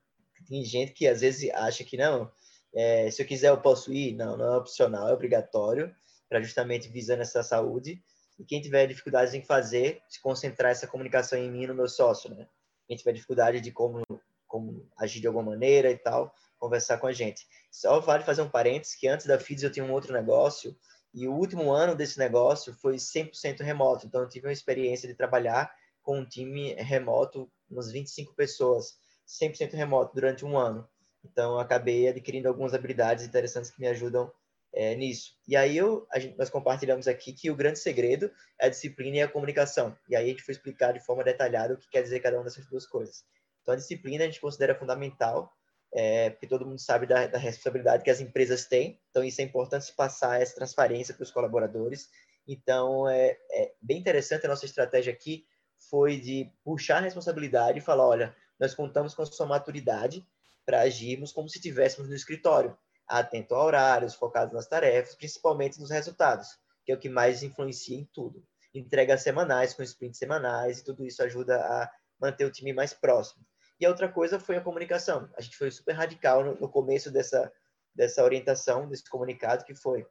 tem 0.49 0.65
gente 0.65 0.93
que 0.93 1.09
às 1.09 1.21
vezes 1.21 1.51
acha 1.51 1.83
que 1.83 1.97
não, 1.97 2.31
é, 2.73 3.11
se 3.11 3.21
eu 3.21 3.27
quiser 3.27 3.49
eu 3.49 3.61
posso 3.61 3.93
ir. 3.93 4.15
Não, 4.15 4.37
não 4.37 4.55
é 4.55 4.57
opcional, 4.57 5.09
é 5.09 5.13
obrigatório, 5.13 5.93
para 6.31 6.41
justamente 6.41 6.89
visando 6.89 7.23
essa 7.23 7.43
saúde. 7.43 8.03
E 8.39 8.45
quem 8.45 8.63
tiver 8.63 8.87
dificuldades 8.87 9.35
em 9.35 9.43
fazer, 9.43 10.01
se 10.09 10.23
concentrar 10.23 10.71
essa 10.71 10.87
comunicação 10.87 11.39
em 11.39 11.51
mim 11.51 11.67
no 11.67 11.75
meu 11.75 11.89
sócio, 11.89 12.31
né? 12.31 12.49
Quem 12.87 12.97
tiver 12.97 13.13
dificuldade 13.13 13.61
de 13.61 13.73
como, 13.73 14.03
como 14.47 14.89
agir 14.97 15.21
de 15.21 15.27
alguma 15.27 15.51
maneira 15.51 15.91
e 15.91 15.99
tal, 15.99 16.33
conversar 16.57 16.99
com 16.99 17.09
a 17.09 17.13
gente. 17.13 17.47
Só 17.71 18.01
vale 18.01 18.25
fazer 18.25 18.43
um 18.43 18.49
parênteses 18.49 18.95
que 18.95 19.09
antes 19.09 19.27
da 19.27 19.39
FIDS 19.39 19.65
eu 19.65 19.73
tinha 19.73 19.85
um 19.85 19.93
outro 19.93 20.13
negócio 20.13 20.75
e 21.13 21.27
o 21.27 21.35
último 21.35 21.73
ano 21.73 21.97
desse 21.97 22.19
negócio 22.19 22.73
foi 22.75 22.97
100% 22.97 23.61
remoto. 23.63 24.07
Então 24.07 24.23
eu 24.23 24.29
tive 24.29 24.47
uma 24.47 24.53
experiência 24.53 25.09
de 25.09 25.15
trabalhar 25.15 25.75
com 26.01 26.21
um 26.21 26.25
time 26.25 26.73
remoto, 26.75 27.51
umas 27.69 27.91
25 27.91 28.35
pessoas 28.35 28.99
100% 29.27 29.75
remoto 29.75 30.15
durante 30.15 30.45
um 30.45 30.57
ano. 30.57 30.89
Então, 31.25 31.53
eu 31.53 31.59
acabei 31.59 32.09
adquirindo 32.09 32.49
algumas 32.49 32.73
habilidades 32.73 33.25
interessantes 33.25 33.71
que 33.71 33.81
me 33.81 33.87
ajudam 33.89 34.33
é, 34.73 34.95
nisso. 34.95 35.35
E 35.47 35.57
aí, 35.57 35.77
eu, 35.77 36.07
gente, 36.17 36.37
nós 36.39 36.51
compartilhamos 36.51 37.09
aqui 37.09 37.33
que 37.33 37.51
o 37.51 37.57
grande 37.57 37.79
segredo 37.79 38.31
é 38.59 38.67
a 38.67 38.69
disciplina 38.69 39.17
e 39.17 39.23
a 39.23 39.29
comunicação. 39.29 39.97
E 40.09 40.17
aí, 40.17 40.27
a 40.27 40.29
gente 40.29 40.43
foi 40.43 40.53
explicar 40.53 40.93
de 40.93 41.01
forma 41.01 41.25
detalhada 41.25 41.75
o 41.75 41.77
que 41.77 41.89
quer 41.91 42.03
dizer 42.03 42.21
cada 42.21 42.37
uma 42.37 42.45
dessas 42.45 42.67
duas 42.67 42.87
coisas. 42.87 43.25
Então, 43.63 43.75
a 43.75 43.77
disciplina 43.77 44.25
a 44.25 44.27
gente 44.27 44.41
considera 44.41 44.75
fundamental, 44.75 45.53
é, 45.93 46.31
porque 46.31 46.47
todo 46.47 46.67
mundo 46.67 46.81
sabe 46.81 47.07
da, 47.07 47.27
da, 47.27 47.39
responsabilidade 47.39 48.05
que 48.05 48.11
as 48.11 48.21
empresas 48.21 48.65
têm. 48.65 49.01
Então, 49.11 49.25
isso 49.25 49.41
é 49.41 49.45
importante 49.45 49.87
se 49.87 49.95
passar 49.95 50.41
essa 50.41 50.55
transparência 50.55 51.15
para 51.15 51.25
os 51.25 51.31
colaboradores. 51.31 52.09
Então, 52.47 53.09
é, 53.09 53.37
é 53.53 53.73
bem 53.81 53.99
interessante 53.99 54.47
a 54.47 54.49
nossa 54.49 54.65
estratégia 54.65 55.13
aqui 55.13 55.45
foi 55.89 56.21
de 56.21 56.53
puxar 56.63 56.99
a 56.99 57.01
responsabilidade 57.01 57.79
e 57.79 57.83
falar, 57.83 58.07
olha, 58.07 58.37
nós 58.59 58.75
contamos 58.75 59.15
com 59.15 59.23
a 59.23 59.27
sua 59.27 59.47
maturidade 59.47 60.27
para 60.67 60.83
agirmos 60.83 61.33
como 61.33 61.49
se 61.49 61.57
estivéssemos 61.57 62.09
no 62.09 62.15
escritório, 62.15 62.77
atento 63.11 63.55
a 63.55 63.65
horários, 63.65 64.15
focado 64.15 64.55
nas 64.55 64.69
tarefas, 64.69 65.17
principalmente 65.17 65.81
nos 65.81 65.91
resultados, 65.91 66.49
que 66.85 66.93
é 66.93 66.95
o 66.95 66.99
que 66.99 67.09
mais 67.09 67.43
influencia 67.43 67.97
em 67.97 68.09
tudo. 68.13 68.47
Entregas 68.73 69.23
semanais, 69.23 69.75
com 69.75 69.83
sprints 69.83 70.19
semanais, 70.19 70.79
e 70.79 70.85
tudo 70.85 71.05
isso 71.05 71.23
ajuda 71.23 71.57
a 71.57 71.91
manter 72.21 72.45
o 72.45 72.53
time 72.53 72.73
mais 72.73 72.95
próximo. 72.95 73.45
E 73.81 73.87
a 73.87 73.89
outra 73.89 74.09
coisa 74.09 74.39
foi 74.39 74.57
a 74.57 74.61
comunicação. 74.61 75.29
A 75.37 75.41
gente 75.41 75.57
foi 75.57 75.71
super 75.71 75.93
radical 75.93 76.45
no, 76.45 76.55
no 76.55 76.69
começo 76.69 77.11
dessa, 77.11 77.53
dessa 77.95 78.23
orientação, 78.23 78.89
desse 78.89 79.09
comunicado, 79.11 79.65
que 79.65 79.75
foi: 79.75 80.07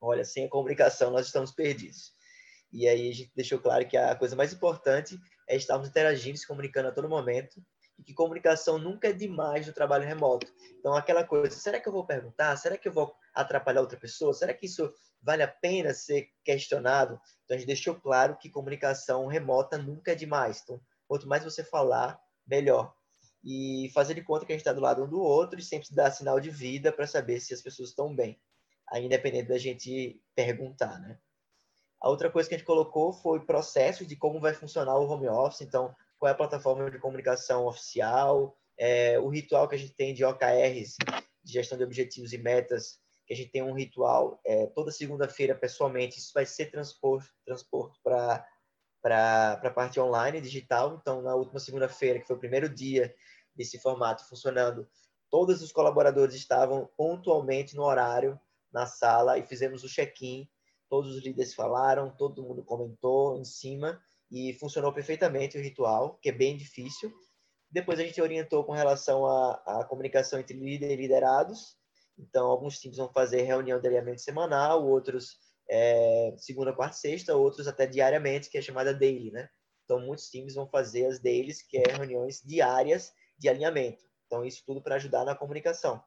olha, 0.00 0.24
sem 0.24 0.46
a 0.46 0.48
comunicação 0.48 1.10
nós 1.12 1.26
estamos 1.26 1.52
perdidos. 1.52 2.12
E 2.72 2.88
aí 2.88 3.08
a 3.08 3.14
gente 3.14 3.32
deixou 3.36 3.60
claro 3.60 3.86
que 3.86 3.96
a 3.96 4.16
coisa 4.16 4.34
mais 4.34 4.52
importante 4.52 5.16
é 5.48 5.56
estarmos 5.56 5.88
interagindo, 5.88 6.36
se 6.36 6.46
comunicando 6.46 6.88
a 6.88 6.92
todo 6.92 7.08
momento, 7.08 7.62
e 7.98 8.02
que 8.02 8.14
comunicação 8.14 8.78
nunca 8.78 9.08
é 9.08 9.12
demais 9.12 9.66
no 9.66 9.72
trabalho 9.72 10.06
remoto. 10.06 10.52
Então, 10.78 10.94
aquela 10.94 11.24
coisa, 11.24 11.56
será 11.56 11.80
que 11.80 11.88
eu 11.88 11.92
vou 11.92 12.06
perguntar? 12.06 12.56
Será 12.56 12.76
que 12.76 12.88
eu 12.88 12.92
vou 12.92 13.14
atrapalhar 13.34 13.80
outra 13.80 13.98
pessoa? 13.98 14.32
Será 14.34 14.52
que 14.52 14.66
isso 14.66 14.92
vale 15.22 15.42
a 15.42 15.48
pena 15.48 15.94
ser 15.94 16.30
questionado? 16.44 17.20
Então, 17.44 17.56
a 17.56 17.58
gente 17.58 17.66
deixou 17.66 17.94
claro 17.94 18.36
que 18.36 18.50
comunicação 18.50 19.26
remota 19.26 19.78
nunca 19.78 20.12
é 20.12 20.14
demais. 20.14 20.60
Então, 20.62 20.80
quanto 21.08 21.28
mais 21.28 21.42
você 21.42 21.64
falar, 21.64 22.20
melhor. 22.46 22.94
E 23.42 23.90
fazer 23.94 24.14
de 24.14 24.22
conta 24.22 24.44
que 24.44 24.52
a 24.52 24.54
gente 24.54 24.62
está 24.62 24.72
do 24.72 24.80
lado 24.80 25.04
um 25.04 25.08
do 25.08 25.20
outro 25.20 25.58
e 25.58 25.62
sempre 25.62 25.94
dar 25.94 26.10
sinal 26.10 26.40
de 26.40 26.50
vida 26.50 26.92
para 26.92 27.06
saber 27.06 27.40
se 27.40 27.54
as 27.54 27.62
pessoas 27.62 27.90
estão 27.90 28.14
bem, 28.14 28.40
aí 28.90 29.04
independente 29.04 29.48
da 29.48 29.58
gente 29.58 30.20
perguntar, 30.34 30.98
né? 30.98 31.18
A 32.00 32.08
outra 32.08 32.30
coisa 32.30 32.48
que 32.48 32.54
a 32.54 32.58
gente 32.58 32.66
colocou 32.66 33.12
foi 33.12 33.40
processos 33.44 34.06
de 34.06 34.16
como 34.16 34.40
vai 34.40 34.52
funcionar 34.52 34.98
o 34.98 35.08
home 35.08 35.28
office, 35.28 35.62
então, 35.62 35.94
qual 36.18 36.28
é 36.28 36.32
a 36.32 36.36
plataforma 36.36 36.90
de 36.90 36.98
comunicação 36.98 37.66
oficial, 37.66 38.56
é, 38.78 39.18
o 39.18 39.28
ritual 39.28 39.68
que 39.68 39.74
a 39.74 39.78
gente 39.78 39.94
tem 39.94 40.14
de 40.14 40.24
OKRs, 40.24 40.96
de 41.42 41.52
gestão 41.52 41.78
de 41.78 41.84
objetivos 41.84 42.32
e 42.32 42.38
metas, 42.38 42.98
que 43.26 43.34
a 43.34 43.36
gente 43.36 43.50
tem 43.50 43.62
um 43.62 43.72
ritual 43.72 44.40
é, 44.44 44.66
toda 44.66 44.90
segunda-feira 44.90 45.54
pessoalmente, 45.54 46.18
isso 46.18 46.32
vai 46.34 46.46
ser 46.46 46.70
transporto 46.70 47.98
para 48.02 48.46
para 49.02 49.52
a 49.62 49.70
parte 49.70 50.00
online, 50.00 50.40
digital. 50.40 50.98
Então, 51.00 51.22
na 51.22 51.32
última 51.32 51.60
segunda-feira, 51.60 52.18
que 52.18 52.26
foi 52.26 52.34
o 52.34 52.40
primeiro 52.40 52.68
dia 52.68 53.14
desse 53.54 53.78
formato 53.78 54.28
funcionando, 54.28 54.84
todos 55.30 55.62
os 55.62 55.70
colaboradores 55.70 56.34
estavam 56.34 56.90
pontualmente 56.96 57.76
no 57.76 57.84
horário 57.84 58.40
na 58.72 58.84
sala 58.84 59.38
e 59.38 59.46
fizemos 59.46 59.84
o 59.84 59.88
check-in 59.88 60.48
todos 60.88 61.14
os 61.14 61.22
líderes 61.22 61.54
falaram, 61.54 62.10
todo 62.10 62.42
mundo 62.42 62.64
comentou 62.64 63.38
em 63.38 63.44
cima 63.44 64.00
e 64.30 64.54
funcionou 64.54 64.92
perfeitamente 64.92 65.56
o 65.56 65.62
ritual, 65.62 66.18
que 66.18 66.28
é 66.28 66.32
bem 66.32 66.56
difícil. 66.56 67.12
Depois 67.70 67.98
a 67.98 68.02
gente 68.02 68.20
orientou 68.20 68.64
com 68.64 68.72
relação 68.72 69.26
à, 69.26 69.52
à 69.66 69.84
comunicação 69.84 70.38
entre 70.38 70.58
líder 70.58 70.92
e 70.92 70.96
liderados. 70.96 71.76
Então, 72.18 72.46
alguns 72.46 72.78
times 72.78 72.96
vão 72.96 73.12
fazer 73.12 73.42
reunião 73.42 73.80
de 73.80 73.86
alinhamento 73.86 74.22
semanal, 74.22 74.86
outros 74.86 75.38
é, 75.68 76.34
segunda, 76.38 76.72
quarta, 76.72 76.96
sexta, 76.96 77.36
outros 77.36 77.66
até 77.66 77.86
diariamente, 77.86 78.48
que 78.48 78.58
é 78.58 78.62
chamada 78.62 78.94
daily, 78.94 79.30
né? 79.30 79.48
Então, 79.84 80.00
muitos 80.00 80.28
times 80.28 80.54
vão 80.54 80.68
fazer 80.68 81.06
as 81.06 81.20
dailies, 81.20 81.62
que 81.62 81.78
é 81.78 81.92
reuniões 81.92 82.42
diárias 82.44 83.12
de 83.38 83.48
alinhamento. 83.48 84.04
Então, 84.26 84.44
isso 84.44 84.62
tudo 84.66 84.82
para 84.82 84.96
ajudar 84.96 85.24
na 85.24 85.34
comunicação. 85.34 86.02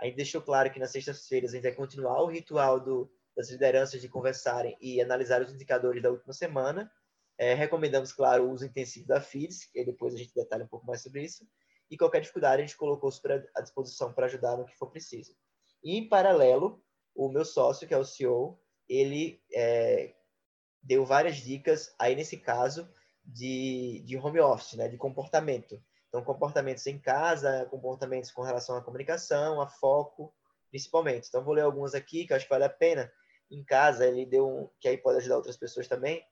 A 0.00 0.04
gente 0.04 0.16
deixou 0.16 0.42
claro 0.42 0.70
que 0.70 0.78
nas 0.78 0.90
sextas-feiras 0.90 1.52
a 1.52 1.54
gente 1.54 1.62
vai 1.62 1.72
continuar 1.72 2.22
o 2.22 2.26
ritual 2.26 2.78
do, 2.78 3.10
das 3.34 3.50
lideranças 3.50 4.00
de 4.00 4.08
conversarem 4.08 4.76
e 4.80 5.00
analisar 5.00 5.40
os 5.40 5.52
indicadores 5.52 6.02
da 6.02 6.10
última 6.10 6.34
semana. 6.34 6.90
É, 7.38 7.54
recomendamos, 7.54 8.12
claro, 8.12 8.44
o 8.44 8.50
uso 8.50 8.64
intensivo 8.64 9.06
da 9.06 9.20
FIDS, 9.20 9.66
que 9.66 9.84
depois 9.84 10.14
a 10.14 10.18
gente 10.18 10.34
detalha 10.34 10.64
um 10.64 10.68
pouco 10.68 10.86
mais 10.86 11.02
sobre 11.02 11.22
isso. 11.22 11.46
E 11.90 11.96
qualquer 11.96 12.20
dificuldade, 12.20 12.62
a 12.62 12.66
gente 12.66 12.76
colocou 12.76 13.10
super 13.10 13.48
à 13.54 13.60
disposição 13.60 14.12
para 14.12 14.26
ajudar 14.26 14.56
no 14.56 14.64
que 14.64 14.76
for 14.76 14.90
preciso. 14.90 15.36
E, 15.82 15.96
em 15.96 16.08
paralelo, 16.08 16.82
o 17.14 17.28
meu 17.28 17.44
sócio, 17.44 17.86
que 17.86 17.94
é 17.94 17.98
o 17.98 18.04
CEO, 18.04 18.60
ele 18.88 19.40
é, 19.52 20.14
deu 20.82 21.04
várias 21.04 21.36
dicas, 21.36 21.94
aí 21.98 22.14
nesse 22.14 22.36
caso, 22.36 22.88
de, 23.24 24.02
de 24.04 24.16
home 24.16 24.40
office, 24.40 24.74
né, 24.74 24.88
de 24.88 24.96
comportamento. 24.96 25.80
Então, 26.08 26.22
comportamentos 26.24 26.86
em 26.86 26.98
casa, 26.98 27.66
comportamentos 27.70 28.30
com 28.30 28.42
relação 28.42 28.76
à 28.76 28.82
comunicação, 28.82 29.60
a 29.60 29.68
foco, 29.68 30.32
principalmente. 30.70 31.28
Então, 31.28 31.44
vou 31.44 31.54
ler 31.54 31.62
alguns 31.62 31.94
aqui 31.94 32.26
que 32.26 32.32
eu 32.32 32.36
acho 32.36 32.46
que 32.46 32.50
vale 32.50 32.64
a 32.64 32.70
pena. 32.70 33.10
Em 33.50 33.64
casa, 33.64 34.06
ele 34.06 34.24
deu 34.24 34.48
um, 34.48 34.70
que 34.80 34.88
aí 34.88 34.96
pode 34.96 35.18
ajudar 35.18 35.36
outras 35.36 35.56
pessoas 35.56 35.86
também, 35.86 36.24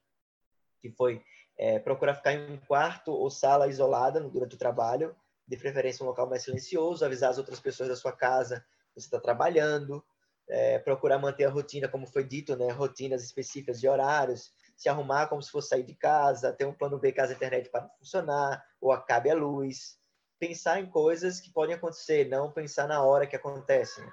que 0.84 0.90
foi 0.90 1.24
é, 1.56 1.78
procurar 1.78 2.14
ficar 2.14 2.34
em 2.34 2.52
um 2.52 2.58
quarto 2.58 3.10
ou 3.10 3.30
sala 3.30 3.68
isolada 3.68 4.20
durante 4.20 4.54
o 4.54 4.58
trabalho, 4.58 5.16
de 5.48 5.56
preferência 5.56 6.04
um 6.04 6.06
local 6.06 6.28
mais 6.28 6.42
silencioso, 6.42 7.02
avisar 7.02 7.30
as 7.30 7.38
outras 7.38 7.58
pessoas 7.58 7.88
da 7.88 7.96
sua 7.96 8.12
casa 8.12 8.60
que 8.92 9.00
você 9.00 9.06
está 9.06 9.18
trabalhando, 9.18 10.04
é, 10.46 10.78
procurar 10.78 11.18
manter 11.18 11.44
a 11.44 11.50
rotina, 11.50 11.88
como 11.88 12.06
foi 12.06 12.22
dito, 12.22 12.54
né, 12.54 12.70
rotinas 12.70 13.24
específicas 13.24 13.80
de 13.80 13.88
horários, 13.88 14.52
se 14.76 14.90
arrumar 14.90 15.26
como 15.28 15.42
se 15.42 15.50
fosse 15.50 15.68
sair 15.68 15.84
de 15.84 15.94
casa, 15.94 16.52
ter 16.52 16.66
um 16.66 16.74
plano 16.74 16.98
B 16.98 17.12
caso 17.12 17.32
a 17.32 17.36
internet 17.36 17.70
para 17.70 17.88
funcionar, 17.98 18.62
ou 18.78 18.92
acabe 18.92 19.30
a 19.30 19.34
luz. 19.34 19.98
Pensar 20.38 20.80
em 20.80 20.86
coisas 20.86 21.40
que 21.40 21.50
podem 21.50 21.76
acontecer, 21.76 22.28
não 22.28 22.52
pensar 22.52 22.86
na 22.86 23.02
hora 23.02 23.26
que 23.26 23.36
acontecem. 23.36 24.04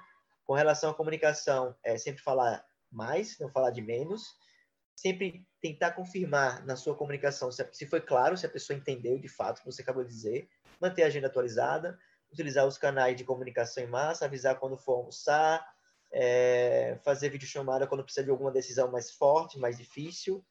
Com 0.46 0.54
relação 0.54 0.90
à 0.90 0.94
comunicação, 0.94 1.76
é 1.84 1.98
sempre 1.98 2.22
falar 2.22 2.64
mais, 2.90 3.38
não 3.38 3.50
falar 3.50 3.70
de 3.70 3.82
menos. 3.82 4.22
Sempre 4.94 5.46
tentar 5.60 5.92
confirmar 5.92 6.64
na 6.64 6.76
sua 6.76 6.94
comunicação 6.94 7.50
se 7.50 7.86
foi 7.86 8.00
claro, 8.00 8.36
se 8.36 8.46
a 8.46 8.50
pessoa 8.50 8.76
entendeu 8.76 9.18
de 9.18 9.28
fato 9.28 9.58
o 9.58 9.60
que 9.60 9.66
você 9.66 9.82
acabou 9.82 10.04
de 10.04 10.10
dizer. 10.10 10.48
Manter 10.80 11.02
a 11.02 11.06
agenda 11.06 11.26
atualizada, 11.26 11.98
utilizar 12.32 12.66
os 12.66 12.78
canais 12.78 13.16
de 13.16 13.24
comunicação 13.24 13.82
em 13.82 13.86
massa, 13.86 14.24
avisar 14.24 14.58
quando 14.58 14.76
for 14.76 14.94
almoçar, 14.94 15.66
é, 16.12 16.98
fazer 17.04 17.30
videochamada 17.30 17.86
quando 17.86 18.04
precisa 18.04 18.24
de 18.24 18.30
alguma 18.30 18.50
decisão 18.50 18.90
mais 18.90 19.10
forte, 19.10 19.58
mais 19.58 19.76
difícil, 19.78 20.44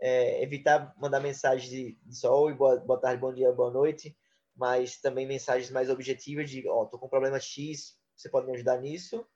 é, 0.00 0.42
evitar 0.42 0.94
mandar 0.96 1.20
mensagens 1.20 1.70
de, 1.70 1.98
de 2.02 2.16
só 2.16 2.42
oi, 2.42 2.54
boa, 2.54 2.78
boa 2.80 3.00
tarde, 3.00 3.20
bom 3.20 3.32
dia, 3.32 3.52
boa 3.52 3.70
noite, 3.70 4.16
mas 4.56 5.00
também 5.00 5.26
mensagens 5.26 5.70
mais 5.70 5.90
objetivas 5.90 6.48
de, 6.48 6.66
ó, 6.68 6.82
oh, 6.82 6.86
tô 6.86 6.98
com 6.98 7.08
problema 7.08 7.38
X, 7.38 7.98
você 8.16 8.28
pode 8.28 8.46
me 8.46 8.54
ajudar 8.54 8.80
nisso. 8.80 9.26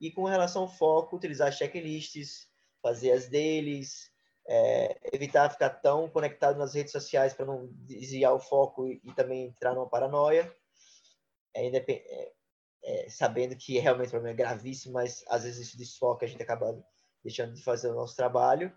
E 0.00 0.10
com 0.10 0.24
relação 0.24 0.62
ao 0.62 0.68
foco, 0.68 1.16
utilizar 1.16 1.52
checklists, 1.52 2.48
fazer 2.82 3.12
as 3.12 3.28
deles, 3.28 4.10
é, 4.48 4.98
evitar 5.12 5.50
ficar 5.50 5.70
tão 5.70 6.08
conectado 6.08 6.58
nas 6.58 6.74
redes 6.74 6.92
sociais 6.92 7.34
para 7.34 7.46
não 7.46 7.68
desviar 7.72 8.34
o 8.34 8.40
foco 8.40 8.86
e, 8.86 9.00
e, 9.04 9.12
também 9.14 9.46
entrar 9.46 9.74
numa 9.74 9.88
paranoia. 9.88 10.52
É, 11.54 11.66
é, 11.76 12.32
é, 12.84 13.08
sabendo 13.10 13.56
que 13.56 13.78
realmente 13.78 14.08
o 14.08 14.12
problema 14.12 14.34
é 14.34 14.36
gravíssimo, 14.36 14.94
mas 14.94 15.22
às 15.28 15.44
vezes 15.44 15.68
isso 15.68 15.78
desfoca, 15.78 16.24
a 16.24 16.28
gente 16.28 16.42
acaba 16.42 16.82
deixando 17.22 17.52
de 17.54 17.62
fazer 17.62 17.90
o 17.90 17.94
nosso 17.94 18.16
trabalho. 18.16 18.72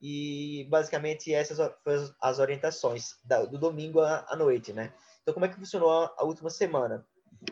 E 0.00 0.66
basicamente 0.68 1.32
essas 1.32 1.58
foram 1.84 2.14
as 2.20 2.40
orientações 2.40 3.14
do 3.50 3.56
domingo 3.56 4.00
à 4.00 4.34
noite, 4.34 4.72
né? 4.72 4.92
Então, 5.22 5.32
como 5.32 5.46
é 5.46 5.48
que 5.48 5.54
funcionou 5.54 5.90
a 5.90 6.24
última 6.24 6.50
semana? 6.50 7.06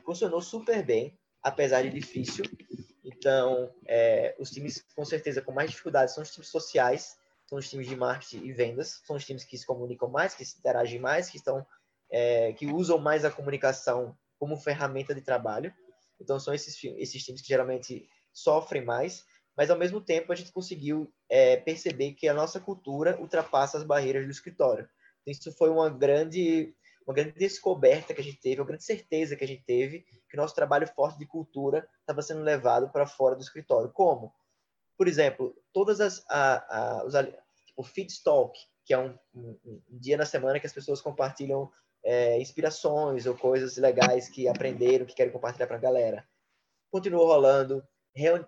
Funcionou 0.04 0.42
super 0.42 0.84
bem, 0.84 1.16
apesar 1.40 1.82
de 1.82 1.90
difícil. 1.90 2.44
Então, 3.20 3.70
é, 3.86 4.34
os 4.38 4.50
times 4.50 4.82
com 4.96 5.04
certeza 5.04 5.42
com 5.42 5.52
mais 5.52 5.70
dificuldade 5.70 6.12
são 6.12 6.22
os 6.22 6.30
times 6.30 6.48
sociais, 6.48 7.18
são 7.46 7.58
os 7.58 7.68
times 7.68 7.86
de 7.86 7.94
marketing 7.94 8.44
e 8.44 8.52
vendas, 8.52 9.02
são 9.04 9.16
os 9.16 9.24
times 9.24 9.44
que 9.44 9.58
se 9.58 9.66
comunicam 9.66 10.08
mais, 10.08 10.34
que 10.34 10.44
se 10.44 10.58
interagem 10.58 10.98
mais, 10.98 11.28
que 11.28 11.36
estão, 11.36 11.66
é, 12.10 12.52
que 12.54 12.66
usam 12.66 12.98
mais 12.98 13.24
a 13.24 13.30
comunicação 13.30 14.16
como 14.38 14.56
ferramenta 14.56 15.14
de 15.14 15.20
trabalho. 15.20 15.72
Então, 16.18 16.40
são 16.40 16.54
esses, 16.54 16.82
esses 16.96 17.22
times 17.22 17.42
que 17.42 17.48
geralmente 17.48 18.08
sofrem 18.32 18.84
mais 18.84 19.24
mas 19.60 19.70
ao 19.70 19.76
mesmo 19.76 20.00
tempo 20.00 20.32
a 20.32 20.34
gente 20.34 20.52
conseguiu 20.52 21.12
é, 21.28 21.54
perceber 21.54 22.14
que 22.14 22.26
a 22.26 22.32
nossa 22.32 22.58
cultura 22.58 23.20
ultrapassa 23.20 23.76
as 23.76 23.84
barreiras 23.84 24.24
do 24.24 24.30
escritório. 24.30 24.88
Isso 25.26 25.52
foi 25.52 25.68
uma 25.68 25.90
grande, 25.90 26.74
uma 27.06 27.14
grande 27.14 27.32
descoberta 27.32 28.14
que 28.14 28.20
a 28.20 28.24
gente 28.24 28.40
teve, 28.40 28.60
uma 28.60 28.66
grande 28.66 28.84
certeza 28.84 29.36
que 29.36 29.44
a 29.44 29.46
gente 29.46 29.64
teve 29.64 30.04
que 30.28 30.36
nosso 30.36 30.54
trabalho 30.54 30.86
forte 30.86 31.18
de 31.18 31.26
cultura 31.26 31.88
estava 32.00 32.22
sendo 32.22 32.42
levado 32.42 32.88
para 32.90 33.06
fora 33.06 33.34
do 33.34 33.42
escritório. 33.42 33.90
Como? 33.90 34.32
Por 34.96 35.08
exemplo, 35.08 35.56
todas 35.72 36.00
as 36.00 36.24
a, 36.28 37.00
a, 37.00 37.04
os, 37.04 37.14
tipo, 37.66 37.82
Feedstock, 37.82 38.58
que 38.84 38.94
é 38.94 38.98
um, 38.98 39.18
um, 39.34 39.58
um, 39.64 39.82
dia 39.88 40.16
na 40.16 40.26
semana 40.26 40.60
que 40.60 40.66
as 40.66 40.72
pessoas 40.72 41.00
compartilham 41.00 41.70
é, 42.04 42.40
inspirações 42.40 43.26
ou 43.26 43.36
coisas 43.36 43.76
legais 43.76 44.28
que 44.28 44.46
aprenderam, 44.46 45.06
que 45.06 45.14
querem 45.14 45.32
compartilhar 45.32 45.66
para 45.66 45.76
a 45.76 45.80
galera. 45.80 46.26
Continuou 46.90 47.26
rolando 47.26 47.82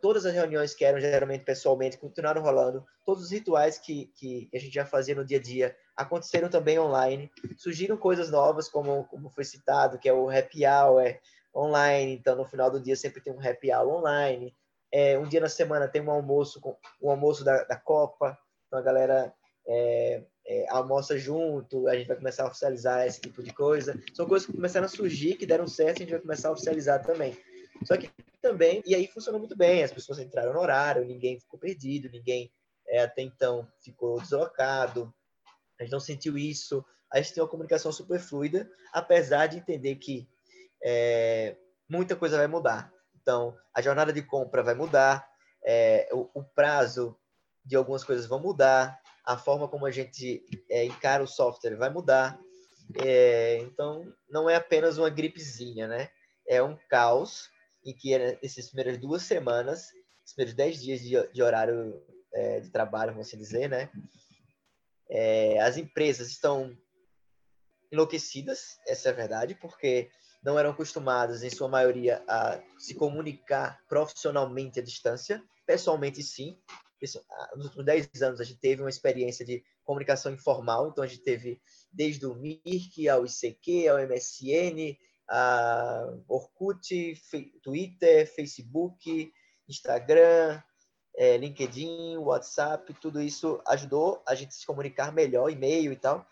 todas 0.00 0.26
as 0.26 0.34
reuniões 0.34 0.74
que 0.74 0.84
eram 0.84 1.00
geralmente 1.00 1.44
pessoalmente 1.44 1.98
continuaram 1.98 2.42
rolando, 2.42 2.84
todos 3.04 3.24
os 3.24 3.30
rituais 3.30 3.78
que, 3.78 4.06
que, 4.16 4.48
a 4.52 4.58
gente 4.58 4.74
já 4.74 4.84
fazia 4.84 5.14
no 5.14 5.24
dia 5.24 5.38
a 5.38 5.42
dia 5.42 5.76
aconteceram 5.96 6.48
também 6.48 6.78
online, 6.78 7.30
surgiram 7.56 7.96
coisas 7.96 8.30
novas, 8.30 8.68
como, 8.68 9.04
como 9.04 9.30
foi 9.30 9.44
citado, 9.44 9.98
que 9.98 10.08
é 10.08 10.12
o 10.12 10.30
happy 10.30 10.66
hour 10.66 11.18
online, 11.54 12.12
então 12.12 12.34
no 12.34 12.44
final 12.44 12.70
do 12.70 12.80
dia 12.80 12.96
sempre 12.96 13.20
tem 13.20 13.32
um 13.32 13.40
happy 13.40 13.72
hour 13.72 13.98
online, 13.98 14.54
é, 14.90 15.18
um 15.18 15.28
dia 15.28 15.40
na 15.40 15.48
semana 15.48 15.88
tem 15.88 16.02
um 16.02 16.10
almoço, 16.10 16.60
um 17.00 17.10
almoço 17.10 17.44
da, 17.44 17.64
da 17.64 17.76
Copa, 17.76 18.38
então 18.66 18.78
a 18.78 18.82
galera 18.82 19.32
é, 19.66 20.24
é, 20.46 20.66
almoça 20.70 21.18
junto, 21.18 21.86
a 21.88 21.94
gente 21.94 22.08
vai 22.08 22.16
começar 22.16 22.44
a 22.44 22.48
oficializar 22.48 23.06
esse 23.06 23.20
tipo 23.20 23.42
de 23.42 23.52
coisa, 23.52 23.98
são 24.14 24.26
coisas 24.26 24.46
que 24.46 24.54
começaram 24.54 24.86
a 24.86 24.88
surgir, 24.88 25.36
que 25.36 25.46
deram 25.46 25.66
certo, 25.66 25.96
a 25.96 26.00
gente 26.00 26.10
vai 26.10 26.20
começar 26.20 26.48
a 26.48 26.52
oficializar 26.52 27.04
também. 27.04 27.36
Só 27.84 27.96
que 27.96 28.10
também, 28.40 28.82
e 28.84 28.94
aí 28.94 29.06
funcionou 29.06 29.38
muito 29.38 29.56
bem, 29.56 29.82
as 29.82 29.92
pessoas 29.92 30.18
entraram 30.18 30.52
no 30.52 30.60
horário, 30.60 31.04
ninguém 31.04 31.38
ficou 31.38 31.58
perdido, 31.58 32.10
ninguém 32.10 32.52
é, 32.88 33.02
até 33.02 33.22
então 33.22 33.66
ficou 33.80 34.20
deslocado, 34.20 35.12
a 35.82 35.84
gente 35.84 35.92
não 35.92 36.00
sentiu 36.00 36.38
isso, 36.38 36.84
a 37.12 37.20
gente 37.20 37.34
tem 37.34 37.42
uma 37.42 37.48
comunicação 37.48 37.90
super 37.92 38.20
fluida, 38.20 38.70
apesar 38.92 39.48
de 39.48 39.58
entender 39.58 39.96
que 39.96 40.28
é, 40.82 41.56
muita 41.88 42.16
coisa 42.16 42.38
vai 42.38 42.46
mudar. 42.46 42.92
Então, 43.20 43.56
a 43.74 43.82
jornada 43.82 44.12
de 44.12 44.22
compra 44.22 44.62
vai 44.62 44.74
mudar, 44.74 45.28
é, 45.64 46.08
o, 46.12 46.30
o, 46.34 46.42
prazo 46.42 47.16
de 47.64 47.76
algumas 47.76 48.02
coisas 48.02 48.26
vão 48.26 48.40
mudar, 48.40 48.98
a 49.24 49.36
forma 49.36 49.68
como 49.68 49.86
a 49.86 49.90
gente 49.90 50.44
é, 50.70 50.84
encara 50.84 51.22
o 51.22 51.28
software 51.28 51.76
vai 51.76 51.90
mudar. 51.90 52.38
É, 53.04 53.58
então, 53.58 54.12
não 54.28 54.48
é 54.48 54.56
apenas 54.56 54.98
uma 54.98 55.10
gripezinha, 55.10 55.86
né? 55.86 56.10
É 56.48 56.62
um 56.62 56.76
caos 56.88 57.48
em 57.84 57.92
que 57.94 58.14
essas 58.42 58.68
primeiras 58.68 58.98
duas 58.98 59.22
semanas, 59.22 59.88
os 60.24 60.32
primeiros 60.32 60.54
dez 60.54 60.80
dias 60.80 61.00
de, 61.00 61.32
de 61.32 61.42
horário 61.42 62.02
é, 62.32 62.60
de 62.60 62.70
trabalho, 62.70 63.12
vamos 63.12 63.28
assim 63.28 63.38
dizer, 63.38 63.68
né? 63.68 63.90
É, 65.08 65.60
as 65.60 65.76
empresas 65.76 66.28
estão 66.28 66.76
enlouquecidas, 67.90 68.78
essa 68.86 69.08
é 69.08 69.12
a 69.12 69.14
verdade, 69.14 69.54
porque 69.54 70.10
não 70.42 70.58
eram 70.58 70.70
acostumadas, 70.70 71.42
em 71.42 71.50
sua 71.50 71.68
maioria, 71.68 72.22
a 72.26 72.60
se 72.78 72.94
comunicar 72.94 73.78
profissionalmente 73.88 74.80
à 74.80 74.82
distância. 74.82 75.42
Pessoalmente, 75.66 76.22
sim. 76.22 76.58
Nos 77.54 77.66
últimos 77.66 77.84
10 77.84 78.22
anos, 78.22 78.40
a 78.40 78.44
gente 78.44 78.60
teve 78.60 78.82
uma 78.82 78.90
experiência 78.90 79.44
de 79.44 79.62
comunicação 79.84 80.32
informal, 80.32 80.88
então 80.88 81.04
a 81.04 81.06
gente 81.06 81.22
teve 81.22 81.60
desde 81.92 82.26
o 82.26 82.34
MIRC 82.34 83.08
ao 83.08 83.24
ICQ, 83.24 83.88
ao 83.88 83.98
MSN, 83.98 84.96
a 85.28 86.04
Orkut, 86.28 87.14
Twitter, 87.62 88.32
Facebook, 88.34 89.32
Instagram, 89.68 90.62
é, 91.16 91.36
LinkedIn, 91.36 92.16
WhatsApp, 92.16 92.92
tudo 93.00 93.20
isso 93.20 93.60
ajudou 93.66 94.22
a 94.26 94.34
gente 94.34 94.54
se 94.54 94.66
comunicar 94.66 95.12
melhor, 95.12 95.50
e-mail 95.50 95.92
e 95.92 95.96
tal, 95.96 96.26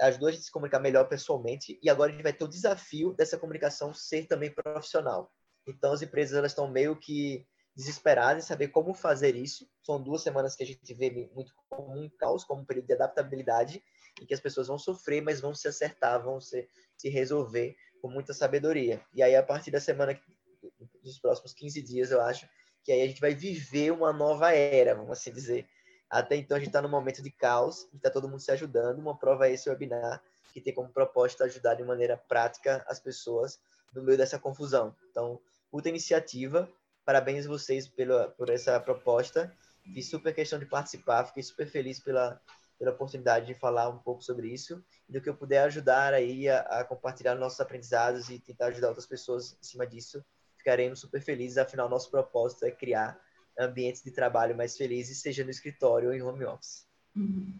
ajudou 0.00 0.28
a 0.28 0.32
gente 0.32 0.44
se 0.44 0.52
comunicar 0.52 0.78
melhor 0.78 1.08
pessoalmente, 1.08 1.78
e 1.82 1.90
agora 1.90 2.10
a 2.10 2.14
gente 2.14 2.22
vai 2.22 2.32
ter 2.32 2.44
o 2.44 2.48
desafio 2.48 3.12
dessa 3.14 3.36
comunicação 3.36 3.92
ser 3.92 4.26
também 4.26 4.50
profissional. 4.50 5.32
Então, 5.66 5.92
as 5.92 6.02
empresas 6.02 6.36
elas 6.36 6.52
estão 6.52 6.70
meio 6.70 6.96
que 6.96 7.46
desesperadas 7.76 8.44
em 8.44 8.46
saber 8.46 8.68
como 8.68 8.92
fazer 8.92 9.36
isso. 9.36 9.68
São 9.82 10.02
duas 10.02 10.22
semanas 10.22 10.56
que 10.56 10.64
a 10.64 10.66
gente 10.66 10.94
vê 10.94 11.30
muito 11.32 11.52
como 11.68 11.96
um 11.96 12.08
caos, 12.18 12.44
como 12.44 12.62
um 12.62 12.64
período 12.64 12.86
de 12.86 12.94
adaptabilidade, 12.94 13.82
em 14.20 14.26
que 14.26 14.34
as 14.34 14.40
pessoas 14.40 14.66
vão 14.66 14.78
sofrer, 14.78 15.22
mas 15.22 15.40
vão 15.40 15.54
se 15.54 15.68
acertar, 15.68 16.22
vão 16.22 16.40
se, 16.40 16.68
se 16.96 17.08
resolver 17.08 17.76
com 18.00 18.08
muita 18.08 18.32
sabedoria. 18.32 19.00
E 19.14 19.22
aí, 19.22 19.36
a 19.36 19.42
partir 19.42 19.70
da 19.70 19.80
semana, 19.80 20.20
dos 21.04 21.20
próximos 21.20 21.52
15 21.52 21.82
dias, 21.82 22.10
eu 22.10 22.20
acho, 22.20 22.48
que 22.88 22.92
aí 22.92 23.02
a 23.02 23.06
gente 23.06 23.20
vai 23.20 23.34
viver 23.34 23.90
uma 23.90 24.14
nova 24.14 24.50
era, 24.50 24.94
vamos 24.94 25.10
assim 25.10 25.30
dizer. 25.30 25.68
Até 26.08 26.36
então, 26.36 26.56
a 26.56 26.58
gente 26.58 26.70
está 26.70 26.80
num 26.80 26.88
momento 26.88 27.22
de 27.22 27.30
caos, 27.30 27.86
está 27.92 28.08
todo 28.08 28.26
mundo 28.26 28.40
se 28.40 28.50
ajudando. 28.50 28.98
Uma 28.98 29.14
prova 29.14 29.46
é 29.46 29.52
esse 29.52 29.68
webinar, 29.68 30.22
que 30.54 30.60
tem 30.62 30.72
como 30.72 30.88
proposta 30.88 31.44
ajudar 31.44 31.74
de 31.74 31.84
maneira 31.84 32.16
prática 32.16 32.82
as 32.88 32.98
pessoas 32.98 33.60
no 33.94 34.02
meio 34.02 34.16
dessa 34.16 34.38
confusão. 34.38 34.96
Então, 35.10 35.38
puta 35.70 35.90
iniciativa, 35.90 36.66
parabéns 37.04 37.44
vocês 37.44 37.86
pela, 37.86 38.30
por 38.30 38.48
essa 38.48 38.80
proposta. 38.80 39.54
Fiz 39.92 40.08
super 40.08 40.34
questão 40.34 40.58
de 40.58 40.64
participar, 40.64 41.26
fiquei 41.26 41.42
super 41.42 41.66
feliz 41.66 42.00
pela, 42.00 42.40
pela 42.78 42.92
oportunidade 42.92 43.44
de 43.44 43.54
falar 43.54 43.90
um 43.90 43.98
pouco 43.98 44.22
sobre 44.22 44.48
isso 44.48 44.82
e 45.06 45.12
do 45.12 45.20
que 45.20 45.28
eu 45.28 45.36
puder 45.36 45.64
ajudar 45.64 46.14
aí 46.14 46.48
a, 46.48 46.60
a 46.60 46.84
compartilhar 46.84 47.34
nossos 47.34 47.60
aprendizados 47.60 48.30
e 48.30 48.38
tentar 48.38 48.68
ajudar 48.68 48.88
outras 48.88 49.06
pessoas 49.06 49.58
em 49.60 49.62
cima 49.62 49.86
disso. 49.86 50.24
Ficaremos 50.68 51.00
super 51.00 51.22
felizes, 51.22 51.56
afinal, 51.56 51.88
nosso 51.88 52.10
propósito 52.10 52.66
é 52.66 52.70
criar 52.70 53.18
ambientes 53.58 54.02
de 54.02 54.10
trabalho 54.10 54.54
mais 54.54 54.76
felizes, 54.76 55.22
seja 55.22 55.42
no 55.42 55.48
escritório 55.48 56.10
ou 56.10 56.14
em 56.14 56.20
home 56.20 56.44
office. 56.44 56.86
Uhum. 57.16 57.54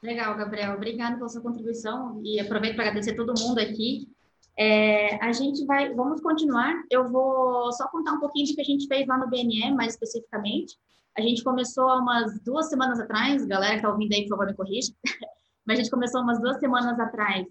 Legal, 0.00 0.36
Gabriel. 0.36 0.74
Obrigada 0.74 1.16
pela 1.16 1.28
sua 1.28 1.42
contribuição 1.42 2.20
e 2.22 2.38
aproveito 2.38 2.76
para 2.76 2.84
agradecer 2.84 3.16
todo 3.16 3.34
mundo 3.36 3.58
aqui. 3.58 4.08
É, 4.56 5.16
a 5.16 5.32
gente 5.32 5.66
vai, 5.66 5.92
vamos 5.92 6.20
continuar. 6.20 6.72
Eu 6.88 7.10
vou 7.10 7.72
só 7.72 7.88
contar 7.88 8.12
um 8.12 8.20
pouquinho 8.20 8.46
do 8.46 8.54
que 8.54 8.60
a 8.60 8.64
gente 8.64 8.86
fez 8.86 9.08
lá 9.08 9.18
no 9.18 9.28
BNE, 9.28 9.74
mais 9.74 9.94
especificamente. 9.94 10.78
A 11.18 11.22
gente 11.22 11.42
começou 11.42 11.88
há 11.88 11.98
umas 11.98 12.40
duas 12.44 12.68
semanas 12.68 13.00
atrás, 13.00 13.44
galera 13.44 13.72
que 13.72 13.78
está 13.78 13.90
ouvindo 13.90 14.12
aí, 14.12 14.22
por 14.22 14.36
favor, 14.36 14.46
me 14.46 14.54
corrija. 14.54 14.92
Mas 15.66 15.80
a 15.80 15.82
gente 15.82 15.90
começou 15.90 16.20
umas 16.20 16.40
duas 16.40 16.60
semanas 16.60 16.96
atrás 17.00 17.44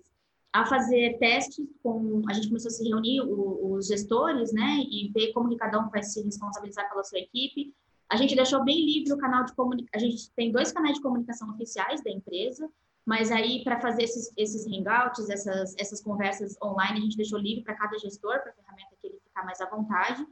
a 0.55 0.65
fazer 0.65 1.17
testes 1.19 1.67
com. 1.83 2.21
A 2.29 2.33
gente 2.33 2.47
começou 2.47 2.69
a 2.69 2.71
se 2.71 2.87
reunir, 2.87 3.19
o, 3.19 3.73
os 3.73 3.87
gestores, 3.87 4.53
né, 4.53 4.77
e 4.89 5.11
ver 5.13 5.33
como 5.33 5.49
que 5.49 5.57
cada 5.57 5.77
um 5.79 5.89
vai 5.89 6.01
se 6.01 6.23
responsabilizar 6.23 6.87
pela 6.89 7.03
sua 7.03 7.19
equipe. 7.19 7.75
A 8.07 8.15
gente 8.15 8.35
deixou 8.35 8.63
bem 8.63 8.85
livre 8.85 9.11
o 9.11 9.17
canal 9.17 9.43
de 9.43 9.53
comunicação. 9.53 9.91
A 9.93 9.99
gente 9.99 10.31
tem 10.31 10.53
dois 10.53 10.71
canais 10.71 10.95
de 10.95 11.01
comunicação 11.01 11.49
oficiais 11.49 12.01
da 12.01 12.09
empresa, 12.09 12.69
mas 13.05 13.31
aí 13.31 13.65
para 13.65 13.81
fazer 13.81 14.03
esses, 14.03 14.31
esses 14.37 14.65
hangouts, 14.65 15.29
essas, 15.29 15.75
essas 15.77 16.01
conversas 16.01 16.55
online, 16.63 16.99
a 16.99 17.01
gente 17.01 17.17
deixou 17.17 17.37
livre 17.37 17.61
para 17.61 17.75
cada 17.75 17.97
gestor, 17.97 18.41
para 18.41 18.51
a 18.51 18.53
ferramenta 18.53 18.95
que 19.01 19.07
ele 19.07 19.19
ficar 19.25 19.43
mais 19.43 19.59
à 19.59 19.69
vontade. 19.69 20.25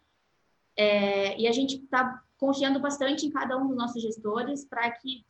É, 0.78 1.38
e 1.38 1.48
a 1.48 1.52
gente 1.52 1.84
está 1.84 2.24
confiando 2.38 2.80
bastante 2.80 3.26
em 3.26 3.30
cada 3.30 3.58
um 3.58 3.68
dos 3.68 3.76
nossos 3.76 4.02
gestores 4.02 4.64
para 4.64 4.90
que 4.90 5.26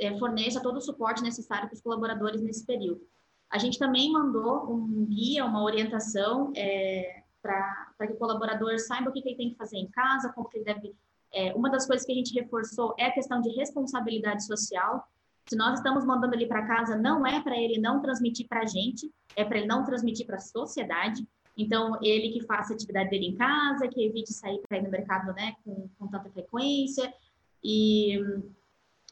é, 0.00 0.18
forneça 0.18 0.60
todo 0.60 0.78
o 0.78 0.80
suporte 0.80 1.22
necessário 1.22 1.68
para 1.68 1.76
os 1.76 1.80
colaboradores 1.80 2.42
nesse 2.42 2.66
período. 2.66 3.06
A 3.50 3.58
gente 3.58 3.78
também 3.78 4.10
mandou 4.10 4.72
um 4.72 5.06
guia, 5.06 5.44
uma 5.44 5.62
orientação 5.62 6.52
é, 6.56 7.22
para 7.40 8.06
que 8.06 8.12
o 8.12 8.16
colaborador 8.16 8.78
saiba 8.78 9.08
o 9.08 9.12
que, 9.12 9.22
que, 9.22 9.28
ele 9.28 9.36
tem 9.36 9.50
que 9.50 9.56
fazer 9.56 9.78
em 9.78 9.88
casa, 9.88 10.32
como 10.32 10.48
que 10.48 10.58
ele 10.58 10.64
deve. 10.64 10.94
É, 11.32 11.54
uma 11.54 11.70
das 11.70 11.86
coisas 11.86 12.04
que 12.04 12.12
a 12.12 12.14
gente 12.14 12.34
reforçou 12.34 12.94
é 12.98 13.06
a 13.06 13.12
questão 13.12 13.40
de 13.40 13.50
responsabilidade 13.50 14.44
social. 14.44 15.06
Se 15.46 15.56
nós 15.56 15.78
estamos 15.78 16.04
mandando 16.04 16.34
ele 16.34 16.46
para 16.46 16.66
casa, 16.66 16.96
não 16.96 17.26
é 17.26 17.40
para 17.40 17.56
ele 17.56 17.78
não 17.78 18.00
transmitir 18.00 18.48
para 18.48 18.62
a 18.62 18.66
gente, 18.66 19.12
é 19.36 19.44
para 19.44 19.58
ele 19.58 19.66
não 19.66 19.84
transmitir 19.84 20.26
para 20.26 20.36
a 20.36 20.40
sociedade. 20.40 21.26
Então, 21.56 21.98
ele 22.02 22.30
que 22.30 22.44
faça 22.44 22.72
a 22.72 22.76
atividade 22.76 23.10
dele 23.10 23.26
em 23.26 23.36
casa, 23.36 23.88
que 23.88 24.04
evite 24.04 24.32
sair 24.32 24.60
para 24.68 24.78
ir 24.78 24.82
no 24.82 24.90
mercado 24.90 25.32
né, 25.34 25.54
com, 25.64 25.88
com 25.98 26.06
tanta 26.08 26.28
frequência. 26.30 27.12
E, 27.62 28.18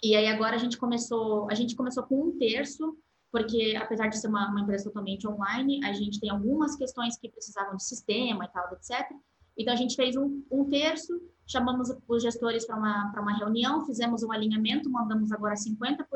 e 0.02 0.14
aí 0.14 0.26
agora 0.26 0.56
a 0.56 0.58
gente 0.58 0.76
começou, 0.76 1.48
a 1.50 1.54
gente 1.54 1.74
começou 1.74 2.02
com 2.02 2.20
um 2.20 2.38
terço 2.38 2.96
porque 3.34 3.76
apesar 3.76 4.06
de 4.06 4.16
ser 4.16 4.28
uma, 4.28 4.48
uma, 4.48 4.60
empresa 4.60 4.84
totalmente 4.84 5.26
online, 5.26 5.84
a 5.84 5.92
gente 5.92 6.20
tem 6.20 6.30
algumas 6.30 6.76
questões 6.76 7.16
que 7.16 7.28
precisavam 7.28 7.74
de 7.74 7.82
sistema 7.82 8.44
e 8.44 8.48
tal, 8.48 8.72
etc. 8.74 9.10
Então, 9.58 9.74
a 9.74 9.76
gente 9.76 9.96
fez 9.96 10.14
um, 10.14 10.44
um 10.48 10.64
terço, 10.68 11.20
chamamos 11.44 11.92
os 12.06 12.22
gestores 12.22 12.64
para 12.64 12.76
uma, 12.76 13.12
uma 13.18 13.36
reunião, 13.36 13.84
fizemos 13.86 14.22
um 14.22 14.30
alinhamento, 14.30 14.88
mandamos 14.88 15.32
agora 15.32 15.56
50%, 15.56 16.06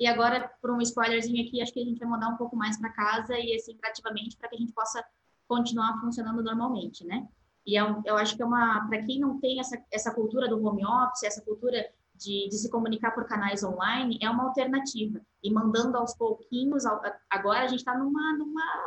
e 0.00 0.06
agora, 0.08 0.50
por 0.60 0.72
um 0.72 0.80
spoilerzinho 0.80 1.46
aqui, 1.46 1.62
acho 1.62 1.72
que 1.72 1.80
a 1.80 1.84
gente 1.84 2.00
vai 2.00 2.08
mandar 2.08 2.30
um 2.30 2.36
pouco 2.36 2.56
mais 2.56 2.76
para 2.76 2.90
casa 2.90 3.38
e 3.38 3.54
assim, 3.54 3.78
ativamente, 3.84 4.36
para 4.36 4.48
que 4.48 4.56
a 4.56 4.58
gente 4.58 4.72
possa 4.72 5.04
continuar 5.46 6.00
funcionando 6.00 6.42
normalmente, 6.42 7.06
né? 7.06 7.24
E 7.64 7.76
eu, 7.76 7.86
é 7.86 8.02
eu 8.04 8.16
acho 8.16 8.34
que 8.34 8.42
é 8.42 8.44
uma, 8.44 8.84
para 8.88 9.00
quem 9.00 9.20
não 9.20 9.38
tem 9.38 9.60
essa, 9.60 9.80
essa 9.92 10.12
cultura 10.12 10.48
do 10.48 10.60
home 10.60 10.84
office, 10.84 11.22
essa 11.22 11.40
cultura 11.42 11.88
de, 12.18 12.48
de, 12.48 12.56
se 12.56 12.70
comunicar 12.70 13.12
por 13.12 13.26
canais 13.26 13.62
online 13.62 14.18
é 14.22 14.28
uma 14.28 14.44
alternativa. 14.44 15.20
E 15.42 15.52
mandando 15.52 15.96
aos 15.96 16.14
pouquinhos, 16.14 16.84
agora 17.30 17.64
a 17.64 17.68
gente 17.68 17.80
está 17.80 17.96
numa, 17.96 18.36
numa 18.36 18.84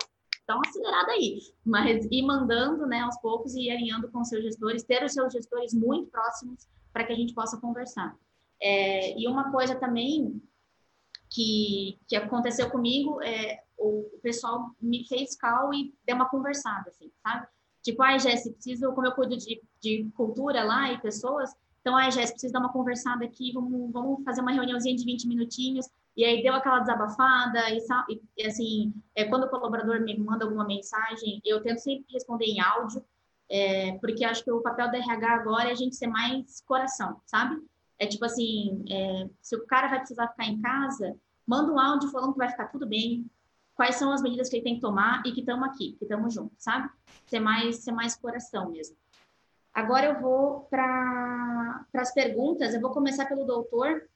dá 0.48 0.56
uma 0.56 0.68
acelerada 0.68 1.12
aí, 1.12 1.40
mas 1.64 2.08
ir 2.10 2.24
mandando 2.24 2.88
né, 2.88 3.02
aos 3.02 3.18
poucos 3.22 3.54
e 3.54 3.70
alinhando 3.70 4.10
com 4.12 4.24
seus 4.24 4.44
gestores, 4.44 4.84
ter 4.84 5.04
os 5.04 5.14
seus 5.14 5.32
gestores 5.32 5.74
muito 5.74 6.10
próximos 6.10 6.68
para 6.92 7.04
que 7.06 7.14
a 7.14 7.16
gente 7.16 7.36
possa 7.36 7.58
conversar. 7.58 8.18
É, 8.60 9.18
e 9.18 9.28
uma 9.28 9.52
coisa 9.52 9.76
também 9.76 10.42
que, 11.30 12.00
que 12.08 12.16
aconteceu 12.16 12.70
comigo, 12.72 13.22
é, 13.22 13.64
o, 13.78 14.10
pessoal 14.22 14.72
me 14.82 15.08
fez 15.08 15.38
call 15.38 15.74
e 15.74 15.94
deu 16.06 16.16
uma 16.16 16.28
conversada, 16.28 16.90
assim, 16.90 17.12
sabe? 17.24 17.48
Tipo, 17.82 18.04
ai, 18.04 18.20
Jéssica, 18.20 18.56
preciso, 18.56 18.92
como 18.94 19.08
eu 19.08 19.14
cuido 19.14 19.38
de, 19.38 19.62
de 19.80 20.10
cultura 20.16 20.64
lá 20.64 20.92
e 20.92 21.00
pessoas, 21.00 21.56
então, 21.82 21.96
ai, 21.96 22.12
Jéssica, 22.12 22.34
preciso 22.34 22.54
dar 22.54 22.60
uma 22.60 22.72
conversada 22.72 23.24
aqui, 23.24 23.52
vamos, 23.54 23.92
vamos 23.92 24.24
fazer 24.24 24.42
uma 24.42 24.52
reuniãozinha 24.52 24.96
de 24.96 25.06
20 25.06 25.28
minutinhos. 25.28 25.88
E 26.16 26.26
aí 26.26 26.44
deu 26.44 26.54
aquela 26.54 26.80
desabafada, 26.80 27.70
e, 27.70 27.80
e 28.38 28.46
assim, 28.46 28.94
é, 29.16 29.24
quando 29.26 29.46
o 29.46 29.50
colaborador 29.50 30.02
me 30.02 30.18
manda 30.18 30.44
alguma 30.44 30.66
mensagem, 30.66 31.42
eu 31.46 31.62
tento 31.62 31.80
sempre 31.80 32.06
responder 32.12 32.46
em 32.46 32.60
áudio, 32.60 33.04
é, 33.50 33.94
porque 34.00 34.26
acho 34.26 34.44
que 34.44 34.52
o 34.52 34.62
papel 34.62 34.92
da 34.92 34.98
RH 34.98 35.34
agora 35.34 35.70
é 35.70 35.72
a 35.72 35.76
gente 35.76 35.96
ser 35.96 36.08
mais 36.08 36.62
coração, 36.62 37.22
sabe? 37.26 37.58
É 37.98 38.06
tipo 38.06 38.26
assim, 38.26 38.84
é, 38.90 39.30
se 39.42 39.56
o 39.56 39.66
cara 39.66 39.88
vai 39.88 40.00
precisar 40.00 40.28
ficar 40.28 40.46
em 40.46 40.62
casa, 40.62 41.16
manda 41.48 41.72
um 41.72 41.80
áudio 41.80 42.10
falando 42.12 42.34
que 42.34 42.38
vai 42.38 42.50
ficar 42.50 42.68
tudo 42.68 42.86
bem, 42.86 43.26
quais 43.74 43.96
são 43.96 44.12
as 44.12 44.22
medidas 44.22 44.50
que 44.50 44.58
ele 44.58 44.64
tem 44.64 44.76
que 44.76 44.82
tomar 44.82 45.24
e 45.26 45.32
que 45.32 45.40
estamos 45.40 45.70
aqui, 45.70 45.94
que 45.94 46.04
estamos 46.04 46.34
juntos, 46.34 46.58
sabe? 46.60 46.90
Ser 47.28 47.40
mais, 47.40 47.78
ser 47.78 47.94
mais 47.94 48.16
coração 48.16 48.72
mesmo. 48.72 48.96
Agora 49.74 50.08
eu 50.08 50.20
vou 50.20 50.62
para 50.70 51.86
as 51.96 52.14
perguntas. 52.14 52.74
Eu 52.74 52.82
vou 52.82 52.92
começar 52.92 53.26
pelo 53.26 53.46
doutor. 53.46 54.10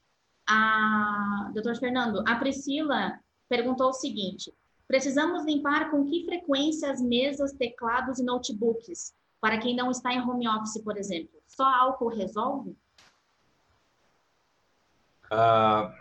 A, 0.46 1.50
doutor 1.54 1.76
Fernando, 1.76 2.22
a 2.26 2.36
Priscila 2.36 3.18
perguntou 3.48 3.88
o 3.88 3.94
seguinte: 3.94 4.52
precisamos 4.86 5.44
limpar 5.44 5.90
com 5.90 6.04
que 6.04 6.24
frequência 6.24 6.90
as 6.90 7.00
mesas, 7.00 7.52
teclados 7.52 8.18
e 8.18 8.24
notebooks? 8.24 9.14
Para 9.40 9.58
quem 9.58 9.76
não 9.76 9.90
está 9.90 10.12
em 10.12 10.20
home 10.20 10.48
office, 10.48 10.82
por 10.82 10.96
exemplo, 10.96 11.40
só 11.46 11.64
álcool 11.64 12.08
resolve? 12.08 12.76
Uh, 15.30 15.92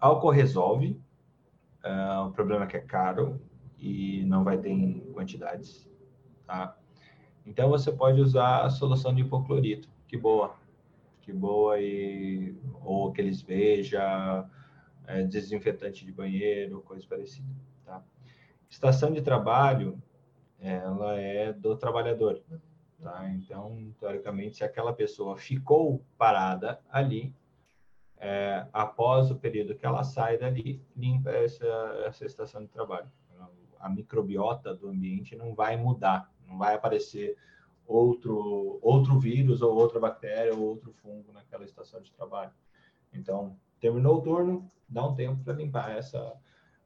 álcool 0.00 0.30
resolve. 0.30 1.00
Uh, 1.84 2.28
o 2.28 2.32
problema 2.32 2.64
é 2.64 2.66
que 2.68 2.76
é 2.76 2.80
caro 2.80 3.40
e 3.78 4.24
não 4.24 4.44
vai 4.44 4.58
ter 4.58 4.70
em 4.70 5.12
quantidades. 5.12 5.88
Tá? 6.46 6.76
Então 7.44 7.68
você 7.68 7.90
pode 7.90 8.20
usar 8.20 8.64
a 8.64 8.70
solução 8.70 9.14
de 9.14 9.22
hipoclorito, 9.22 9.88
que 10.06 10.16
boa, 10.16 10.54
que 11.20 11.32
boa 11.32 11.80
e 11.80 12.56
ou 12.84 13.08
aqueles 13.08 13.42
veja, 13.42 14.48
é, 15.06 15.22
desinfetante 15.24 16.04
de 16.04 16.12
banheiro, 16.12 16.82
coisa 16.82 17.06
parecida, 17.06 17.48
tá? 17.84 18.02
Estação 18.68 19.12
de 19.12 19.20
trabalho, 19.20 20.00
ela 20.58 21.18
é 21.18 21.52
do 21.52 21.76
trabalhador, 21.76 22.40
tá? 23.00 23.28
Então, 23.30 23.92
teoricamente, 23.98 24.58
se 24.58 24.64
aquela 24.64 24.92
pessoa 24.92 25.36
ficou 25.36 26.02
parada 26.16 26.80
ali, 26.90 27.34
é, 28.16 28.64
após 28.72 29.32
o 29.32 29.36
período 29.36 29.74
que 29.74 29.84
ela 29.84 30.04
sai 30.04 30.38
dali, 30.38 30.80
limpa 30.96 31.30
essa, 31.30 31.66
essa 32.06 32.24
estação 32.24 32.62
de 32.62 32.68
trabalho. 32.68 33.10
A 33.80 33.88
microbiota 33.88 34.72
do 34.72 34.88
ambiente 34.88 35.34
não 35.34 35.56
vai 35.56 35.76
mudar, 35.76 36.31
não 36.46 36.58
vai 36.58 36.74
aparecer 36.74 37.36
outro, 37.86 38.78
outro 38.82 39.18
vírus 39.18 39.62
ou 39.62 39.74
outra 39.74 40.00
bactéria 40.00 40.54
ou 40.54 40.60
outro 40.60 40.92
fungo 40.92 41.32
naquela 41.32 41.64
estação 41.64 42.00
de 42.00 42.12
trabalho. 42.12 42.52
Então, 43.12 43.56
terminou 43.80 44.16
o 44.16 44.22
turno, 44.22 44.68
dá 44.88 45.06
um 45.06 45.14
tempo 45.14 45.42
para 45.42 45.54
limpar 45.54 45.96
essa, 45.96 46.34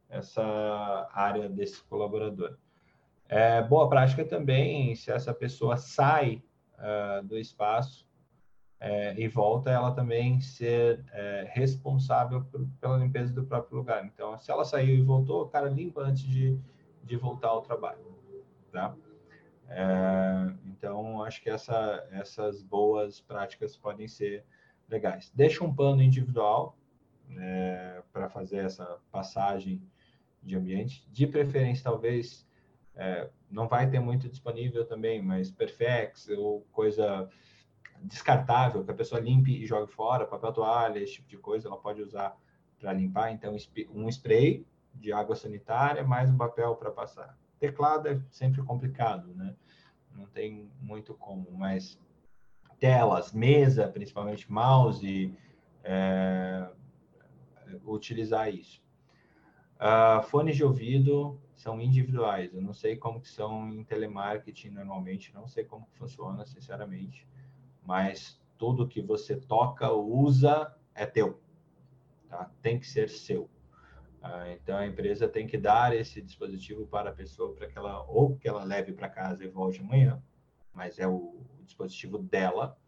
essa 0.09 1.09
área 1.13 1.49
desse 1.49 1.83
colaborador. 1.85 2.57
É, 3.29 3.63
boa 3.63 3.89
prática 3.89 4.25
também, 4.25 4.95
se 4.95 5.11
essa 5.11 5.35
pessoa 5.35 5.77
sai 5.77 6.43
uh, 6.75 7.25
do 7.27 7.37
espaço 7.37 8.07
é, 8.79 9.19
e 9.19 9.27
volta, 9.27 9.71
ela 9.71 9.93
também 9.93 10.41
ser 10.41 11.05
é, 11.13 11.51
responsável 11.53 12.45
por, 12.45 12.67
pela 12.81 12.99
limpeza 12.99 13.33
do 13.33 13.45
próprio 13.45 13.79
lugar. 13.79 14.05
Então, 14.05 14.39
se 14.39 14.51
ela 14.51 14.65
saiu 14.65 14.97
e 14.97 15.03
voltou, 15.03 15.43
o 15.43 15.49
cara 15.49 15.69
limpa 15.69 16.03
antes 16.03 16.23
de, 16.23 16.59
de 17.03 17.17
voltar 17.17 17.49
ao 17.49 17.63
trabalho. 17.63 17.99
Tá? 18.71 18.95
É, 19.69 20.53
então, 20.67 21.23
acho 21.23 21.43
que 21.43 21.51
essa, 21.51 22.07
essas 22.13 22.63
boas 22.63 23.21
práticas 23.21 23.77
podem 23.77 24.07
ser 24.07 24.45
legais. 24.89 25.33
Deixa 25.35 25.65
um 25.65 25.75
plano 25.75 26.03
individual 26.03 26.77
é, 27.37 28.03
para 28.13 28.29
fazer 28.29 28.59
essa 28.59 28.99
passagem 29.11 29.83
de 30.43 30.57
ambiente. 30.57 31.07
De 31.11 31.27
preferência, 31.27 31.85
talvez, 31.85 32.47
é, 32.95 33.29
não 33.51 33.67
vai 33.67 33.91
ter 33.91 34.01
muito 34.01 34.29
disponível 34.29 34.85
também, 34.87 35.21
mas 35.21 35.51
Perfex 35.51 36.29
ou 36.29 36.63
coisa 36.73 37.29
descartável, 38.03 38.85
que 38.85 38.91
a 38.91 38.95
pessoa 38.95 39.21
limpe 39.21 39.51
e 39.51 39.67
jogue 39.67 39.91
fora, 39.91 40.27
papel 40.27 40.53
toalha, 40.53 40.99
esse 40.99 41.15
tipo 41.15 41.29
de 41.29 41.39
coisa, 41.39 41.69
ela 41.69 41.79
pode 41.79 42.03
usar 42.03 42.37
para 42.79 42.93
limpar. 42.93 43.33
Então, 43.33 43.55
um 43.91 44.09
spray 44.09 44.67
de 44.95 45.13
água 45.13 45.35
sanitária 45.35 46.05
mais 46.05 46.31
um 46.31 46.37
papel 46.37 46.77
para 46.77 46.91
passar. 46.91 47.37
Teclado 47.59 48.09
é 48.09 48.21
sempre 48.31 48.63
complicado, 48.63 49.35
né? 49.35 49.55
Não 50.13 50.27
tem 50.27 50.71
muito 50.81 51.15
como, 51.15 51.51
mas 51.53 51.99
telas, 52.79 53.33
mesa, 53.33 53.89
principalmente 53.89 54.51
mouse, 54.51 55.35
é, 55.83 56.69
utilizar 57.85 58.53
isso. 58.53 58.85
Uh, 59.77 60.23
fones 60.23 60.57
de 60.57 60.65
ouvido 60.65 61.39
são 61.55 61.81
individuais. 61.81 62.53
Eu 62.55 62.63
não 62.63 62.73
sei 62.73 62.97
como 62.97 63.21
que 63.21 63.29
são 63.29 63.69
em 63.69 63.85
telemarketing 63.85 64.71
normalmente, 64.71 65.35
não 65.35 65.47
sei 65.47 65.65
como 65.65 65.87
funciona, 65.93 66.47
sinceramente. 66.47 67.27
Mas 67.85 68.41
tudo 68.57 68.89
que 68.89 69.03
você 69.03 69.37
toca, 69.37 69.93
usa, 69.93 70.75
é 70.95 71.05
teu. 71.05 71.41
Tá? 72.29 72.51
Tem 72.63 72.79
que 72.79 72.87
ser 72.87 73.09
seu. 73.09 73.51
Uh, 74.27 74.51
então 74.53 74.77
a 74.77 74.87
empresa 74.87 75.29
tem 75.29 75.47
que 75.47 75.57
dar 75.57 75.95
esse 75.95 76.21
dispositivo 76.21 76.87
para 76.87 77.11
a 77.11 77.15
pessoa 77.15 77.55
para 77.55 77.69
que 77.69 77.79
ela 77.79 78.03
ou 78.09 78.37
que 78.37 78.49
ela 78.49 78.65
leve 78.65 78.93
para 78.93 79.09
casa 79.09 79.45
e 79.45 79.49
volte 79.49 79.81
amanhã, 79.81 80.21
mas 80.73 80.99
é 80.99 81.07
o, 81.07 81.45
dispositivo 81.63 82.19
dela, 82.19 82.79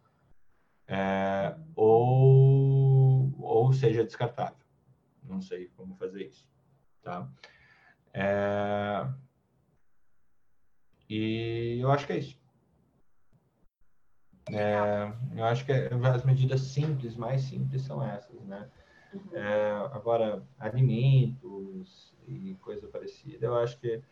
é, 0.87 1.55
ou 1.75 3.33
ou 3.41 3.73
seja 3.73 4.05
descartável. 4.05 4.57
Não 5.23 5.41
sei 5.41 5.69
como 5.77 5.95
fazer 5.97 6.27
isso, 6.27 6.49
tá? 7.03 7.29
É... 8.13 9.07
E 11.09 11.79
eu 11.81 11.91
acho 11.91 12.07
que 12.07 12.13
é 12.13 12.19
isso. 12.19 12.39
É, 14.51 15.13
eu 15.37 15.45
acho 15.45 15.65
que 15.67 15.73
as 15.73 16.25
medidas 16.25 16.63
simples, 16.63 17.17
mais 17.17 17.43
simples, 17.43 17.83
são 17.83 18.03
essas, 18.03 18.41
né? 18.45 18.71
Uhum. 19.13 19.37
É, 19.37 19.73
agora, 19.93 20.47
alimentos 20.59 22.15
e 22.27 22.55
coisa 22.61 22.87
parecida, 22.89 23.47
eu 23.47 23.57
acho 23.57 23.79
que 23.79 24.03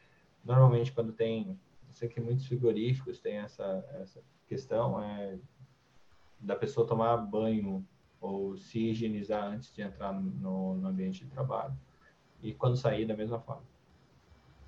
normalmente 0.45 0.93
quando 0.93 1.13
tem, 1.13 1.51
eu 1.89 1.95
sei 1.95 2.09
que 2.09 2.21
muitos 2.21 2.47
frigoríficos 2.47 3.21
têm 3.21 3.37
essa, 3.39 3.85
essa 4.01 4.23
questão 4.47 5.03
é, 5.03 5.39
da 6.41 6.57
pessoa 6.57 6.87
tomar 6.87 7.17
banho 7.19 7.87
ou 8.21 8.57
se 8.57 8.79
higienizar 8.79 9.45
antes 9.45 9.73
de 9.75 9.83
entrar 9.83 10.13
no, 10.13 10.75
no 10.75 10.89
ambiente 10.89 11.25
de 11.25 11.31
trabalho. 11.31 11.77
E 12.43 12.55
quando 12.55 12.77
sair, 12.77 13.07
da 13.07 13.17
mesma 13.17 13.39
forma. 13.39 13.65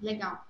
Legal. 0.01 0.47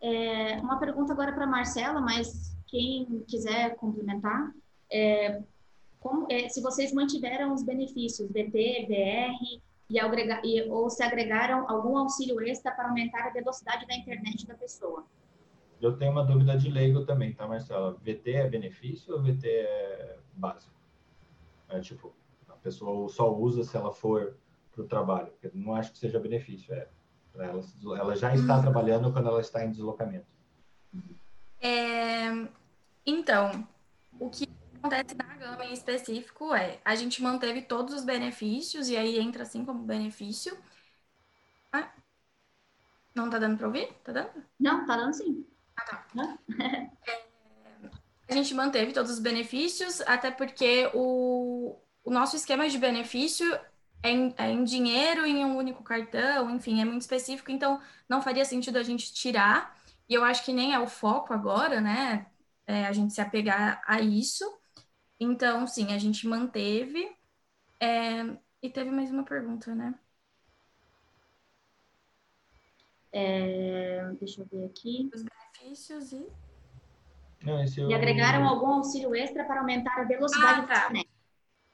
É, 0.00 0.58
uma 0.60 0.78
pergunta 0.78 1.12
agora 1.12 1.32
para 1.32 1.46
Marcela, 1.46 2.00
mas 2.00 2.56
quem 2.66 3.24
quiser 3.26 3.76
complementar, 3.76 4.52
é, 4.90 5.42
como, 6.04 6.26
é, 6.30 6.50
se 6.50 6.60
vocês 6.60 6.92
mantiveram 6.92 7.54
os 7.54 7.62
benefícios 7.62 8.30
VT, 8.30 8.86
VR 8.86 9.58
e, 9.88 9.98
agregar, 9.98 10.42
e, 10.44 10.60
ou 10.68 10.90
se 10.90 11.02
agregaram 11.02 11.64
algum 11.66 11.96
auxílio 11.96 12.42
extra 12.42 12.70
para 12.72 12.88
aumentar 12.88 13.26
a 13.26 13.30
velocidade 13.30 13.86
da 13.86 13.96
internet 13.96 14.46
da 14.46 14.54
pessoa. 14.54 15.06
Eu 15.80 15.96
tenho 15.96 16.12
uma 16.12 16.22
dúvida 16.22 16.58
de 16.58 16.70
leigo 16.70 17.06
também, 17.06 17.32
tá, 17.32 17.48
Marcela? 17.48 17.94
VT 18.02 18.32
é 18.32 18.48
benefício 18.50 19.14
ou 19.14 19.22
VT 19.22 19.48
é 19.48 20.18
básico? 20.34 20.74
É 21.70 21.80
tipo, 21.80 22.14
a 22.50 22.56
pessoa 22.56 23.08
só 23.08 23.34
usa 23.34 23.64
se 23.64 23.74
ela 23.74 23.90
for 23.90 24.36
para 24.72 24.82
o 24.82 24.86
trabalho. 24.86 25.32
Eu 25.42 25.52
não 25.54 25.74
acho 25.74 25.90
que 25.90 25.98
seja 25.98 26.20
benefício, 26.20 26.74
é 26.74 26.86
ela, 27.34 27.62
ela 27.98 28.14
já 28.14 28.34
está 28.34 28.56
uhum. 28.56 28.62
trabalhando 28.62 29.10
quando 29.10 29.28
ela 29.28 29.40
está 29.40 29.64
em 29.64 29.70
deslocamento. 29.70 30.26
É, 31.60 32.46
então, 33.06 33.66
o 34.20 34.28
que 34.28 34.46
acontece 34.78 35.14
na 35.44 35.50
gama 35.50 35.64
em 35.66 35.72
específico 35.72 36.54
é 36.54 36.80
a 36.84 36.94
gente 36.94 37.22
manteve 37.22 37.62
todos 37.62 37.94
os 37.94 38.04
benefícios, 38.04 38.88
e 38.88 38.96
aí 38.96 39.18
entra 39.18 39.42
assim 39.42 39.64
como 39.64 39.84
benefício. 39.84 40.56
Ah, 41.72 41.92
não 43.14 43.28
tá 43.28 43.38
dando 43.38 43.58
para 43.58 43.66
ouvir? 43.66 43.92
Tá 44.02 44.12
dando? 44.12 44.44
Não, 44.58 44.86
tá 44.86 44.96
dando 44.96 45.14
sim. 45.14 45.46
Ah, 45.76 45.84
tá. 45.84 46.38
é, 47.06 47.24
a 48.28 48.32
gente 48.32 48.54
manteve 48.54 48.92
todos 48.92 49.10
os 49.10 49.18
benefícios, 49.18 50.00
até 50.02 50.30
porque 50.30 50.90
o, 50.94 51.76
o 52.02 52.10
nosso 52.10 52.36
esquema 52.36 52.68
de 52.68 52.78
benefício 52.78 53.54
é 54.02 54.10
em, 54.10 54.34
é 54.36 54.50
em 54.50 54.64
dinheiro 54.64 55.26
em 55.26 55.44
um 55.44 55.56
único 55.56 55.82
cartão, 55.82 56.50
enfim, 56.50 56.80
é 56.80 56.84
muito 56.84 57.02
específico, 57.02 57.50
então 57.50 57.80
não 58.08 58.22
faria 58.22 58.44
sentido 58.44 58.78
a 58.78 58.82
gente 58.82 59.12
tirar, 59.12 59.78
e 60.08 60.14
eu 60.14 60.24
acho 60.24 60.44
que 60.44 60.52
nem 60.52 60.74
é 60.74 60.78
o 60.78 60.86
foco 60.86 61.32
agora, 61.32 61.80
né? 61.80 62.26
É, 62.66 62.86
a 62.86 62.92
gente 62.92 63.12
se 63.12 63.20
apegar 63.20 63.82
a 63.86 64.00
isso. 64.00 64.44
Então, 65.18 65.66
sim, 65.66 65.92
a 65.92 65.98
gente 65.98 66.26
manteve. 66.26 67.16
É, 67.80 68.24
e 68.62 68.70
teve 68.70 68.90
mais 68.90 69.10
uma 69.10 69.24
pergunta, 69.24 69.74
né? 69.74 69.94
É, 73.12 74.10
deixa 74.18 74.40
eu 74.40 74.46
ver 74.46 74.66
aqui. 74.66 75.10
Os 75.14 75.22
benefícios 75.22 76.12
e. 76.12 76.26
Não, 77.42 77.62
eu... 77.76 77.90
E 77.90 77.94
agregaram 77.94 78.46
algum 78.48 78.66
auxílio 78.74 79.14
extra 79.14 79.44
para 79.44 79.60
aumentar 79.60 80.00
a 80.00 80.04
velocidade 80.04 80.60
ah, 80.60 80.66
tá. 80.66 80.74
da 80.74 80.78
internet. 80.78 81.08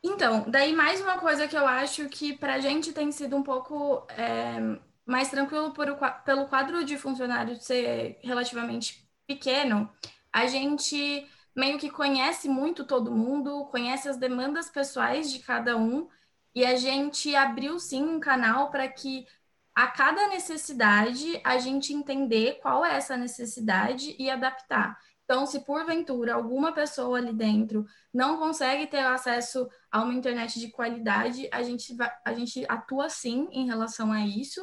Então, 0.02 0.50
daí 0.50 0.74
mais 0.74 1.00
uma 1.00 1.18
coisa 1.18 1.46
que 1.46 1.56
eu 1.56 1.66
acho 1.66 2.08
que 2.08 2.36
para 2.36 2.54
a 2.54 2.60
gente 2.60 2.92
tem 2.92 3.12
sido 3.12 3.36
um 3.36 3.42
pouco 3.42 4.06
é, 4.10 4.78
mais 5.04 5.30
tranquilo 5.30 5.72
por, 5.72 5.86
pelo 6.24 6.46
quadro 6.48 6.84
de 6.84 6.96
funcionários 6.96 7.64
ser 7.64 8.18
relativamente 8.22 9.06
pequeno, 9.26 9.90
a 10.32 10.46
gente 10.46 11.26
meio 11.54 11.78
que 11.78 11.90
conhece 11.90 12.48
muito 12.48 12.84
todo 12.84 13.14
mundo, 13.14 13.66
conhece 13.66 14.08
as 14.08 14.16
demandas 14.16 14.70
pessoais 14.70 15.30
de 15.30 15.40
cada 15.40 15.76
um, 15.76 16.08
e 16.54 16.64
a 16.64 16.76
gente 16.76 17.34
abriu 17.34 17.78
sim 17.78 18.02
um 18.02 18.20
canal 18.20 18.70
para 18.70 18.88
que 18.88 19.26
a 19.74 19.86
cada 19.86 20.28
necessidade 20.28 21.40
a 21.44 21.58
gente 21.58 21.92
entender 21.92 22.58
qual 22.60 22.84
é 22.84 22.96
essa 22.96 23.16
necessidade 23.16 24.16
e 24.18 24.28
adaptar. 24.28 24.98
Então, 25.24 25.46
se 25.46 25.60
porventura 25.60 26.34
alguma 26.34 26.72
pessoa 26.72 27.18
ali 27.18 27.32
dentro 27.32 27.86
não 28.12 28.36
consegue 28.36 28.88
ter 28.88 28.98
acesso 28.98 29.70
a 29.90 30.02
uma 30.02 30.12
internet 30.12 30.58
de 30.58 30.70
qualidade, 30.70 31.48
a 31.52 31.62
gente, 31.62 31.96
a 32.24 32.32
gente 32.34 32.66
atua 32.68 33.08
sim 33.08 33.48
em 33.52 33.64
relação 33.64 34.10
a 34.12 34.26
isso. 34.26 34.60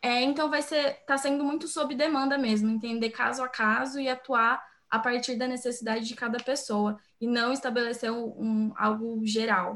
É, 0.00 0.22
então, 0.22 0.48
vai 0.48 0.62
ser, 0.62 0.98
está 1.00 1.18
sendo 1.18 1.42
muito 1.42 1.66
sob 1.66 1.92
demanda 1.96 2.38
mesmo, 2.38 2.70
entender 2.70 3.10
caso 3.10 3.42
a 3.42 3.48
caso 3.48 3.98
e 3.98 4.08
atuar 4.08 4.62
a 4.90 4.98
partir 4.98 5.36
da 5.36 5.46
necessidade 5.46 6.06
de 6.06 6.14
cada 6.14 6.38
pessoa 6.38 6.98
e 7.20 7.26
não 7.26 7.52
estabelecer 7.52 8.10
um, 8.10 8.68
um 8.68 8.74
algo 8.76 9.24
geral. 9.26 9.74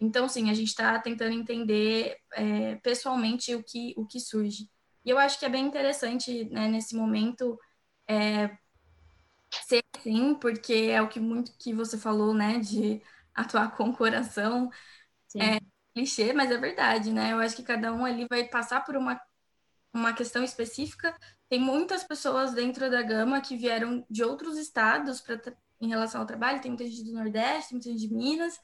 Então, 0.00 0.28
sim, 0.28 0.50
a 0.50 0.54
gente 0.54 0.68
está 0.68 0.98
tentando 0.98 1.32
entender 1.32 2.16
é, 2.32 2.76
pessoalmente 2.76 3.54
o 3.54 3.62
que, 3.62 3.94
o 3.96 4.06
que 4.06 4.20
surge. 4.20 4.70
E 5.04 5.10
eu 5.10 5.18
acho 5.18 5.38
que 5.38 5.44
é 5.46 5.48
bem 5.48 5.66
interessante, 5.66 6.44
né, 6.50 6.68
nesse 6.68 6.94
momento, 6.94 7.58
é, 8.08 8.56
ser 9.66 9.82
assim, 9.96 10.34
porque 10.34 10.72
é 10.90 11.02
o 11.02 11.08
que 11.08 11.20
muito 11.20 11.52
que 11.58 11.72
você 11.72 11.98
falou, 11.98 12.34
né, 12.34 12.58
de 12.58 13.02
atuar 13.34 13.76
com 13.76 13.90
o 13.90 13.96
coração. 13.96 14.70
Sim. 15.28 15.40
É 15.40 15.60
clichê, 15.94 16.32
mas 16.32 16.50
é 16.50 16.56
verdade, 16.56 17.12
né? 17.12 17.32
Eu 17.32 17.40
acho 17.40 17.56
que 17.56 17.62
cada 17.62 17.92
um 17.92 18.04
ali 18.04 18.26
vai 18.28 18.44
passar 18.44 18.84
por 18.84 18.96
uma, 18.96 19.20
uma 19.92 20.12
questão 20.12 20.44
específica. 20.44 21.16
Tem 21.48 21.58
muitas 21.58 22.04
pessoas 22.04 22.52
dentro 22.52 22.90
da 22.90 23.02
gama 23.02 23.40
que 23.40 23.56
vieram 23.56 24.04
de 24.10 24.22
outros 24.22 24.58
estados 24.58 25.22
em 25.80 25.88
relação 25.88 26.20
ao 26.20 26.26
trabalho, 26.26 26.60
tem 26.60 26.70
muita 26.70 26.84
gente 26.84 27.04
do 27.04 27.12
Nordeste, 27.12 27.72
muita 27.72 27.88
gente 27.88 28.06
de 28.06 28.14
Minas. 28.14 28.60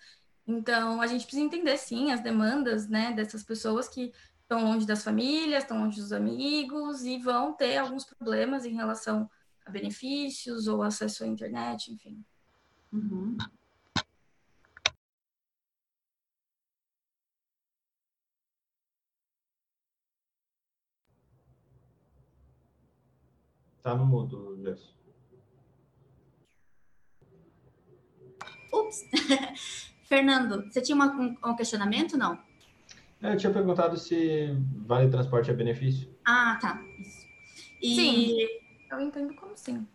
Então, 0.46 1.00
a 1.00 1.06
gente 1.06 1.24
precisa 1.24 1.44
entender, 1.44 1.76
sim, 1.78 2.12
as 2.12 2.20
demandas, 2.20 2.88
né, 2.88 3.12
dessas 3.12 3.42
pessoas 3.42 3.88
que 3.88 4.12
estão 4.42 4.62
longe 4.62 4.86
das 4.86 5.02
famílias, 5.02 5.62
estão 5.62 5.78
longe 5.78 5.98
dos 5.98 6.12
amigos 6.12 7.04
e 7.04 7.18
vão 7.18 7.54
ter 7.54 7.78
alguns 7.78 8.04
problemas 8.04 8.66
em 8.66 8.74
relação 8.74 9.30
a 9.64 9.70
benefícios 9.70 10.66
ou 10.66 10.82
acesso 10.82 11.24
à 11.24 11.26
internet, 11.26 11.90
enfim. 11.90 12.22
Uhum. 12.92 13.36
Tá 23.84 23.94
no 23.94 24.06
mudo, 24.06 24.58
Gerson. 24.62 24.94
Ups! 28.72 29.04
Fernando, 30.08 30.64
você 30.64 30.80
tinha 30.80 30.96
uma, 30.96 31.14
um, 31.14 31.36
um 31.44 31.54
questionamento, 31.54 32.16
não? 32.16 32.38
É, 33.20 33.34
eu 33.34 33.36
tinha 33.36 33.52
perguntado 33.52 33.98
se 33.98 34.56
vale 34.86 35.10
transporte 35.10 35.50
é 35.50 35.54
benefício. 35.54 36.08
Ah, 36.24 36.58
tá. 36.58 36.82
Isso. 36.98 37.26
E... 37.82 37.94
Sim. 37.94 38.38
Eu 38.90 39.00
entendo 39.00 39.34
como 39.34 39.54
sim. 39.54 39.86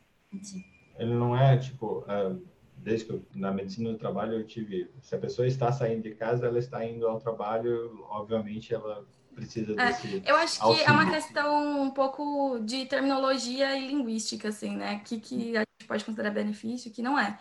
Ele 0.95 1.15
não 1.15 1.35
é 1.35 1.57
tipo, 1.57 2.05
é, 2.07 2.35
desde 2.77 3.05
que 3.07 3.13
eu, 3.13 3.25
na 3.33 3.51
medicina 3.51 3.91
do 3.91 3.97
trabalho 3.97 4.33
eu 4.35 4.45
tive, 4.45 4.87
se 5.01 5.15
a 5.15 5.19
pessoa 5.19 5.47
está 5.47 5.71
saindo 5.71 6.03
de 6.03 6.13
casa, 6.13 6.45
ela 6.45 6.59
está 6.59 6.85
indo 6.85 7.07
ao 7.07 7.19
trabalho, 7.19 8.05
obviamente 8.07 8.71
ela 8.71 9.03
precisa 9.39 9.73
é, 9.73 9.87
desse. 9.87 10.23
Eu 10.25 10.35
acho 10.35 10.57
que 10.57 10.63
auxílio. 10.63 10.89
é 10.89 10.91
uma 10.91 11.11
questão 11.11 11.81
um 11.81 11.91
pouco 11.91 12.59
de 12.59 12.85
terminologia 12.85 13.77
e 13.77 13.87
linguística, 13.87 14.49
assim, 14.49 14.75
né? 14.75 14.99
Que, 14.99 15.19
que 15.19 15.57
a 15.57 15.61
gente 15.61 15.87
pode 15.87 16.05
considerar 16.05 16.31
benefício, 16.31 16.91
que 16.91 17.01
não 17.01 17.17
é. 17.17 17.39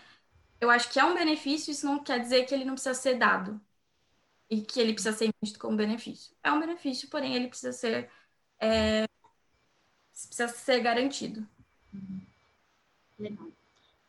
Eu 0.60 0.70
acho 0.70 0.90
que 0.90 0.98
é 0.98 1.04
um 1.04 1.14
benefício, 1.14 1.70
isso 1.70 1.86
não 1.86 2.02
quer 2.02 2.20
dizer 2.20 2.44
que 2.44 2.54
ele 2.54 2.64
não 2.64 2.74
precisa 2.74 2.94
ser 2.94 3.14
dado 3.16 3.60
e 4.50 4.62
que 4.62 4.80
ele 4.80 4.92
precisa 4.92 5.16
ser 5.16 5.32
visto 5.40 5.58
como 5.58 5.76
benefício. 5.76 6.34
É 6.42 6.50
um 6.50 6.60
benefício, 6.60 7.08
porém 7.08 7.34
ele 7.34 7.48
precisa 7.48 7.72
ser 7.72 8.10
é, 8.58 9.06
precisa 10.26 10.48
ser 10.48 10.80
garantido. 10.80 11.46
Legal. 13.18 13.48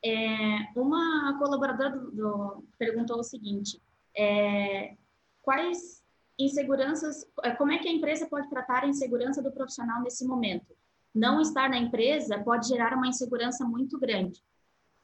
É, 0.04 0.72
uma 0.76 1.38
colaboradora 1.38 1.90
do, 1.90 2.12
do, 2.12 2.64
perguntou 2.78 3.20
o 3.20 3.24
seguinte: 3.24 3.82
é, 4.16 4.96
quais 5.42 6.04
inseguranças, 6.40 7.26
é, 7.44 7.52
como 7.52 7.72
é 7.72 7.78
que 7.78 7.88
a 7.88 7.92
empresa 7.92 8.28
pode 8.28 8.50
tratar 8.50 8.84
a 8.84 8.88
insegurança 8.88 9.42
do 9.42 9.52
profissional 9.52 10.02
nesse 10.02 10.26
momento? 10.26 10.76
Não 11.14 11.42
estar 11.42 11.70
na 11.70 11.78
empresa 11.78 12.40
pode 12.40 12.68
gerar 12.68 12.96
uma 12.96 13.08
insegurança 13.08 13.66
muito 13.66 14.00
grande. 14.00 14.42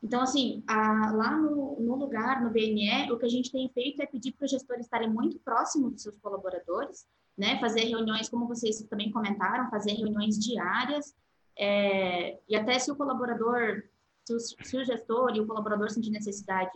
Então, 0.01 0.21
assim, 0.21 0.63
a, 0.67 1.11
lá 1.11 1.35
no, 1.35 1.79
no, 1.79 1.95
lugar, 1.95 2.41
no 2.43 2.51
BNE, 2.51 3.11
o 3.11 3.17
que 3.17 3.25
a 3.25 3.29
gente 3.29 3.51
tem 3.51 3.67
feito 3.69 4.01
é 4.01 4.05
pedir 4.05 4.33
para 4.33 4.45
os 4.45 4.51
gestores 4.51 4.85
estarem 4.85 5.09
muito 5.09 5.39
próximos 5.39 5.93
dos 5.93 6.01
seus 6.03 6.17
colaboradores, 6.17 7.05
né? 7.37 7.59
Fazer 7.59 7.81
reuniões, 7.85 8.29
como 8.29 8.47
vocês 8.47 8.81
também 8.83 9.11
comentaram, 9.11 9.69
fazer 9.69 9.93
reuniões 9.93 10.37
diárias, 10.37 11.13
é, 11.57 12.37
e 12.47 12.55
até 12.55 12.77
se 12.77 12.91
o 12.91 12.95
colaborador, 12.95 13.83
se 14.25 14.77
o, 14.77 14.83
gestor 14.83 15.35
e 15.35 15.39
o 15.39 15.45
colaborador 15.45 15.89
sentir 15.91 16.09
necessidade, 16.09 16.71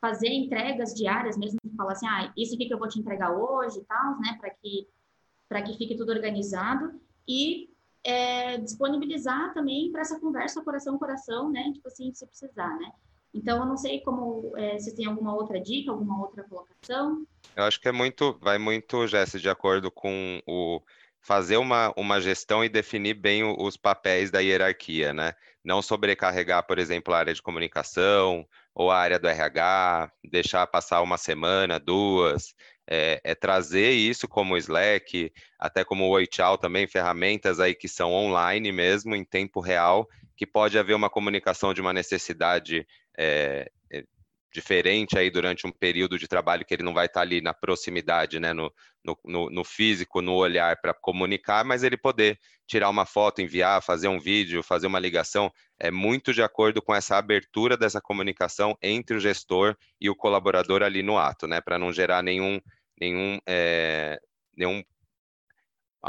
fazer 0.00 0.28
entregas 0.28 0.94
diárias, 0.94 1.36
mesmo 1.36 1.58
que 1.60 1.76
falar 1.76 1.92
assim, 1.92 2.06
ah, 2.06 2.32
isso 2.36 2.54
aqui 2.54 2.66
que 2.66 2.74
eu 2.74 2.78
vou 2.78 2.88
te 2.88 2.98
entregar 2.98 3.32
hoje 3.32 3.78
e 3.78 3.84
tal, 3.84 4.18
né? 4.20 4.36
Para 4.40 4.50
que, 5.62 5.72
que 5.72 5.78
fique 5.78 5.96
tudo 5.96 6.12
organizado. 6.12 6.98
E 7.28 7.70
é, 8.02 8.58
disponibilizar 8.58 9.52
também 9.52 9.90
para 9.90 10.02
essa 10.02 10.18
conversa 10.18 10.62
coração 10.62 10.98
coração, 10.98 11.50
né? 11.50 11.70
Tipo 11.72 11.88
assim, 11.88 12.12
se 12.14 12.26
precisar, 12.26 12.74
né? 12.78 12.90
Então, 13.34 13.58
eu 13.58 13.66
não 13.66 13.76
sei 13.76 14.00
como, 14.00 14.52
é, 14.56 14.78
se 14.78 14.94
tem 14.94 15.06
alguma 15.06 15.34
outra 15.34 15.60
dica, 15.60 15.90
alguma 15.90 16.20
outra 16.20 16.44
colocação. 16.44 17.26
Eu 17.56 17.64
acho 17.64 17.80
que 17.80 17.88
é 17.88 17.92
muito, 17.92 18.38
vai 18.40 18.58
muito, 18.58 19.06
Jéssica, 19.08 19.40
de 19.40 19.48
acordo 19.48 19.90
com 19.90 20.40
o 20.46 20.80
fazer 21.24 21.56
uma, 21.56 21.92
uma 21.96 22.20
gestão 22.20 22.62
e 22.62 22.68
definir 22.68 23.14
bem 23.14 23.42
os 23.42 23.78
papéis 23.78 24.30
da 24.30 24.40
hierarquia, 24.40 25.14
né? 25.14 25.32
Não 25.64 25.80
sobrecarregar, 25.80 26.66
por 26.66 26.78
exemplo, 26.78 27.14
a 27.14 27.18
área 27.18 27.32
de 27.32 27.40
comunicação 27.40 28.46
ou 28.74 28.90
a 28.90 28.98
área 28.98 29.18
do 29.18 29.26
RH, 29.26 30.12
deixar 30.30 30.66
passar 30.66 31.00
uma 31.00 31.16
semana, 31.16 31.80
duas, 31.80 32.54
é, 32.86 33.20
é, 33.24 33.34
trazer 33.34 33.92
isso 33.92 34.28
como 34.28 34.56
Slack, 34.58 35.32
até 35.58 35.82
como 35.82 36.04
o 36.04 36.10
Oichal 36.10 36.58
também, 36.58 36.86
ferramentas 36.86 37.58
aí 37.58 37.74
que 37.74 37.88
são 37.88 38.12
online 38.12 38.70
mesmo, 38.70 39.16
em 39.16 39.24
tempo 39.24 39.60
real, 39.60 40.06
que 40.36 40.46
pode 40.46 40.78
haver 40.78 40.94
uma 40.94 41.08
comunicação 41.08 41.72
de 41.72 41.80
uma 41.80 41.92
necessidade 41.92 42.86
é 43.16 43.70
diferente 44.54 45.18
aí 45.18 45.30
durante 45.30 45.66
um 45.66 45.72
período 45.72 46.16
de 46.16 46.28
trabalho 46.28 46.64
que 46.64 46.72
ele 46.72 46.84
não 46.84 46.94
vai 46.94 47.06
estar 47.06 47.22
ali 47.22 47.40
na 47.40 47.52
proximidade, 47.52 48.38
né, 48.38 48.52
no, 48.52 48.72
no, 49.04 49.50
no 49.50 49.64
físico, 49.64 50.22
no 50.22 50.34
olhar 50.34 50.80
para 50.80 50.94
comunicar, 50.94 51.64
mas 51.64 51.82
ele 51.82 51.96
poder 51.96 52.38
tirar 52.64 52.88
uma 52.88 53.04
foto, 53.04 53.42
enviar, 53.42 53.82
fazer 53.82 54.06
um 54.06 54.20
vídeo, 54.20 54.62
fazer 54.62 54.86
uma 54.86 55.00
ligação, 55.00 55.52
é 55.78 55.90
muito 55.90 56.32
de 56.32 56.40
acordo 56.40 56.80
com 56.80 56.94
essa 56.94 57.16
abertura 57.16 57.76
dessa 57.76 58.00
comunicação 58.00 58.78
entre 58.80 59.16
o 59.16 59.20
gestor 59.20 59.76
e 60.00 60.08
o 60.08 60.14
colaborador 60.14 60.82
ali 60.82 61.02
no 61.02 61.18
ato, 61.18 61.48
né, 61.48 61.60
para 61.60 61.76
não 61.76 61.92
gerar 61.92 62.22
nenhum, 62.22 62.60
nenhum, 62.98 63.40
é, 63.46 64.20
nenhum 64.56 64.84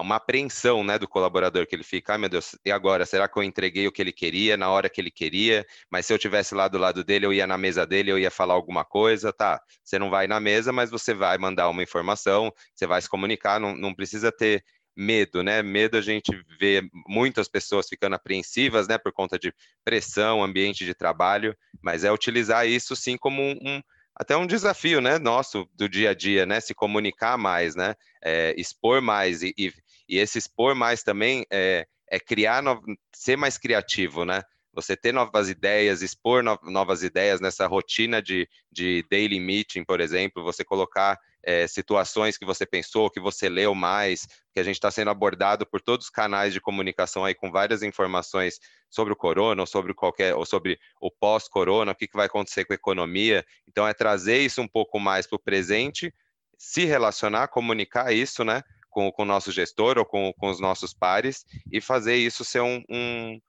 uma 0.02 0.16
apreensão 0.16 0.84
né, 0.84 1.00
do 1.00 1.08
colaborador, 1.08 1.66
que 1.66 1.76
ele 1.76 1.84
fica, 1.84 2.14
ai 2.14 2.16
ah, 2.16 2.20
meu 2.20 2.30
Deus, 2.30 2.58
e 2.66 2.72
agora? 2.72 3.06
Será 3.06 3.28
que 3.28 3.38
eu 3.38 3.44
entreguei 3.44 3.88
o 3.88 3.92
que 3.92 4.02
ele 4.02 4.12
queria 4.12 4.58
na 4.58 4.70
hora 4.70 4.90
que 4.90 5.00
ele 5.00 5.12
queria? 5.12 5.66
Mas 5.90 6.06
se 6.06 6.14
eu 6.14 6.20
tivesse 6.20 6.54
lá 6.54 6.68
do 6.68 6.78
lado 6.78 7.04
dele, 7.04 7.26
eu 7.26 7.34
ia 7.34 7.48
na 7.48 7.58
mesa 7.58 7.86
dele, 7.86 8.12
eu 8.12 8.20
ia 8.20 8.32
falar 8.32 8.54
alguma 8.54 8.84
coisa, 8.84 9.32
tá? 9.32 9.62
Você 9.84 9.98
não 9.98 10.10
vai 10.10 10.28
na 10.28 10.40
mesa, 10.40 10.72
mas 10.72 10.90
você 10.90 11.14
vai 11.14 11.38
mandar 11.38 11.70
uma 11.70 11.84
informação, 11.84 12.52
você 12.74 12.86
vai 12.86 13.02
se 13.02 13.10
comunicar, 13.10 13.60
não, 13.60 13.76
não 13.76 13.94
precisa 13.94 14.32
ter 14.32 14.64
medo, 14.96 15.44
né? 15.44 15.62
Medo 15.62 15.98
a 15.98 16.02
gente 16.02 16.32
vê 16.60 16.82
muitas 17.08 17.48
pessoas 17.48 17.88
ficando 17.88 18.16
apreensivas, 18.16 18.88
né, 18.88 18.98
por 18.98 19.12
conta 19.12 19.38
de 19.38 19.54
pressão, 19.84 20.44
ambiente 20.44 20.86
de 20.86 20.94
trabalho, 20.94 21.56
mas 21.82 22.04
é 22.04 22.12
utilizar 22.12 22.66
isso 22.68 22.96
sim 22.96 23.18
como 23.18 23.42
um, 23.42 23.82
até 24.16 24.38
um 24.38 24.48
desafio, 24.48 25.02
né, 25.02 25.20
nosso 25.20 25.70
do 25.74 25.90
dia 25.90 26.12
a 26.12 26.14
dia, 26.14 26.46
né, 26.46 26.62
se 26.62 26.74
comunicar 26.74 27.38
mais, 27.38 27.76
né, 27.76 27.96
é, 28.24 28.56
expor 28.58 29.02
mais 29.02 29.44
e, 29.44 29.54
e, 29.58 29.74
e, 30.08 30.18
esse 30.18 30.38
expor 30.38 30.76
mais 30.76 31.04
também 31.04 31.46
é, 31.52 31.88
é 32.10 32.20
criar, 32.20 32.62
no, 32.62 32.82
ser 33.14 33.36
mais 33.38 33.58
criativo, 33.58 34.26
né, 34.26 34.42
você 34.76 34.96
ter 34.98 35.14
novas 35.14 35.50
ideias, 35.50 36.02
expor 36.02 36.44
no, 36.44 36.60
novas 36.64 37.02
ideias 37.02 37.40
nessa 37.40 37.66
rotina 37.66 38.22
de, 38.22 38.48
de 38.70 39.06
daily 39.10 39.40
meeting, 39.40 39.86
por 39.86 40.02
exemplo, 40.02 40.44
você 40.44 40.66
colocar 40.66 41.18
é, 41.42 41.66
situações 41.66 42.38
que 42.38 42.46
você 42.46 42.66
pensou, 42.66 43.10
que 43.10 43.20
você 43.20 43.48
leu 43.48 43.74
mais, 43.74 44.28
que 44.52 44.60
a 44.60 44.64
gente 44.64 44.76
está 44.76 44.92
sendo 44.92 45.12
abordado 45.12 45.66
por 45.66 45.80
todos 45.80 46.08
os 46.08 46.10
canais 46.10 46.52
de 46.52 46.60
comunicação 46.60 47.24
aí 47.24 47.34
com 47.34 47.52
várias 47.52 47.84
informações 47.84 48.60
sobre 48.90 49.14
o 49.14 49.16
corona, 49.16 49.62
ou 49.62 49.68
sobre 49.68 49.94
qualquer, 49.94 50.36
ou 50.36 50.46
sobre 50.46 50.78
o 51.00 51.10
pós-corona, 51.10 51.92
o 51.92 51.96
que, 51.96 52.08
que 52.08 52.18
vai 52.18 52.26
acontecer 52.26 52.66
com 52.66 52.74
a 52.74 52.76
economia. 52.76 53.46
Então, 53.68 53.88
é 53.88 53.94
trazer 53.94 54.40
isso 54.40 54.62
um 54.62 54.68
pouco 54.68 55.00
mais 55.00 55.28
para 55.28 55.36
o 55.38 55.40
presente, 55.40 56.14
se 56.58 56.84
relacionar, 56.86 57.48
comunicar 57.48 58.12
isso, 58.14 58.44
né, 58.44 58.62
com, 58.96 59.12
com 59.12 59.24
o 59.24 59.26
nosso 59.26 59.52
gestor 59.52 59.98
ou 59.98 60.06
com, 60.06 60.32
com 60.38 60.50
os 60.50 60.62
nossos 60.62 60.94
pares 60.94 61.46
e 61.70 61.82
fazer 61.82 62.16
isso 62.16 62.46
ser 62.46 62.62
um, 62.62 62.82
um, 62.90 63.42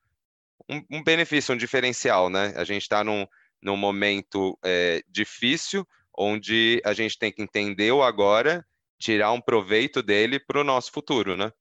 um 0.90 1.04
benefício, 1.04 1.54
um 1.54 1.56
diferencial, 1.56 2.28
né? 2.28 2.52
A 2.56 2.64
gente 2.64 2.82
está 2.82 3.04
num, 3.04 3.24
num 3.62 3.76
momento 3.76 4.58
é, 4.64 5.04
difícil, 5.08 5.86
onde 6.18 6.82
a 6.84 6.92
gente 6.92 7.16
tem 7.16 7.30
que 7.30 7.40
entender 7.40 7.92
o 7.92 8.02
agora, 8.02 8.66
tirar 8.98 9.30
um 9.30 9.40
proveito 9.40 10.02
dele 10.02 10.40
para 10.40 10.60
o 10.60 10.64
nosso 10.64 10.90
futuro, 10.90 11.36
né? 11.36 11.52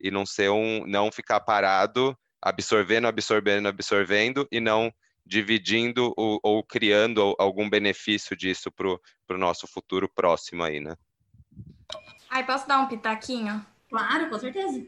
E 0.00 0.12
não 0.12 0.24
ser 0.24 0.50
um, 0.50 0.86
não 0.86 1.10
ficar 1.10 1.40
parado, 1.40 2.16
absorvendo, 2.40 3.08
absorvendo, 3.08 3.66
absorvendo 3.66 4.46
e 4.52 4.60
não 4.60 4.94
dividindo 5.26 6.14
ou, 6.16 6.38
ou 6.40 6.62
criando 6.62 7.34
algum 7.36 7.68
benefício 7.68 8.36
disso 8.36 8.70
para 8.70 8.86
o 8.86 9.38
nosso 9.38 9.66
futuro 9.66 10.08
próximo 10.08 10.62
aí, 10.62 10.78
né? 10.78 10.94
Ai, 12.34 12.44
posso 12.44 12.66
dar 12.66 12.80
um 12.80 12.88
pitaquinho? 12.88 13.64
Claro, 13.88 14.28
com 14.28 14.36
certeza. 14.40 14.84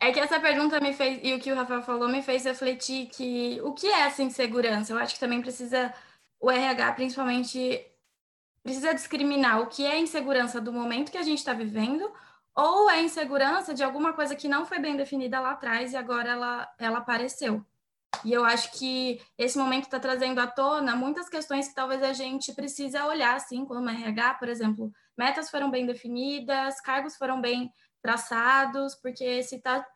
É 0.00 0.10
que 0.10 0.18
essa 0.18 0.40
pergunta 0.40 0.80
me 0.80 0.92
fez, 0.92 1.20
e 1.22 1.32
o 1.32 1.38
que 1.38 1.52
o 1.52 1.54
Rafael 1.54 1.80
falou 1.80 2.08
me 2.08 2.20
fez 2.22 2.44
refletir 2.44 3.06
que 3.06 3.60
o 3.62 3.72
que 3.72 3.86
é 3.86 4.00
essa 4.00 4.20
insegurança? 4.20 4.92
Eu 4.92 4.98
acho 4.98 5.14
que 5.14 5.20
também 5.20 5.40
precisa, 5.40 5.94
o 6.40 6.50
RH 6.50 6.92
principalmente 6.94 7.86
precisa 8.64 8.92
discriminar 8.92 9.60
o 9.60 9.68
que 9.68 9.86
é 9.86 9.96
insegurança 9.96 10.60
do 10.60 10.72
momento 10.72 11.12
que 11.12 11.18
a 11.18 11.22
gente 11.22 11.38
está 11.38 11.52
vivendo 11.52 12.12
ou 12.52 12.90
é 12.90 13.00
insegurança 13.00 13.72
de 13.72 13.84
alguma 13.84 14.12
coisa 14.12 14.34
que 14.34 14.48
não 14.48 14.66
foi 14.66 14.80
bem 14.80 14.96
definida 14.96 15.38
lá 15.38 15.52
atrás 15.52 15.92
e 15.92 15.96
agora 15.96 16.30
ela, 16.30 16.68
ela 16.80 16.98
apareceu. 16.98 17.64
E 18.24 18.32
eu 18.32 18.44
acho 18.44 18.72
que 18.72 19.22
esse 19.38 19.56
momento 19.56 19.84
está 19.84 20.00
trazendo 20.00 20.40
à 20.40 20.48
tona 20.48 20.96
muitas 20.96 21.28
questões 21.28 21.68
que 21.68 21.76
talvez 21.76 22.02
a 22.02 22.12
gente 22.12 22.52
precisa 22.52 23.06
olhar, 23.06 23.36
assim, 23.36 23.64
como 23.64 23.88
RH, 23.88 24.34
por 24.34 24.48
exemplo, 24.48 24.92
metas 25.16 25.50
foram 25.50 25.70
bem 25.70 25.86
definidas, 25.86 26.80
cargos 26.80 27.16
foram 27.16 27.40
bem 27.40 27.72
traçados, 28.02 28.94
porque 28.96 29.42
se 29.42 29.56
está 29.56 29.86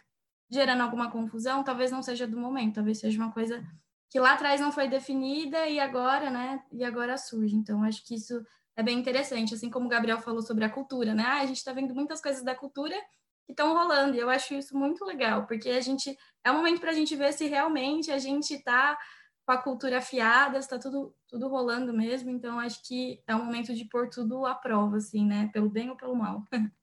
gerando 0.51 0.83
alguma 0.83 1.11
confusão, 1.11 1.65
talvez 1.65 1.91
não 1.91 2.03
seja 2.03 2.27
do 2.27 2.39
momento, 2.39 2.77
talvez 2.77 3.01
seja 3.01 3.19
uma 3.19 3.33
coisa 3.33 3.65
que 4.09 4.21
lá 4.21 4.35
atrás 4.35 4.61
não 4.61 4.71
foi 4.71 4.89
definida 4.89 5.67
e 5.67 5.81
agora, 5.81 6.31
né? 6.31 6.63
E 6.73 6.85
agora 6.85 7.19
surge. 7.19 7.57
Então, 7.57 7.83
acho 7.83 8.05
que 8.05 8.15
isso 8.15 8.45
é 8.77 8.83
bem 8.83 8.99
interessante, 8.99 9.55
assim 9.55 9.71
como 9.71 9.87
o 9.87 9.89
Gabriel 9.89 10.21
falou 10.21 10.43
sobre 10.43 10.65
a 10.65 10.71
cultura, 10.71 11.15
né? 11.15 11.25
Ah, 11.27 11.41
a 11.41 11.47
gente 11.47 11.57
está 11.57 11.73
vendo 11.73 11.95
muitas 11.95 12.21
coisas 12.21 12.45
da 12.45 12.55
cultura 12.55 12.95
que 13.47 13.53
estão 13.53 13.73
rolando, 13.73 14.17
e 14.17 14.21
eu 14.21 14.29
acho 14.29 14.55
isso 14.55 14.77
muito 14.77 15.05
legal, 15.05 15.47
porque 15.47 15.71
a 15.71 15.81
gente 15.81 16.17
é 16.45 16.51
um 16.51 16.57
momento 16.57 16.81
para 16.81 16.91
a 16.91 16.95
gente 16.95 17.15
ver 17.15 17.33
se 17.33 17.47
realmente 17.47 18.11
a 18.11 18.19
gente 18.19 18.55
está 18.55 18.99
com 19.47 19.53
a 19.53 19.63
cultura 19.63 19.99
afiada, 19.99 20.59
está 20.59 20.77
tudo, 20.77 21.15
tudo 21.29 21.47
rolando 21.47 21.93
mesmo, 21.93 22.29
então 22.31 22.59
acho 22.59 22.83
que 22.83 23.23
é 23.29 23.35
um 23.35 23.45
momento 23.45 23.73
de 23.73 23.85
pôr 23.85 24.11
tudo 24.11 24.45
à 24.45 24.57
prova, 24.57 24.97
assim, 24.97 25.25
né? 25.25 25.49
Pelo 25.53 25.71
bem 25.71 25.89
ou 25.89 25.97
pelo 25.97 26.17
mal. 26.17 26.43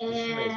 É... 0.00 0.48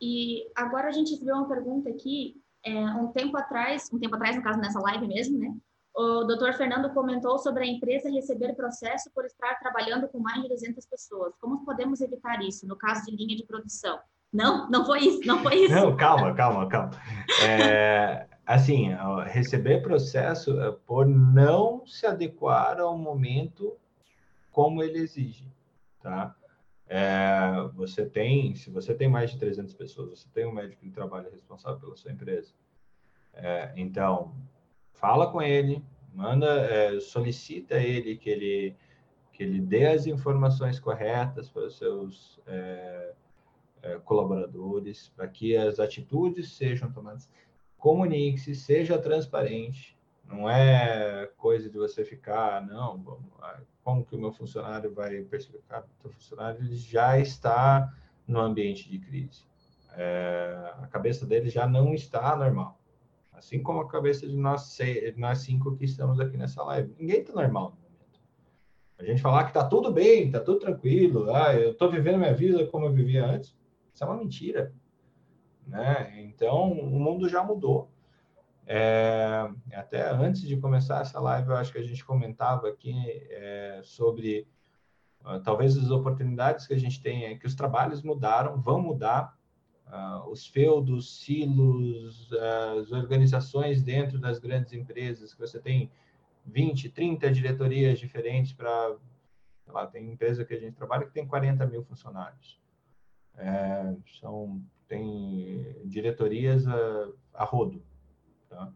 E 0.00 0.50
agora 0.56 0.88
a 0.88 0.90
gente 0.90 1.12
recebeu 1.12 1.36
uma 1.36 1.48
pergunta 1.48 1.88
aqui 1.88 2.42
é, 2.64 2.74
um 2.74 3.12
tempo 3.12 3.36
atrás, 3.36 3.88
um 3.92 3.98
tempo 3.98 4.16
atrás, 4.16 4.34
no 4.34 4.42
caso 4.42 4.58
nessa 4.58 4.80
live 4.80 5.06
mesmo, 5.06 5.38
né? 5.38 5.56
O 5.94 6.24
doutor 6.24 6.52
Fernando 6.54 6.92
comentou 6.92 7.38
sobre 7.38 7.62
a 7.62 7.66
empresa 7.66 8.10
receber 8.10 8.54
processo 8.54 9.08
por 9.14 9.24
estar 9.24 9.54
trabalhando 9.60 10.08
com 10.08 10.18
mais 10.18 10.42
de 10.42 10.48
200 10.48 10.84
pessoas. 10.84 11.32
Como 11.40 11.64
podemos 11.64 12.00
evitar 12.00 12.42
isso 12.42 12.66
no 12.66 12.76
caso 12.76 13.06
de 13.06 13.16
linha 13.16 13.36
de 13.36 13.46
produção? 13.46 14.00
Não, 14.36 14.68
não 14.68 14.84
foi 14.84 15.00
isso, 15.00 15.26
não 15.26 15.42
foi 15.42 15.64
isso. 15.64 15.74
Não, 15.74 15.96
calma, 15.96 16.34
calma, 16.34 16.68
calma. 16.68 16.90
É, 17.42 18.26
assim, 18.44 18.90
receber 19.24 19.82
processo 19.82 20.60
é 20.60 20.70
por 20.70 21.06
não 21.06 21.86
se 21.86 22.06
adequar 22.06 22.78
ao 22.78 22.98
momento 22.98 23.74
como 24.50 24.82
ele 24.82 24.98
exige, 24.98 25.50
tá? 26.02 26.36
É, 26.86 27.66
você 27.74 28.04
tem, 28.04 28.54
se 28.54 28.70
você 28.70 28.94
tem 28.94 29.08
mais 29.08 29.30
de 29.30 29.38
300 29.38 29.72
pessoas, 29.72 30.20
você 30.20 30.28
tem 30.34 30.46
um 30.46 30.52
médico 30.52 30.84
de 30.84 30.90
trabalho 30.90 31.30
responsável 31.30 31.80
pela 31.80 31.96
sua 31.96 32.12
empresa. 32.12 32.52
É, 33.32 33.72
então, 33.74 34.34
fala 34.92 35.32
com 35.32 35.40
ele, 35.40 35.82
manda, 36.12 36.46
é, 36.46 37.00
solicita 37.00 37.76
ele 37.76 38.16
que 38.16 38.28
ele 38.28 38.76
que 39.32 39.42
ele 39.42 39.60
dê 39.60 39.86
as 39.86 40.06
informações 40.06 40.80
corretas 40.80 41.50
para 41.50 41.66
os 41.66 41.76
seus 41.76 42.40
é, 42.46 43.12
colaboradores, 44.04 45.08
para 45.16 45.28
que 45.28 45.56
as 45.56 45.78
atitudes 45.78 46.52
sejam 46.52 46.90
tomadas. 46.92 47.30
Comunique-se, 47.78 48.54
seja 48.54 48.98
transparente. 48.98 49.96
Não 50.24 50.50
é 50.50 51.30
coisa 51.36 51.70
de 51.70 51.78
você 51.78 52.04
ficar, 52.04 52.66
não, 52.66 52.98
vamos, 52.98 53.24
como 53.84 54.04
que 54.04 54.16
o 54.16 54.18
meu 54.18 54.32
funcionário 54.32 54.92
vai 54.92 55.22
perceber 55.22 55.60
que 56.00 56.08
o 56.08 56.10
funcionário 56.10 56.60
ele 56.60 56.74
já 56.74 57.18
está 57.20 57.92
no 58.26 58.40
ambiente 58.40 58.90
de 58.90 58.98
crise. 58.98 59.44
É, 59.92 60.72
a 60.82 60.88
cabeça 60.88 61.24
dele 61.24 61.48
já 61.48 61.68
não 61.68 61.94
está 61.94 62.34
normal. 62.36 62.78
Assim 63.32 63.62
como 63.62 63.80
a 63.80 63.88
cabeça 63.88 64.26
de 64.26 64.36
nós, 64.36 64.76
nós 65.16 65.38
cinco 65.38 65.76
que 65.76 65.84
estamos 65.84 66.18
aqui 66.18 66.36
nessa 66.36 66.62
live. 66.64 66.92
Ninguém 66.98 67.20
está 67.20 67.32
normal. 67.32 67.76
A 68.98 69.04
gente 69.04 69.20
falar 69.20 69.44
que 69.44 69.50
está 69.50 69.64
tudo 69.64 69.92
bem, 69.92 70.26
está 70.26 70.40
tudo 70.40 70.60
tranquilo, 70.60 71.32
ah, 71.34 71.54
eu 71.54 71.72
estou 71.72 71.90
vivendo 71.90 72.18
minha 72.18 72.34
vida 72.34 72.66
como 72.66 72.86
eu 72.86 72.92
vivia 72.92 73.26
antes, 73.26 73.54
isso 73.96 74.04
é 74.04 74.06
uma 74.06 74.16
mentira. 74.18 74.74
Né? 75.66 76.20
Então, 76.20 76.70
o 76.70 77.00
mundo 77.00 77.30
já 77.30 77.42
mudou. 77.42 77.90
É, 78.66 79.48
até 79.72 80.10
antes 80.10 80.42
de 80.42 80.56
começar 80.58 81.00
essa 81.00 81.18
live, 81.18 81.48
eu 81.48 81.56
acho 81.56 81.72
que 81.72 81.78
a 81.78 81.82
gente 81.82 82.04
comentava 82.04 82.68
aqui 82.68 82.94
é, 83.30 83.80
sobre 83.82 84.46
uh, 85.24 85.40
talvez 85.42 85.78
as 85.78 85.90
oportunidades 85.90 86.66
que 86.66 86.74
a 86.74 86.78
gente 86.78 87.00
tem, 87.00 87.24
é 87.24 87.36
que 87.36 87.46
os 87.46 87.54
trabalhos 87.54 88.02
mudaram, 88.02 88.60
vão 88.60 88.82
mudar, 88.82 89.34
uh, 89.86 90.28
os 90.28 90.46
feudos, 90.46 91.20
silos, 91.20 92.30
as 92.78 92.92
organizações 92.92 93.82
dentro 93.82 94.18
das 94.18 94.38
grandes 94.38 94.74
empresas, 94.74 95.32
que 95.32 95.40
você 95.40 95.58
tem 95.58 95.90
20, 96.44 96.90
30 96.90 97.30
diretorias 97.30 97.98
diferentes 97.98 98.52
para. 98.52 98.94
Tem 99.90 100.10
empresa 100.10 100.44
que 100.44 100.54
a 100.54 100.60
gente 100.60 100.76
trabalha 100.76 101.06
que 101.06 101.12
tem 101.12 101.26
40 101.26 101.66
mil 101.66 101.82
funcionários. 101.82 102.60
É, 103.36 103.94
são, 104.20 104.62
tem 104.88 105.76
diretorias 105.84 106.66
a, 106.66 107.08
a 107.34 107.44
rodo. 107.44 107.82
Tá? 108.48 108.72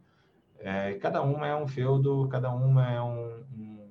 É, 0.58 0.94
cada 0.94 1.22
uma 1.22 1.46
é 1.46 1.56
um 1.56 1.66
feudo, 1.66 2.28
cada 2.28 2.52
uma 2.52 2.90
é 2.90 3.00
um, 3.00 3.44
um, 3.52 3.90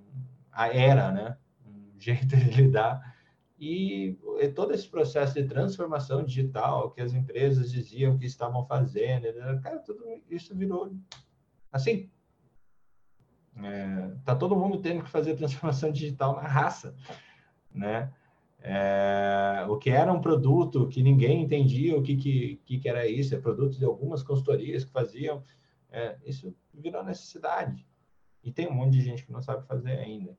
a 0.52 0.68
era, 0.68 1.12
né? 1.12 1.38
Um 1.66 1.94
jeito 2.00 2.36
de 2.38 2.62
lidar. 2.62 3.18
E, 3.60 4.18
e 4.40 4.48
todo 4.50 4.74
esse 4.74 4.88
processo 4.88 5.34
de 5.34 5.44
transformação 5.44 6.24
digital 6.24 6.92
que 6.92 7.02
as 7.02 7.14
empresas 7.14 7.72
diziam 7.72 8.18
que 8.18 8.26
estavam 8.26 8.66
fazendo, 8.66 9.26
cara, 9.62 9.80
tudo 9.80 10.06
isso 10.30 10.56
virou 10.56 10.96
assim. 11.72 12.10
É, 13.58 14.12
tá 14.24 14.36
todo 14.36 14.56
mundo 14.56 14.80
tendo 14.80 15.04
que 15.04 15.10
fazer 15.10 15.36
transformação 15.36 15.92
digital 15.92 16.36
na 16.36 16.48
raça, 16.48 16.96
né? 17.74 18.14
É, 18.62 19.66
o 19.70 19.78
que 19.78 19.90
era 19.90 20.12
um 20.12 20.20
produto 20.20 20.88
que 20.88 21.02
ninguém 21.02 21.44
entendia 21.44 21.98
o 21.98 22.04
que, 22.04 22.16
que, 22.16 22.80
que 22.80 22.90
era 22.90 23.08
isso, 23.08 23.34
é 23.34 23.40
produto 23.40 23.78
de 23.78 23.86
algumas 23.86 24.22
consultorias 24.22 24.84
que 24.84 24.92
faziam, 24.92 25.44
é, 25.90 26.18
isso 26.26 26.56
virou 26.74 27.04
necessidade. 27.04 27.88
E 28.44 28.52
tem 28.52 28.68
um 28.68 28.74
monte 28.74 28.94
de 28.94 29.02
gente 29.02 29.26
que 29.26 29.32
não 29.32 29.42
sabe 29.42 29.66
fazer 29.66 29.98
ainda. 29.98 30.38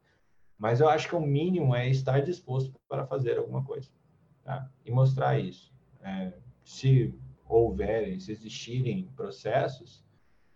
Mas 0.58 0.80
eu 0.80 0.88
acho 0.88 1.08
que 1.08 1.16
o 1.16 1.20
mínimo 1.20 1.74
é 1.74 1.88
estar 1.88 2.20
disposto 2.20 2.78
para 2.88 3.06
fazer 3.06 3.38
alguma 3.38 3.64
coisa. 3.64 3.90
Tá? 4.44 4.70
E 4.84 4.90
mostrar 4.90 5.38
isso. 5.38 5.72
É, 6.02 6.32
se 6.62 7.14
houverem, 7.48 8.18
se 8.20 8.30
existirem 8.30 9.10
processos 9.16 10.04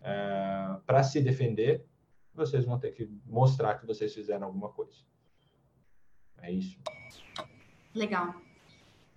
é, 0.01 0.77
para 0.87 1.03
se 1.03 1.21
defender, 1.21 1.85
vocês 2.35 2.65
vão 2.65 2.79
ter 2.79 2.93
que 2.93 3.09
mostrar 3.25 3.79
que 3.79 3.87
vocês 3.87 4.13
fizeram 4.13 4.47
alguma 4.47 4.71
coisa. 4.71 4.99
É 6.43 6.51
isso. 6.51 6.79
Legal. 7.95 8.35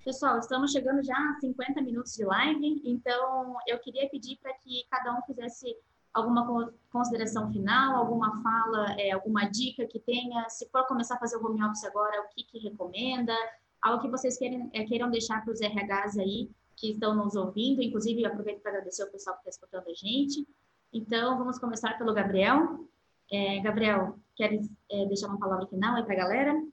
Pessoal, 0.06 0.38
estamos 0.38 0.72
chegando 0.72 1.04
já 1.04 1.18
a 1.18 1.40
50 1.40 1.82
minutos 1.82 2.14
de 2.14 2.24
live, 2.24 2.82
então 2.86 3.58
eu 3.68 3.80
queria 3.80 4.08
pedir 4.08 4.38
para 4.38 4.54
que 4.54 4.86
cada 4.90 5.18
um 5.18 5.22
fizesse 5.24 5.76
alguma 6.14 6.72
consideração 6.92 7.52
final, 7.52 7.96
alguma 7.96 8.42
fala, 8.42 8.96
é, 9.00 9.12
alguma 9.12 9.46
dica 9.46 9.86
que 9.88 10.00
tenha, 10.00 10.48
se 10.48 10.70
for 10.70 10.86
começar 10.86 11.16
a 11.16 11.20
fazer 11.20 11.38
o 11.38 11.46
home 11.46 11.64
office 11.64 11.84
agora, 11.86 12.22
o 12.22 12.30
que, 12.30 12.44
que 12.44 12.60
recomenda, 12.60 13.34
algo 13.82 14.02
que 14.02 14.08
vocês 14.08 14.38
queiram, 14.38 14.70
é, 14.72 14.84
queiram 14.86 15.10
deixar 15.10 15.44
para 15.44 15.54
os 15.54 15.60
RHs 15.60 16.20
aí 16.20 16.50
que 16.76 16.92
estão 16.92 17.16
nos 17.16 17.36
ouvindo, 17.36 17.82
inclusive 17.82 18.26
aproveito 18.26 18.62
para 18.62 18.72
agradecer 18.72 19.04
o 19.04 19.12
pessoal 19.12 19.36
que 19.36 19.42
está 19.42 19.50
escutando 19.50 19.90
a 19.90 19.94
gente. 19.94 20.48
Então, 20.94 21.38
vamos 21.38 21.58
começar 21.58 21.98
pelo 21.98 22.14
Gabriel. 22.14 22.88
É, 23.32 23.60
Gabriel, 23.60 24.18
quer 24.36 24.60
é, 24.92 25.06
deixar 25.08 25.28
uma 25.28 25.40
palavra 25.40 25.66
final 25.66 25.96
aí 25.96 26.04
para 26.04 26.14
a 26.14 26.18
galera? 26.18 26.64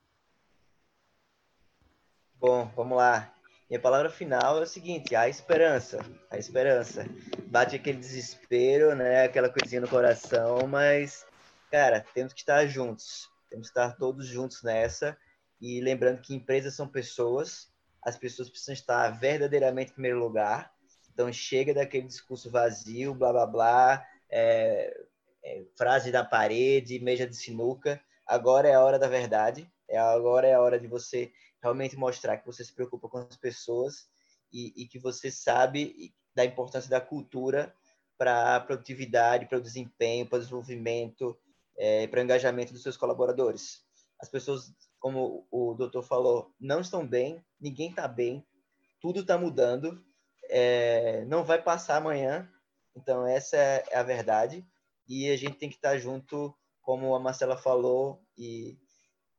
Bom, 2.47 2.70
vamos 2.76 2.99
lá. 2.99 3.32
Minha 3.70 3.80
palavra 3.80 4.11
final 4.11 4.59
é 4.59 4.64
o 4.64 4.66
seguinte: 4.66 5.16
a 5.16 5.26
esperança. 5.26 6.05
A 6.30 6.36
esperança. 6.36 7.07
Bate 7.47 7.74
aquele 7.74 7.97
desespero, 7.97 8.95
né? 8.95 9.24
Aquela 9.24 9.49
coisinha 9.49 9.80
no 9.80 9.88
coração, 9.88 10.66
mas, 10.66 11.26
cara, 11.70 12.05
temos 12.12 12.34
que 12.34 12.40
estar 12.40 12.66
juntos. 12.66 13.30
Temos 13.49 13.68
que 13.68 13.70
estar 13.70 13.97
todos 13.97 14.26
juntos 14.26 14.62
nessa. 14.62 15.16
E 15.59 15.80
lembrando 15.80 16.20
que 16.20 16.34
empresas 16.34 16.74
são 16.74 16.86
pessoas, 16.86 17.72
as 18.03 18.18
pessoas 18.18 18.51
precisam 18.51 18.74
estar 18.74 19.09
verdadeiramente 19.18 19.92
em 19.92 19.95
primeiro 19.95 20.18
lugar. 20.18 20.70
Então, 21.14 21.32
chega 21.32 21.72
daquele 21.72 22.07
discurso 22.07 22.51
vazio, 22.51 23.14
blá 23.14 23.32
blá 23.32 23.47
blá, 23.47 24.07
é, 24.28 24.95
é, 25.42 25.62
frase 25.78 26.12
da 26.12 26.22
parede, 26.22 27.01
meja 27.01 27.26
de 27.26 27.36
sinuca. 27.36 27.99
Agora 28.26 28.68
é 28.68 28.74
a 28.74 28.84
hora 28.84 28.99
da 28.99 29.09
verdade. 29.09 29.66
É 29.88 29.97
agora 29.97 30.47
é 30.47 30.53
a 30.53 30.61
hora 30.61 30.78
de 30.78 30.86
você 30.86 31.32
realmente 31.64 31.96
mostrar 31.96 32.36
que 32.36 32.46
você 32.46 32.62
se 32.62 32.74
preocupa 32.74 33.08
com 33.08 33.16
as 33.16 33.36
pessoas 33.38 34.06
e, 34.52 34.82
e 34.82 34.86
que 34.86 34.98
você 34.98 35.30
sabe 35.30 36.14
da 36.34 36.44
importância 36.44 36.90
da 36.90 37.00
cultura 37.00 37.74
para 38.18 38.56
a 38.56 38.60
produtividade, 38.60 39.46
para 39.46 39.56
o 39.56 39.62
desempenho, 39.62 40.28
para 40.28 40.36
o 40.36 40.40
desenvolvimento, 40.40 41.36
é, 41.78 42.06
para 42.06 42.20
o 42.20 42.22
engajamento 42.22 42.74
dos 42.74 42.82
seus 42.82 42.98
colaboradores. 42.98 43.82
As 44.20 44.28
pessoas, 44.28 44.74
como 45.00 45.46
o 45.50 45.72
doutor 45.74 46.02
falou, 46.02 46.54
não 46.60 46.80
estão 46.80 47.06
bem, 47.06 47.42
ninguém 47.58 47.88
está 47.88 48.06
bem, 48.06 48.46
tudo 49.00 49.20
está 49.20 49.38
mudando, 49.38 50.04
é, 50.50 51.24
não 51.24 51.44
vai 51.44 51.60
passar 51.60 51.96
amanhã, 51.96 52.48
então 52.94 53.26
essa 53.26 53.56
é 53.56 53.96
a 53.96 54.02
verdade, 54.02 54.64
e 55.08 55.30
a 55.30 55.36
gente 55.36 55.56
tem 55.56 55.70
que 55.70 55.76
estar 55.76 55.96
junto, 55.96 56.54
como 56.82 57.14
a 57.14 57.18
Marcela 57.18 57.56
falou, 57.56 58.22
e 58.36 58.78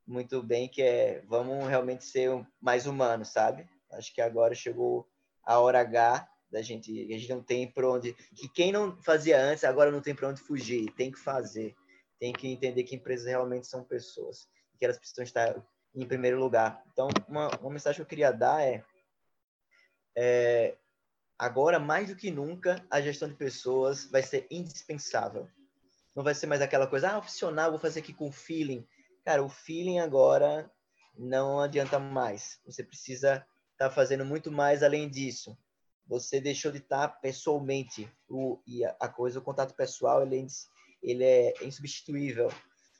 muito 0.07 0.41
bem, 0.41 0.67
que 0.67 0.81
é 0.81 1.23
vamos 1.27 1.67
realmente 1.67 2.05
ser 2.05 2.29
mais 2.61 2.85
humanos, 2.85 3.29
sabe? 3.29 3.67
Acho 3.91 4.13
que 4.13 4.21
agora 4.21 4.53
chegou 4.53 5.07
a 5.43 5.59
hora 5.59 5.79
H 5.79 6.27
da 6.51 6.61
gente, 6.61 6.91
a 7.13 7.17
gente 7.17 7.29
não 7.29 7.43
tem 7.43 7.69
para 7.69 7.89
onde, 7.89 8.13
que 8.35 8.47
quem 8.49 8.71
não 8.71 8.95
fazia 9.01 9.41
antes 9.41 9.63
agora 9.63 9.91
não 9.91 10.01
tem 10.01 10.15
para 10.15 10.29
onde 10.29 10.41
fugir, 10.41 10.91
tem 10.93 11.11
que 11.11 11.19
fazer, 11.19 11.75
tem 12.19 12.31
que 12.31 12.47
entender 12.47 12.83
que 12.83 12.95
empresas 12.95 13.27
realmente 13.27 13.67
são 13.67 13.83
pessoas 13.83 14.47
que 14.77 14.85
elas 14.85 14.97
precisam 14.97 15.23
estar 15.23 15.55
em 15.93 16.07
primeiro 16.07 16.39
lugar. 16.39 16.83
Então, 16.91 17.07
uma, 17.27 17.49
uma 17.59 17.71
mensagem 17.71 17.97
que 17.97 18.01
eu 18.01 18.07
queria 18.07 18.31
dar 18.31 18.61
é, 18.61 18.83
é 20.15 20.77
agora 21.37 21.79
mais 21.79 22.09
do 22.09 22.15
que 22.15 22.29
nunca 22.31 22.85
a 22.89 23.01
gestão 23.01 23.27
de 23.27 23.35
pessoas 23.35 24.05
vai 24.05 24.21
ser 24.21 24.45
indispensável. 24.51 25.47
Não 26.15 26.23
vai 26.23 26.33
ser 26.33 26.47
mais 26.47 26.61
aquela 26.61 26.87
coisa, 26.87 27.11
ah, 27.11 27.17
opcional, 27.17 27.71
vou 27.71 27.79
fazer 27.79 27.99
aqui 27.99 28.13
com 28.13 28.31
feeling. 28.31 28.87
Cara, 29.25 29.43
o 29.43 29.49
feeling 29.49 29.97
agora 29.97 30.71
não 31.17 31.59
adianta 31.59 31.97
mais. 31.97 32.59
Você 32.63 32.83
precisa 32.83 33.43
estar 33.71 33.89
tá 33.89 33.89
fazendo 33.89 34.23
muito 34.23 34.51
mais 34.51 34.83
além 34.83 35.09
disso. 35.09 35.57
Você 36.07 36.39
deixou 36.39 36.71
de 36.71 36.77
estar 36.77 37.07
tá 37.07 37.15
pessoalmente. 37.15 38.07
O, 38.29 38.61
e 38.67 38.85
a, 38.85 39.07
coisa, 39.09 39.39
o 39.39 39.41
contato 39.41 39.73
pessoal, 39.73 40.21
ele, 40.21 40.41
é 40.41 40.45
ele 41.01 41.23
é 41.23 41.53
insubstituível. 41.63 42.51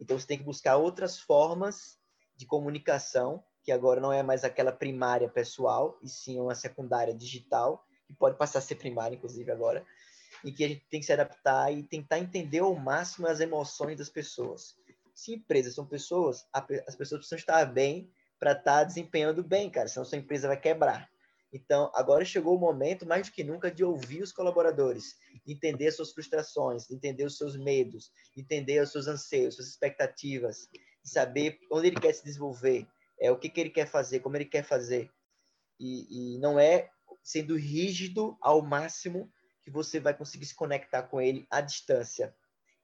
Então, 0.01 0.17
você 0.17 0.25
tem 0.25 0.39
que 0.39 0.43
buscar 0.43 0.77
outras 0.77 1.19
formas 1.19 1.99
de 2.35 2.47
comunicação, 2.47 3.43
que 3.63 3.71
agora 3.71 4.01
não 4.01 4.11
é 4.11 4.23
mais 4.23 4.43
aquela 4.43 4.71
primária 4.71 5.29
pessoal, 5.29 5.99
e 6.01 6.09
sim 6.09 6.39
uma 6.39 6.55
secundária 6.55 7.13
digital, 7.13 7.85
que 8.07 8.13
pode 8.15 8.35
passar 8.35 8.59
a 8.59 8.63
ser 8.63 8.75
primária, 8.75 9.15
inclusive, 9.15 9.51
agora, 9.51 9.85
e 10.43 10.51
que 10.51 10.65
a 10.65 10.67
gente 10.69 10.87
tem 10.89 10.99
que 10.99 11.05
se 11.05 11.13
adaptar 11.13 11.71
e 11.71 11.83
tentar 11.83 12.17
entender 12.17 12.59
ao 12.59 12.73
máximo 12.73 13.27
as 13.27 13.39
emoções 13.39 13.99
das 13.99 14.09
pessoas 14.09 14.75
se 15.15 15.33
empresas 15.33 15.73
são 15.73 15.87
pessoas, 15.87 16.45
as 16.53 16.95
pessoas 16.95 17.19
precisam 17.19 17.39
estar 17.39 17.65
bem 17.65 18.11
para 18.37 18.51
estar 18.51 18.63
tá 18.63 18.83
desempenhando 18.83 19.41
bem, 19.43 19.69
cara, 19.69 19.87
senão 19.87 20.05
sua 20.05 20.17
empresa 20.17 20.49
vai 20.49 20.59
quebrar. 20.59 21.09
Então, 21.53 21.89
agora 21.95 22.25
chegou 22.25 22.57
o 22.57 22.59
momento, 22.59 23.05
mais 23.05 23.27
do 23.27 23.33
que 23.33 23.41
nunca, 23.41 23.71
de 23.71 23.81
ouvir 23.81 24.21
os 24.21 24.33
colaboradores, 24.33 25.15
de 25.45 25.53
entender 25.53 25.89
suas 25.91 26.11
frustrações, 26.11 26.85
de 26.85 26.93
entender 26.93 27.23
os 27.23 27.37
seus 27.37 27.55
medos, 27.55 28.11
de 28.35 28.41
entender 28.41 28.81
os 28.81 28.91
seus 28.91 29.07
anseios, 29.07 29.55
suas 29.55 29.69
expectativas, 29.69 30.67
saber 31.01 31.57
onde 31.71 31.87
ele 31.87 31.99
quer 31.99 32.13
se 32.13 32.25
desenvolver, 32.25 32.85
é, 33.21 33.31
o 33.31 33.37
que, 33.39 33.47
que 33.47 33.61
ele 33.61 33.69
quer 33.69 33.87
fazer, 33.87 34.19
como 34.19 34.35
ele 34.35 34.43
quer 34.43 34.63
fazer. 34.63 35.09
E, 35.79 36.35
e 36.35 36.39
não 36.39 36.59
é 36.59 36.89
sendo 37.23 37.55
rígido 37.55 38.37
ao 38.41 38.61
máximo 38.61 39.31
que 39.63 39.71
você 39.71 39.97
vai 39.97 40.13
conseguir 40.13 40.45
se 40.45 40.55
conectar 40.55 41.03
com 41.03 41.21
ele 41.21 41.47
à 41.49 41.61
distância, 41.61 42.35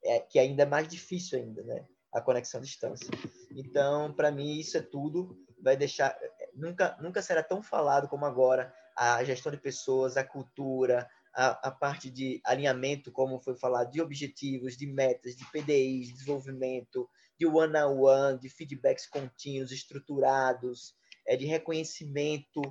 é, 0.01 0.21
que 0.21 0.39
é 0.39 0.43
ainda 0.43 0.65
mais 0.65 0.88
difícil 0.88 1.38
ainda, 1.38 1.61
né? 1.63 1.86
A 2.14 2.22
conexão 2.22 2.59
à 2.59 2.64
distância. 2.64 3.09
Então, 3.51 4.14
para 4.14 4.32
mim, 4.32 4.59
isso 4.59 4.78
é 4.78 4.82
tudo. 4.82 5.38
Vai 5.62 5.78
deixar. 5.78 6.18
Nunca, 6.53 6.97
nunca 7.01 7.22
será 7.22 7.43
tão 7.43 7.62
falado 7.62 8.07
como 8.07 8.26
agora 8.26 8.74
a 8.95 9.24
gestão 9.24 9.51
de 9.51 9.57
pessoas, 9.57 10.18
a 10.18 10.24
cultura, 10.24 11.07
a, 11.34 11.70
a 11.70 11.72
parte 11.72 12.09
de 12.09 12.41
alinhamento, 12.43 13.12
como 13.12 13.39
foi 13.39 13.55
falado, 13.55 13.91
de 13.91 14.01
objetivos, 14.01 14.76
de 14.76 14.88
metas, 14.88 15.36
de 15.36 15.45
PDIs, 15.51 16.07
de 16.07 16.14
desenvolvimento, 16.14 17.09
de 17.39 17.45
one-on-one, 17.45 18.39
de 18.39 18.49
feedbacks 18.49 19.07
contínuos, 19.07 19.72
estruturados, 19.72 20.93
é, 21.26 21.36
de 21.36 21.45
reconhecimento. 21.45 22.62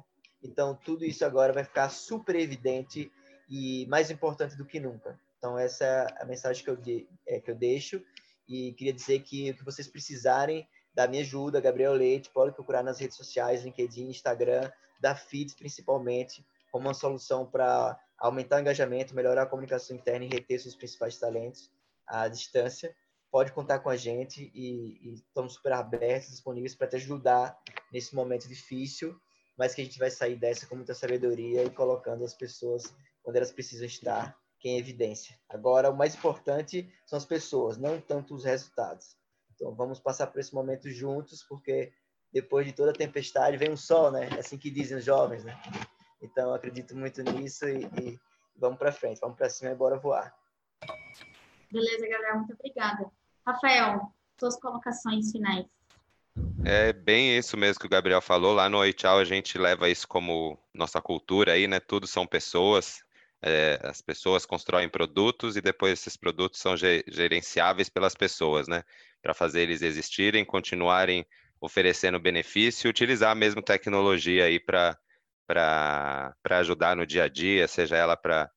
Então, 0.43 0.74
tudo 0.74 1.05
isso 1.05 1.24
agora 1.24 1.53
vai 1.53 1.64
ficar 1.64 1.88
super 1.88 2.36
evidente 2.36 3.11
e 3.49 3.86
mais 3.88 4.11
importante 4.11 4.57
do 4.57 4.64
que 4.64 4.78
nunca. 4.78 5.18
Então, 5.38 5.59
essa 5.59 5.84
é 5.84 6.22
a 6.22 6.24
mensagem 6.26 6.62
que 6.62 6.70
eu, 6.70 6.76
de, 6.76 7.09
é, 7.26 7.41
que 7.41 7.51
eu 7.51 7.55
deixo. 7.55 8.03
E 8.51 8.72
queria 8.72 8.92
dizer 8.92 9.20
que 9.20 9.53
o 9.53 9.57
que 9.57 9.64
vocês 9.64 9.86
precisarem 9.86 10.68
da 10.92 11.07
minha 11.07 11.22
ajuda, 11.22 11.61
Gabriel 11.61 11.92
Leite, 11.92 12.30
pode 12.30 12.53
procurar 12.53 12.82
nas 12.82 12.98
redes 12.98 13.16
sociais, 13.16 13.62
LinkedIn, 13.62 14.09
Instagram, 14.09 14.68
da 15.01 15.14
FITS 15.14 15.55
principalmente, 15.55 16.44
como 16.72 16.88
uma 16.88 16.94
solução 16.94 17.46
para 17.46 17.96
aumentar 18.18 18.57
o 18.57 18.61
engajamento, 18.61 19.14
melhorar 19.14 19.44
a 19.44 19.46
comunicação 19.46 19.96
interna 19.96 20.24
e 20.24 20.28
reter 20.28 20.59
seus 20.59 20.74
principais 20.74 21.16
talentos 21.16 21.70
à 22.05 22.26
distância. 22.26 22.92
Pode 23.30 23.53
contar 23.53 23.78
com 23.78 23.88
a 23.88 23.96
gente 23.96 24.51
e, 24.53 24.98
e 25.01 25.14
estamos 25.14 25.55
super 25.55 25.72
abertos, 25.72 26.30
disponíveis 26.30 26.74
para 26.74 26.88
te 26.88 26.96
ajudar 26.96 27.57
nesse 27.92 28.16
momento 28.16 28.48
difícil, 28.48 29.16
mas 29.57 29.76
que 29.76 29.80
a 29.80 29.84
gente 29.84 29.98
vai 29.98 30.11
sair 30.11 30.34
dessa 30.34 30.66
com 30.66 30.74
muita 30.74 30.92
sabedoria 30.92 31.62
e 31.62 31.70
colocando 31.70 32.24
as 32.24 32.34
pessoas 32.34 32.92
onde 33.24 33.36
elas 33.36 33.53
precisam 33.53 33.86
estar, 33.86 34.36
que 34.61 34.68
é 34.68 34.78
evidência. 34.78 35.36
Agora, 35.48 35.90
o 35.90 35.96
mais 35.96 36.14
importante 36.14 36.92
são 37.06 37.16
as 37.16 37.24
pessoas, 37.24 37.78
não 37.78 38.00
tanto 38.00 38.34
os 38.34 38.44
resultados. 38.44 39.16
Então, 39.54 39.74
vamos 39.74 39.98
passar 39.98 40.26
por 40.26 40.38
esse 40.38 40.54
momento 40.54 40.88
juntos, 40.90 41.42
porque 41.42 41.92
depois 42.32 42.66
de 42.66 42.72
toda 42.72 42.90
a 42.90 42.94
tempestade 42.94 43.56
vem 43.56 43.70
um 43.70 43.76
sol, 43.76 44.11
né? 44.12 44.28
É 44.36 44.40
assim 44.40 44.58
que 44.58 44.70
dizem 44.70 44.98
os 44.98 45.04
jovens, 45.04 45.44
né? 45.44 45.58
Então, 46.22 46.52
acredito 46.52 46.94
muito 46.94 47.22
nisso 47.22 47.66
e, 47.66 47.84
e 47.84 48.20
vamos 48.54 48.78
para 48.78 48.92
frente, 48.92 49.18
vamos 49.20 49.36
para 49.36 49.48
cima 49.48 49.70
e 49.70 49.74
bora 49.74 49.98
voar. 49.98 50.34
Beleza, 51.72 52.06
Gabriel, 52.06 52.36
muito 52.36 52.52
obrigada. 52.52 53.11
Rafael, 53.46 54.12
suas 54.38 54.61
colocações 54.61 55.32
finais. 55.32 55.66
É 56.64 56.92
bem 56.92 57.36
isso 57.36 57.56
mesmo 57.56 57.80
que 57.80 57.86
o 57.86 57.90
Gabriel 57.90 58.20
falou. 58.20 58.52
Lá 58.52 58.68
no 58.68 58.78
Oi 58.78 58.92
Tchau 58.92 59.18
a 59.18 59.24
gente 59.24 59.56
leva 59.56 59.88
isso 59.88 60.06
como 60.06 60.58
nossa 60.74 61.00
cultura 61.00 61.52
aí, 61.52 61.66
né? 61.66 61.80
Tudo 61.80 62.06
são 62.06 62.26
pessoas. 62.26 63.02
É, 63.43 63.80
as 63.82 64.03
pessoas 64.03 64.45
constroem 64.45 64.88
produtos 64.88 65.57
e 65.57 65.62
depois 65.62 65.95
esses 65.95 66.16
produtos 66.16 66.61
são 66.61 66.76
gerenciáveis 66.76 67.88
pelas 67.88 68.14
pessoas, 68.14 68.68
né? 68.68 68.84
Para 69.22 69.32
fazer 69.32 69.62
eles 69.62 69.82
existirem, 69.82 70.45
continuarem 70.45 71.26
oferecendo 71.61 72.18
benefício 72.18 72.88
utilizar 72.88 73.36
mesmo 73.36 73.62
tecnologia 73.62 74.45
aí 74.45 74.59
para 74.59 74.99
para 75.47 76.59
ajudar 76.61 76.95
no 76.95 77.05
dia 77.05 77.24
a 77.24 77.28
dia, 77.28 77.66
seja 77.66 77.97
ela 77.97 78.16
para 78.16 78.49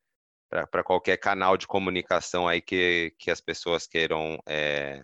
qualquer 0.83 1.17
canal 1.17 1.57
de 1.57 1.65
comunicação 1.65 2.47
aí 2.47 2.61
que, 2.61 3.15
que 3.17 3.31
as 3.31 3.41
pessoas 3.41 3.87
queiram 3.87 4.37
é, 4.45 5.03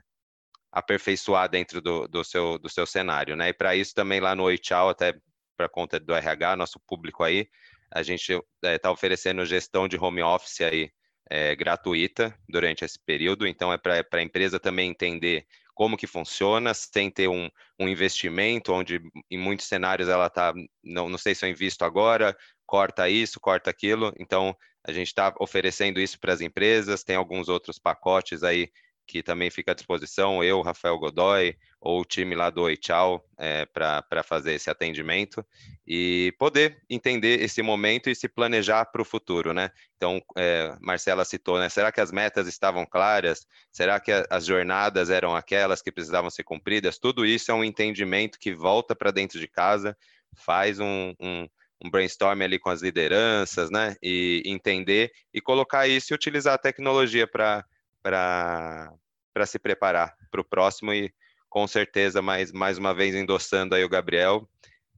aperfeiçoar 0.71 1.49
dentro 1.49 1.81
do, 1.81 2.07
do, 2.07 2.23
seu, 2.23 2.59
do 2.59 2.69
seu 2.69 2.85
cenário, 2.85 3.35
né? 3.35 3.49
E 3.49 3.53
para 3.53 3.75
isso 3.75 3.95
também 3.95 4.19
lá 4.19 4.35
no 4.35 4.43
Oi 4.43 4.59
Tchau, 4.59 4.89
até 4.89 5.15
para 5.57 5.67
conta 5.67 5.99
do 5.99 6.13
RH, 6.13 6.55
nosso 6.55 6.79
público 6.79 7.23
aí, 7.23 7.49
a 7.91 8.03
gente 8.03 8.31
está 8.63 8.89
é, 8.89 8.91
oferecendo 8.91 9.45
gestão 9.45 9.87
de 9.87 9.97
home 9.97 10.21
office 10.21 10.61
aí 10.61 10.91
é, 11.29 11.55
gratuita 11.55 12.35
durante 12.47 12.83
esse 12.83 12.99
período, 13.05 13.45
então 13.45 13.71
é 13.71 13.77
para 13.77 14.03
a 14.13 14.21
empresa 14.21 14.59
também 14.59 14.89
entender 14.89 15.45
como 15.79 15.95
que 15.95 16.07
funciona, 16.07 16.73
sem 16.73 17.09
ter 17.09 17.29
um, 17.29 17.49
um 17.79 17.87
investimento, 17.87 18.73
onde 18.73 18.99
em 19.31 19.37
muitos 19.37 19.65
cenários 19.65 20.09
ela 20.09 20.27
está, 20.27 20.53
não, 20.83 21.07
não 21.07 21.17
sei 21.17 21.33
se 21.33 21.45
eu 21.45 21.49
invisto 21.49 21.85
agora, 21.85 22.35
corta 22.65 23.07
isso, 23.07 23.39
corta 23.39 23.69
aquilo. 23.69 24.13
Então, 24.19 24.53
a 24.85 24.91
gente 24.91 25.07
está 25.07 25.33
oferecendo 25.39 26.01
isso 26.01 26.19
para 26.19 26.33
as 26.33 26.41
empresas, 26.41 27.03
tem 27.03 27.15
alguns 27.15 27.47
outros 27.47 27.79
pacotes 27.79 28.43
aí 28.43 28.69
que 29.07 29.23
também 29.23 29.49
fica 29.49 29.71
à 29.71 29.73
disposição, 29.73 30.43
eu, 30.43 30.61
Rafael 30.61 30.99
Godoy, 30.99 31.55
ou 31.81 32.01
o 32.01 32.05
time 32.05 32.35
lá 32.35 32.49
do 32.49 32.63
Oi 32.63 32.75
Tchau, 32.75 33.25
é, 33.37 33.65
para 33.65 34.23
fazer 34.23 34.53
esse 34.53 34.69
atendimento 34.69 35.45
e 35.87 36.33
poder 36.37 36.81
entender 36.89 37.41
esse 37.41 37.61
momento 37.61 38.09
e 38.09 38.15
se 38.15 38.27
planejar 38.27 38.85
para 38.85 39.01
o 39.01 39.05
futuro, 39.05 39.53
né? 39.53 39.71
Então, 39.95 40.21
é, 40.37 40.75
Marcela 40.81 41.23
citou, 41.23 41.57
né? 41.57 41.69
Será 41.69 41.91
que 41.91 42.01
as 42.01 42.11
metas 42.11 42.47
estavam 42.47 42.85
claras? 42.85 43.47
Será 43.71 43.99
que 43.99 44.11
a, 44.11 44.25
as 44.29 44.45
jornadas 44.45 45.09
eram 45.09 45.35
aquelas 45.35 45.81
que 45.81 45.91
precisavam 45.91 46.29
ser 46.29 46.43
cumpridas? 46.43 46.99
Tudo 46.99 47.25
isso 47.25 47.49
é 47.51 47.53
um 47.53 47.63
entendimento 47.63 48.37
que 48.39 48.53
volta 48.53 48.95
para 48.95 49.11
dentro 49.11 49.39
de 49.39 49.47
casa, 49.47 49.97
faz 50.35 50.79
um, 50.79 51.13
um 51.19 51.47
um 51.81 51.89
brainstorm 51.89 52.41
ali 52.41 52.59
com 52.59 52.69
as 52.69 52.81
lideranças, 52.81 53.69
né? 53.71 53.95
E 54.03 54.43
entender 54.45 55.11
e 55.33 55.39
colocar 55.39 55.87
isso 55.87 56.13
e 56.13 56.15
utilizar 56.15 56.53
a 56.55 56.57
tecnologia 56.57 57.25
para 57.25 57.63
para 58.03 59.45
se 59.45 59.59
preparar 59.59 60.13
para 60.31 60.41
o 60.41 60.43
próximo 60.43 60.93
e 60.93 61.13
com 61.49 61.67
certeza 61.67 62.21
mais 62.21 62.51
mais 62.51 62.77
uma 62.77 62.93
vez 62.93 63.15
endossando 63.15 63.75
aí 63.75 63.83
o 63.83 63.89
Gabriel 63.89 64.47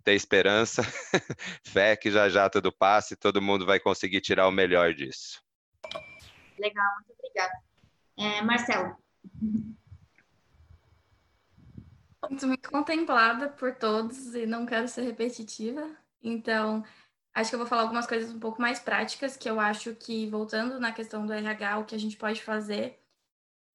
ter 0.03 0.13
esperança 0.13 0.83
fé 1.65 1.95
que 1.95 2.11
já 2.11 2.27
já 2.29 2.49
tudo 2.49 2.71
passe 2.71 3.15
todo 3.15 3.41
mundo 3.41 3.65
vai 3.65 3.79
conseguir 3.79 4.21
tirar 4.21 4.47
o 4.47 4.51
melhor 4.51 4.93
disso. 4.93 5.41
Legal 6.59 6.85
muito 6.95 7.13
obrigada. 7.17 7.53
É, 8.17 8.41
Marcelo. 8.41 8.95
Muito, 12.29 12.47
muito 12.47 12.69
contemplada 12.69 13.49
por 13.49 13.73
todos 13.75 14.35
e 14.35 14.45
não 14.45 14.65
quero 14.65 14.87
ser 14.87 15.01
repetitiva. 15.01 15.89
Então 16.21 16.83
acho 17.33 17.49
que 17.49 17.55
eu 17.55 17.59
vou 17.59 17.67
falar 17.67 17.83
algumas 17.83 18.05
coisas 18.05 18.31
um 18.31 18.39
pouco 18.39 18.61
mais 18.61 18.79
práticas 18.79 19.37
que 19.37 19.49
eu 19.49 19.59
acho 19.59 19.95
que 19.95 20.29
voltando 20.29 20.79
na 20.79 20.91
questão 20.91 21.25
do 21.25 21.33
RH 21.33 21.79
o 21.79 21.85
que 21.85 21.95
a 21.95 21.99
gente 21.99 22.17
pode 22.17 22.43
fazer 22.43 23.00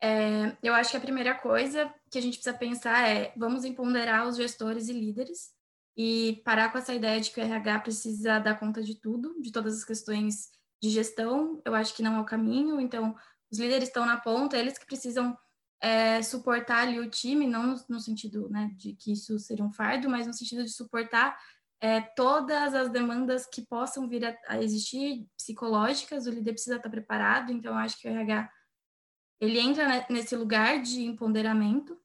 é, 0.03 0.57
eu 0.63 0.75
acho 0.75 0.91
que 0.91 0.97
a 0.97 1.01
primeira 1.01 1.35
coisa 1.35 1.93
que 2.11 2.19
a 2.19 2.23
gente 2.23 2.35
precisa 2.35 2.57
pensar 2.57 3.09
é 3.09 3.33
vamos 3.37 3.65
empoderar 3.65 4.27
os 4.27 4.37
gestores 4.37 4.89
e 4.89 4.93
líderes 4.93 5.51
e 5.97 6.43
parar 6.45 6.71
com 6.71 6.79
essa 6.79 6.95
ideia 6.95 7.21
de 7.21 7.31
que 7.31 7.41
o 7.41 7.43
RH 7.43 7.81
precisa 7.81 8.39
dar 8.39 8.59
conta 8.59 8.83
de 8.83 8.95
tudo, 8.95 9.41
de 9.41 9.51
todas 9.51 9.79
as 9.79 9.85
questões 9.85 10.51
de 10.83 10.91
gestão. 10.91 11.61
Eu 11.65 11.75
acho 11.75 11.95
que 11.95 12.03
não 12.03 12.17
é 12.17 12.21
o 12.21 12.27
caminho. 12.27 12.79
Então, 12.79 13.17
os 13.51 13.59
líderes 13.59 13.89
estão 13.89 14.05
na 14.05 14.19
ponta, 14.19 14.59
eles 14.59 14.77
que 14.77 14.85
precisam 14.85 15.37
é, 15.81 16.21
suportar 16.23 16.87
ali 16.87 17.01
o 17.01 17.09
time, 17.09 17.47
não 17.47 17.75
no, 17.89 18.01
sentido 18.01 18.49
né, 18.51 18.71
de 18.77 18.93
que 18.95 19.13
isso 19.13 19.39
seria 19.39 19.65
um 19.65 19.73
fardo, 19.73 20.09
mas 20.09 20.27
no 20.27 20.35
sentido 20.35 20.65
de 20.65 20.71
suportar 20.71 21.39
é, 21.81 22.01
todas 22.01 22.75
as 22.75 22.91
demandas 22.91 23.47
que 23.47 23.63
possam 23.63 24.07
vir 24.07 24.25
a, 24.27 24.37
a 24.49 24.63
existir, 24.63 25.27
psicológicas. 25.35 26.27
O 26.27 26.31
líder 26.31 26.53
precisa 26.53 26.77
estar 26.77 26.91
preparado. 26.91 27.51
Então, 27.51 27.73
eu 27.73 27.79
acho 27.79 27.99
que 27.99 28.07
o 28.07 28.11
RH 28.11 28.51
ele 29.41 29.59
entra 29.59 30.07
nesse 30.09 30.35
lugar 30.35 30.81
de 30.81 31.05
empoderamento, 31.05 31.99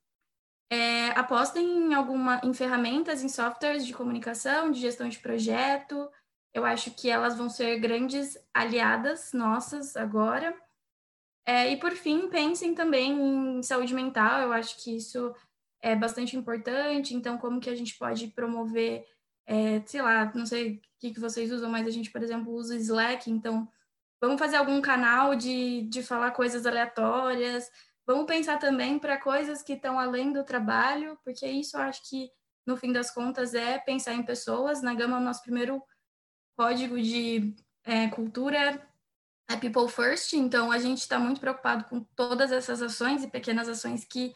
é, 0.72 1.10
aposta 1.20 1.60
em 1.60 1.94
alguma 1.94 2.40
em 2.44 2.54
ferramentas, 2.54 3.22
em 3.22 3.28
softwares 3.28 3.86
de 3.86 3.94
comunicação, 3.94 4.72
de 4.72 4.80
gestão 4.80 5.10
de 5.10 5.20
projeto. 5.20 6.10
Eu 6.54 6.64
acho 6.64 6.92
que 6.92 7.10
elas 7.10 7.38
vão 7.38 7.50
ser 7.50 7.78
grandes 7.80 8.38
aliadas 8.54 9.34
nossas 9.34 9.98
agora. 9.98 10.56
É, 11.46 11.72
e 11.72 11.78
por 11.78 11.92
fim, 11.92 12.30
pensem 12.30 12.74
também 12.74 13.12
em 13.58 13.64
saúde 13.64 13.94
mental. 13.94 14.42
Eu 14.42 14.54
acho 14.54 14.82
que 14.82 14.96
isso 14.96 15.36
é 15.82 15.94
bastante 15.94 16.38
importante. 16.38 17.14
Então, 17.14 17.38
como 17.38 17.60
que 17.60 17.70
a 17.70 17.76
gente 17.76 17.98
pode 17.98 18.28
promover, 18.28 19.06
é, 19.46 19.82
sei 19.86 20.02
lá, 20.02 20.32
não 20.34 20.46
sei 20.46 20.76
o 20.76 20.82
que, 21.00 21.14
que 21.14 21.20
vocês 21.20 21.52
usam, 21.52 21.70
mas 21.70 21.86
a 21.86 21.92
gente, 21.92 22.12
por 22.12 22.24
exemplo, 22.24 22.54
usa 22.54 22.78
Slack. 22.78 23.30
Então, 23.30 23.68
Vamos 24.22 24.40
fazer 24.40 24.58
algum 24.58 24.80
canal 24.80 25.36
de, 25.36 25.82
de 25.90 26.04
falar 26.04 26.30
coisas 26.32 26.68
aleatórias. 26.68 27.68
Vamos 28.06 28.28
pensar 28.28 28.60
também 28.60 29.00
para 29.00 29.18
coisas 29.18 29.64
que 29.64 29.74
estão 29.74 30.00
além 30.00 30.32
do 30.32 30.44
trabalho, 30.44 31.18
porque 31.24 31.48
isso 31.48 31.76
eu 31.76 31.82
acho 31.82 32.08
que, 32.08 32.30
no 32.66 32.78
fim 32.78 32.94
das 32.94 33.10
contas, 33.10 33.56
é 33.56 33.80
pensar 33.80 34.14
em 34.14 34.24
pessoas. 34.24 34.82
Na 34.84 34.94
Gama, 34.94 35.18
o 35.18 35.22
nosso 35.22 35.42
primeiro 35.42 35.82
código 36.56 37.02
de 37.02 37.56
é, 37.84 38.08
cultura 38.10 38.88
é 39.50 39.58
People 39.58 39.90
First, 39.90 40.34
então 40.34 40.72
a 40.72 40.78
gente 40.78 41.00
está 41.00 41.18
muito 41.18 41.42
preocupado 41.42 41.86
com 41.86 42.02
todas 42.16 42.52
essas 42.52 42.82
ações 42.82 43.24
e 43.24 43.28
pequenas 43.28 43.68
ações 43.68 44.06
que 44.06 44.34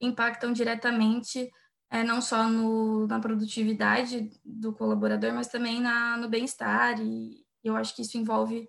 impactam 0.00 0.52
diretamente 0.52 1.50
é, 1.90 2.02
não 2.02 2.20
só 2.20 2.48
no, 2.48 3.06
na 3.06 3.18
produtividade 3.20 4.30
do 4.44 4.72
colaborador, 4.72 5.32
mas 5.32 5.46
também 5.46 5.80
na, 5.80 6.16
no 6.16 6.28
bem-estar, 6.28 7.00
e 7.00 7.46
eu 7.64 7.76
acho 7.76 7.94
que 7.94 8.02
isso 8.02 8.18
envolve 8.18 8.68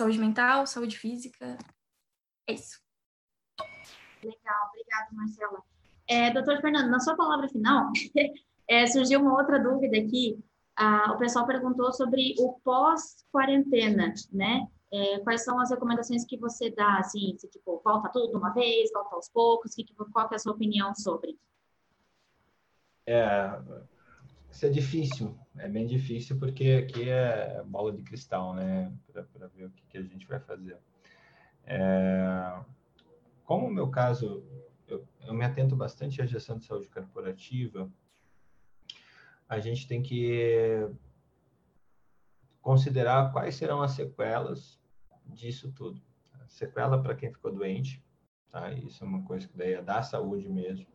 saúde 0.00 0.18
mental, 0.18 0.66
saúde 0.66 0.98
física. 0.98 1.58
É 2.46 2.54
isso. 2.54 2.80
Legal, 4.22 4.68
obrigada, 4.68 5.08
Marcela. 5.12 5.62
É, 6.08 6.30
doutor 6.32 6.60
Fernando, 6.60 6.90
na 6.90 7.00
sua 7.00 7.14
palavra 7.14 7.48
final, 7.48 7.90
é, 8.66 8.86
surgiu 8.86 9.20
uma 9.20 9.36
outra 9.36 9.58
dúvida 9.58 9.98
aqui. 9.98 10.42
Ah, 10.74 11.12
o 11.12 11.18
pessoal 11.18 11.46
perguntou 11.46 11.92
sobre 11.92 12.34
o 12.38 12.58
pós-quarentena, 12.64 14.14
né? 14.32 14.66
É, 14.90 15.18
quais 15.20 15.44
são 15.44 15.60
as 15.60 15.70
recomendações 15.70 16.24
que 16.24 16.38
você 16.38 16.70
dá, 16.70 16.98
assim, 16.98 17.36
se, 17.38 17.46
tipo, 17.48 17.80
volta 17.84 18.08
tudo 18.08 18.30
de 18.30 18.36
uma 18.36 18.50
vez, 18.50 18.90
volta 18.92 19.14
aos 19.14 19.28
poucos, 19.28 19.74
que, 19.74 19.84
qual 20.12 20.28
que 20.28 20.34
é 20.34 20.36
a 20.36 20.38
sua 20.38 20.52
opinião 20.52 20.94
sobre? 20.94 21.38
É, 23.06 23.50
isso 24.50 24.66
é 24.66 24.68
difícil, 24.68 25.38
é 25.56 25.68
bem 25.68 25.86
difícil 25.86 26.38
porque 26.38 26.84
aqui 26.84 27.08
é 27.08 27.62
bola 27.64 27.92
de 27.92 28.02
cristal, 28.02 28.54
né? 28.54 28.92
Para 29.12 29.46
ver 29.48 29.66
o 29.66 29.70
que, 29.70 29.84
que, 29.86 29.98
a 29.98 30.02
gente 30.02 30.26
vai 30.26 30.40
fazer. 30.40 30.76
É, 31.64 32.60
como 33.44 33.66
o 33.66 33.70
meu 33.70 33.88
caso, 33.88 34.44
eu, 34.86 35.06
eu 35.22 35.32
me 35.32 35.44
atento 35.44 35.76
bastante 35.76 36.20
à 36.20 36.26
gestão 36.26 36.58
de 36.58 36.64
saúde 36.64 36.88
corporativa, 36.88 37.90
a 39.48 39.58
gente 39.60 39.86
tem 39.86 40.02
que 40.02 40.88
considerar 42.60 43.32
quais 43.32 43.54
serão 43.54 43.82
as 43.82 43.92
sequelas 43.92 44.80
disso 45.26 45.72
tudo. 45.72 46.02
Sequela 46.48 47.00
para 47.00 47.14
quem 47.14 47.32
ficou 47.32 47.52
doente, 47.52 48.04
tá? 48.50 48.72
Isso 48.72 49.04
é 49.04 49.06
uma 49.06 49.22
coisa 49.22 49.46
que 49.46 49.56
daí 49.56 49.74
é 49.74 49.82
da 49.82 50.02
saúde 50.02 50.48
mesmo 50.48 50.86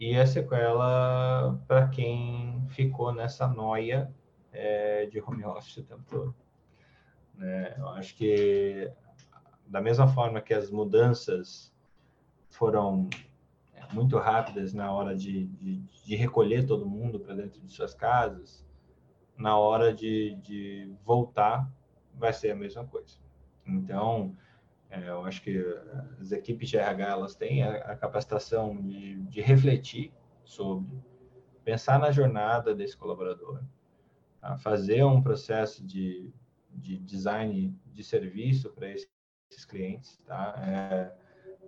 e 0.00 0.16
a 0.16 0.26
sequela 0.26 1.58
para 1.66 1.88
quem 1.88 2.64
ficou 2.68 3.12
nessa 3.12 3.48
noia 3.48 4.12
é, 4.52 5.06
de 5.06 5.20
home 5.20 5.44
office 5.44 5.78
o 5.78 5.82
tempo 5.84 6.04
todo. 6.08 6.34
Né? 7.34 7.74
Eu 7.76 7.88
acho 7.90 8.14
que, 8.14 8.90
da 9.66 9.80
mesma 9.80 10.06
forma 10.06 10.40
que 10.40 10.54
as 10.54 10.70
mudanças 10.70 11.74
foram 12.50 13.08
é, 13.74 13.92
muito 13.92 14.18
rápidas 14.18 14.72
na 14.72 14.92
hora 14.92 15.16
de, 15.16 15.46
de, 15.46 15.76
de 16.04 16.16
recolher 16.16 16.66
todo 16.66 16.86
mundo 16.86 17.18
para 17.18 17.34
dentro 17.34 17.60
de 17.60 17.72
suas 17.72 17.94
casas, 17.94 18.66
na 19.36 19.56
hora 19.56 19.92
de, 19.92 20.34
de 20.42 20.92
voltar 21.04 21.70
vai 22.14 22.32
ser 22.32 22.50
a 22.50 22.56
mesma 22.56 22.84
coisa. 22.84 23.16
Então, 23.66 24.36
é, 24.90 25.08
eu 25.08 25.24
acho 25.24 25.42
que 25.42 25.58
as 26.18 26.32
equipes 26.32 26.70
de 26.70 26.78
RH 26.78 27.08
elas 27.08 27.34
têm 27.34 27.62
a, 27.62 27.76
a 27.92 27.96
capacitação 27.96 28.76
de, 28.80 29.16
de, 29.24 29.40
refletir 29.40 30.12
sobre, 30.44 30.98
pensar 31.62 31.98
na 31.98 32.10
jornada 32.10 32.74
desse 32.74 32.96
colaborador, 32.96 33.62
tá? 34.40 34.56
fazer 34.56 35.04
um 35.04 35.20
processo 35.20 35.84
de, 35.84 36.32
de 36.72 36.98
design 36.98 37.76
de 37.92 38.02
serviço 38.02 38.70
para 38.70 38.88
esses, 38.88 39.10
esses, 39.50 39.66
clientes, 39.66 40.18
tá? 40.26 40.54
É, 40.66 41.12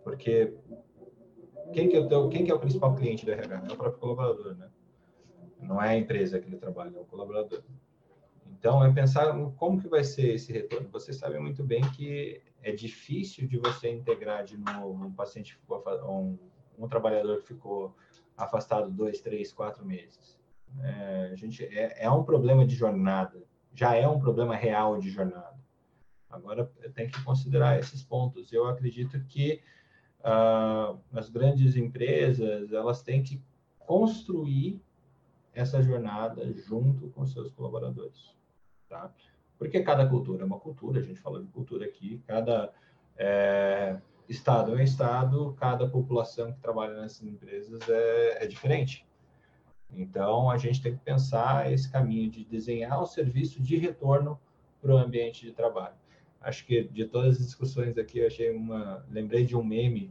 porque 0.02 0.54
quem 1.74 1.88
que, 1.90 1.96
é 1.96 2.00
o 2.00 2.28
quem 2.30 2.44
que 2.44 2.50
é 2.50 2.54
o 2.54 2.58
principal 2.58 2.94
cliente 2.94 3.26
do 3.26 3.32
RH? 3.32 3.64
É 3.68 3.72
o 3.72 3.76
próprio 3.76 4.00
colaborador, 4.00 4.56
né? 4.56 4.70
Não 5.60 5.82
é 5.82 5.90
a 5.90 5.96
empresa 5.96 6.40
que 6.40 6.46
ele 6.48 6.56
trabalha, 6.56 6.96
é 6.96 7.00
o 7.00 7.04
colaborador. 7.04 7.62
Então, 8.46 8.84
é 8.84 8.92
pensar 8.92 9.32
como 9.56 9.80
que 9.80 9.88
vai 9.88 10.04
ser 10.04 10.34
esse 10.34 10.52
retorno. 10.52 10.88
Você 10.90 11.12
sabe 11.12 11.38
muito 11.38 11.62
bem 11.62 11.82
que 11.92 12.42
é 12.62 12.72
difícil 12.72 13.48
de 13.48 13.58
você 13.58 13.90
integrar 13.90 14.44
de 14.44 14.56
novo 14.56 15.04
um 15.04 15.12
paciente 15.12 15.58
um, 16.06 16.38
um 16.78 16.88
trabalhador 16.88 17.40
que 17.40 17.48
ficou 17.48 17.94
afastado 18.36 18.90
dois, 18.90 19.20
três, 19.20 19.52
quatro 19.52 19.84
meses. 19.84 20.38
É, 20.82 21.32
gente 21.34 21.64
é, 21.64 22.04
é 22.04 22.10
um 22.10 22.22
problema 22.22 22.64
de 22.64 22.74
jornada, 22.74 23.42
já 23.74 23.94
é 23.94 24.06
um 24.06 24.18
problema 24.18 24.54
real 24.54 24.98
de 24.98 25.10
jornada. 25.10 25.58
Agora 26.28 26.70
tem 26.94 27.08
que 27.08 27.22
considerar 27.24 27.78
esses 27.78 28.04
pontos. 28.04 28.52
Eu 28.52 28.66
acredito 28.66 29.20
que 29.24 29.62
uh, 30.20 30.98
as 31.12 31.28
grandes 31.28 31.76
empresas 31.76 32.72
elas 32.72 33.02
têm 33.02 33.22
que 33.22 33.42
construir 33.80 34.80
essa 35.52 35.82
jornada 35.82 36.52
junto 36.52 37.08
com 37.08 37.26
seus 37.26 37.50
colaboradores, 37.50 38.36
tá? 38.88 39.12
Porque 39.60 39.82
cada 39.82 40.08
cultura 40.08 40.42
é 40.42 40.46
uma 40.46 40.58
cultura, 40.58 41.00
a 41.00 41.02
gente 41.02 41.20
falou 41.20 41.38
de 41.38 41.46
cultura 41.48 41.84
aqui, 41.84 42.22
cada 42.26 42.72
é, 43.14 43.98
estado 44.26 44.72
é 44.72 44.76
um 44.76 44.82
estado, 44.82 45.54
cada 45.60 45.86
população 45.86 46.50
que 46.50 46.58
trabalha 46.60 46.98
nessas 46.98 47.22
empresas 47.24 47.86
é, 47.86 48.42
é 48.42 48.46
diferente. 48.46 49.06
Então, 49.92 50.48
a 50.48 50.56
gente 50.56 50.80
tem 50.80 50.96
que 50.96 51.04
pensar 51.04 51.70
esse 51.70 51.92
caminho 51.92 52.30
de 52.30 52.42
desenhar 52.42 53.02
o 53.02 53.06
serviço 53.06 53.60
de 53.60 53.76
retorno 53.76 54.40
para 54.80 54.94
o 54.94 54.96
ambiente 54.96 55.44
de 55.44 55.52
trabalho. 55.52 55.96
Acho 56.40 56.64
que 56.64 56.84
de 56.84 57.04
todas 57.04 57.36
as 57.36 57.44
discussões 57.44 57.98
aqui, 57.98 58.20
eu 58.20 58.28
achei 58.28 58.56
uma. 58.56 59.04
Lembrei 59.10 59.44
de 59.44 59.54
um 59.54 59.62
meme 59.62 60.10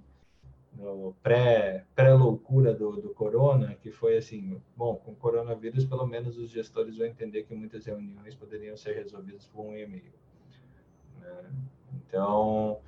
no 0.74 1.16
pré, 1.22 1.86
pré-loucura 1.96 2.74
do, 2.74 3.02
do 3.02 3.10
corona, 3.10 3.76
que 3.76 3.92
foi 3.92 4.18
assim, 4.18 4.62
bom, 4.76 4.96
com 4.96 5.12
o 5.12 5.16
coronavírus, 5.16 5.86
pelo 5.86 6.06
menos 6.06 6.38
os 6.38 6.50
gestores 6.50 6.98
vão 6.98 7.08
entender 7.08 7.44
que 7.44 7.54
muitas 7.54 7.86
reuniões 7.86 8.36
poderiam 8.36 8.78
ser 8.78 8.96
resolvidas 8.96 9.46
por 9.48 9.66
um 9.66 9.76
e-mail. 9.76 10.14
Né? 11.20 11.52
Então, 11.94 12.80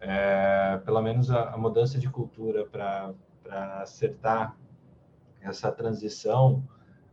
é, 0.00 0.78
pelo 0.84 1.00
menos 1.00 1.30
a, 1.30 1.50
a, 1.50 1.56
mudança 1.56 1.98
de 1.98 2.08
cultura 2.08 2.66
para 2.66 3.14
acertar 3.82 4.56
essa 5.40 5.70
transição, 5.70 6.66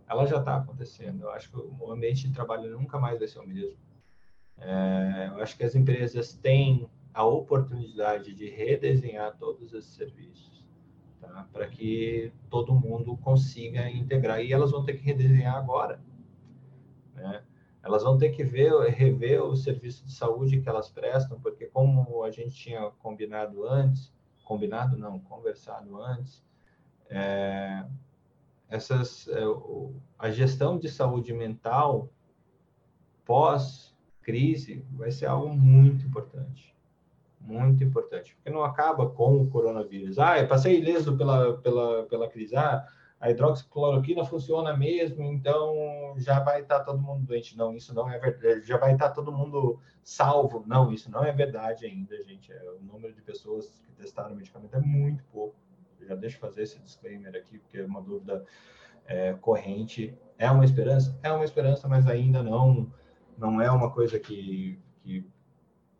ela 0.07 0.25
já 0.25 0.39
está 0.39 0.57
acontecendo. 0.57 1.23
Eu 1.23 1.31
acho 1.31 1.49
que 1.49 1.57
o 1.57 1.91
ambiente 1.91 2.27
de 2.27 2.33
trabalho 2.33 2.77
nunca 2.77 2.99
mais 2.99 3.19
vai 3.19 3.27
ser 3.27 3.39
o 3.39 3.47
mesmo. 3.47 3.77
É, 4.57 5.29
eu 5.31 5.41
acho 5.41 5.57
que 5.57 5.63
as 5.63 5.75
empresas 5.75 6.33
têm 6.33 6.89
a 7.13 7.23
oportunidade 7.23 8.33
de 8.33 8.49
redesenhar 8.49 9.37
todos 9.37 9.73
esses 9.73 9.93
serviços, 9.93 10.65
tá? 11.21 11.47
para 11.53 11.67
que 11.67 12.33
todo 12.49 12.73
mundo 12.73 13.15
consiga 13.17 13.87
integrar. 13.89 14.41
E 14.41 14.51
elas 14.51 14.71
vão 14.71 14.83
ter 14.83 14.93
que 14.93 15.03
redesenhar 15.03 15.55
agora. 15.55 16.01
Né? 17.13 17.43
Elas 17.83 18.01
vão 18.01 18.17
ter 18.17 18.29
que 18.29 18.43
ver, 18.43 18.73
rever 18.89 19.43
o 19.43 19.55
serviço 19.55 20.03
de 20.05 20.13
saúde 20.13 20.59
que 20.59 20.67
elas 20.67 20.89
prestam, 20.89 21.39
porque 21.39 21.67
como 21.67 22.23
a 22.23 22.31
gente 22.31 22.55
tinha 22.55 22.89
combinado 22.99 23.67
antes, 23.67 24.11
combinado 24.43 24.97
não, 24.97 25.19
conversado 25.19 26.01
antes, 26.01 26.43
é, 27.09 27.85
essas, 28.69 29.27
é, 29.27 29.43
a 30.17 30.31
gestão 30.31 30.79
de 30.79 30.89
saúde 30.89 31.31
mental 31.31 32.09
pós 33.23 33.95
crise 34.21 34.83
vai 34.93 35.11
ser 35.11 35.27
algo 35.27 35.53
muito 35.53 36.05
importante 36.05 36.72
muito 37.45 37.83
importante, 37.83 38.35
porque 38.35 38.49
não 38.49 38.63
acaba 38.63 39.09
com 39.09 39.41
o 39.41 39.49
coronavírus. 39.49 40.17
Ah, 40.17 40.39
eu 40.39 40.47
passei 40.47 40.79
ileso 40.79 41.17
pela, 41.17 41.57
pela, 41.57 42.03
pela 42.03 42.29
crise. 42.29 42.55
Ah, 42.55 42.85
a 43.19 43.31
hidroxicloroquina 43.31 44.25
funciona 44.25 44.75
mesmo, 44.75 45.23
então 45.23 46.13
já 46.17 46.39
vai 46.41 46.61
estar 46.61 46.81
todo 46.81 47.01
mundo 47.01 47.25
doente. 47.25 47.57
Não, 47.57 47.73
isso 47.73 47.93
não 47.93 48.09
é 48.09 48.19
verdade. 48.19 48.67
Já 48.67 48.77
vai 48.77 48.93
estar 48.93 49.11
todo 49.11 49.31
mundo 49.31 49.79
salvo. 50.03 50.63
Não, 50.67 50.91
isso 50.91 51.09
não 51.09 51.23
é 51.23 51.31
verdade 51.31 51.85
ainda, 51.85 52.21
gente. 52.21 52.51
É, 52.51 52.71
o 52.71 52.81
número 52.81 53.13
de 53.13 53.21
pessoas 53.21 53.69
que 53.69 53.91
testaram 53.93 54.33
o 54.33 54.35
medicamento 54.35 54.75
é 54.75 54.81
muito 54.81 55.23
pouco. 55.31 55.55
Eu 56.01 56.07
já 56.07 56.15
deixo 56.15 56.37
fazer 56.37 56.63
esse 56.63 56.79
disclaimer 56.79 57.33
aqui, 57.35 57.59
porque 57.59 57.77
é 57.77 57.85
uma 57.85 58.01
dúvida 58.01 58.43
é, 59.05 59.33
corrente. 59.33 60.17
É 60.37 60.51
uma 60.51 60.65
esperança? 60.65 61.17
É 61.23 61.31
uma 61.31 61.45
esperança, 61.45 61.87
mas 61.87 62.07
ainda 62.07 62.43
não, 62.43 62.91
não 63.37 63.61
é 63.61 63.71
uma 63.71 63.89
coisa 63.89 64.19
que, 64.19 64.77
que 65.01 65.25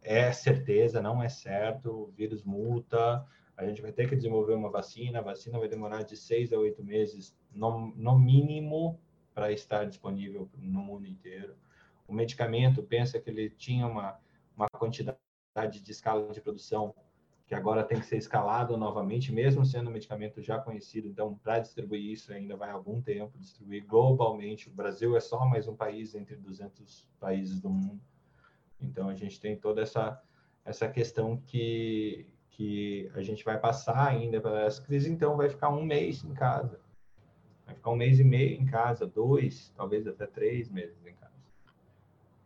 é 0.04 0.32
certeza, 0.32 1.02
não 1.02 1.22
é 1.22 1.30
certo, 1.30 1.90
o 1.90 2.08
vírus 2.08 2.44
multa, 2.44 3.26
a 3.56 3.66
gente 3.66 3.82
vai 3.82 3.92
ter 3.92 4.10
que 4.10 4.16
desenvolver 4.16 4.54
uma 4.54 4.70
vacina, 4.70 5.20
a 5.20 5.22
vacina 5.24 5.60
vai 5.60 5.68
demorar 5.68 6.04
de 6.04 6.18
seis 6.18 6.52
a 6.52 6.58
oito 6.58 6.84
meses, 6.84 7.36
no, 7.54 7.94
no 7.96 8.18
mínimo, 8.18 9.00
para 9.34 9.52
estar 9.52 9.86
disponível 9.86 10.50
no 10.58 10.82
mundo 10.82 11.08
inteiro. 11.08 11.56
O 12.08 12.14
medicamento, 12.14 12.84
pensa 12.84 13.20
que 13.20 13.30
ele 13.30 13.50
tinha 13.50 13.88
uma, 13.88 14.20
uma 14.56 14.68
quantidade 14.78 15.18
de 15.56 15.92
escala 15.92 16.32
de 16.32 16.42
produção 16.42 16.94
que 17.46 17.54
agora 17.54 17.84
tem 17.84 18.00
que 18.00 18.06
ser 18.06 18.18
escalado 18.18 18.78
novamente, 18.78 19.32
mesmo 19.32 19.66
sendo 19.66 19.90
um 19.90 19.94
medicamento 19.94 20.42
já 20.42 20.58
conhecido. 20.58 21.08
Então, 21.08 21.36
para 21.36 21.60
distribuir 21.60 22.12
isso, 22.12 22.32
ainda 22.32 22.56
vai 22.56 22.72
algum 22.72 23.02
tempo 23.02 23.38
distribuir 23.38 23.86
globalmente. 23.86 24.70
O 24.70 24.74
Brasil 24.74 25.16
é 25.16 25.20
só 25.20 25.46
mais 25.46 25.68
um 25.68 25.76
país 25.76 26.16
entre 26.16 26.36
200 26.36 27.08
países 27.20 27.60
do 27.60 27.70
mundo. 27.70 28.02
Então, 28.86 29.10
a 29.10 29.16
gente 29.16 29.40
tem 29.40 29.56
toda 29.56 29.82
essa, 29.82 30.22
essa 30.66 30.88
questão 30.88 31.38
que, 31.38 32.28
que 32.50 33.10
a 33.16 33.22
gente 33.22 33.44
vai 33.44 33.60
passar 33.60 34.08
ainda 34.08 34.40
para 34.40 34.62
essa 34.62 34.82
crise, 34.82 35.12
então 35.12 35.38
vai 35.38 35.50
ficar 35.50 35.70
um 35.70 35.84
mês 35.84 36.24
em 36.24 36.34
casa. 36.34 36.80
Vai 37.66 37.76
ficar 37.76 37.92
um 37.92 37.96
mês 37.96 38.20
e 38.20 38.24
meio 38.24 38.60
em 38.62 38.66
casa, 38.66 39.08
dois, 39.08 39.74
talvez 39.76 40.06
até 40.06 40.26
três 40.26 40.70
meses 40.70 41.06
em 41.06 41.14
casa. 41.14 41.34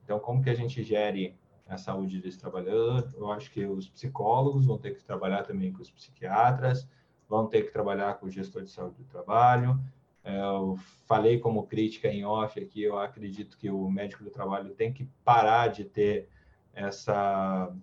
Então, 0.04 0.20
como 0.20 0.42
que 0.42 0.50
a 0.50 0.54
gente 0.54 0.84
gere 0.84 1.36
a 1.68 1.78
saúde 1.78 2.22
desse 2.22 2.40
trabalhador? 2.40 3.14
Eu 3.16 3.32
acho 3.32 3.52
que 3.52 3.66
os 3.66 3.90
psicólogos 3.90 4.66
vão 4.66 4.78
ter 4.78 4.96
que 4.96 5.04
trabalhar 5.04 5.44
também 5.44 5.74
com 5.74 5.82
os 5.82 5.92
psiquiatras, 5.92 6.88
vão 7.28 7.48
ter 7.48 7.64
que 7.64 7.72
trabalhar 7.72 8.16
com 8.16 8.28
o 8.28 8.30
gestor 8.30 8.64
de 8.64 8.70
saúde 8.70 8.96
do 8.98 9.04
trabalho, 9.04 9.78
eu 10.28 10.78
falei 11.05 11.39
como 11.39 11.67
crítica 11.67 12.09
em 12.09 12.25
off 12.25 12.59
aqui, 12.59 12.84
eu 12.84 12.99
acredito 12.99 13.57
que 13.57 13.69
o 13.69 13.89
médico 13.89 14.23
do 14.23 14.30
trabalho 14.30 14.75
tem 14.75 14.91
que 14.91 15.05
parar 15.23 15.67
de 15.67 15.86
ter 15.86 16.28
essa, 16.73 17.73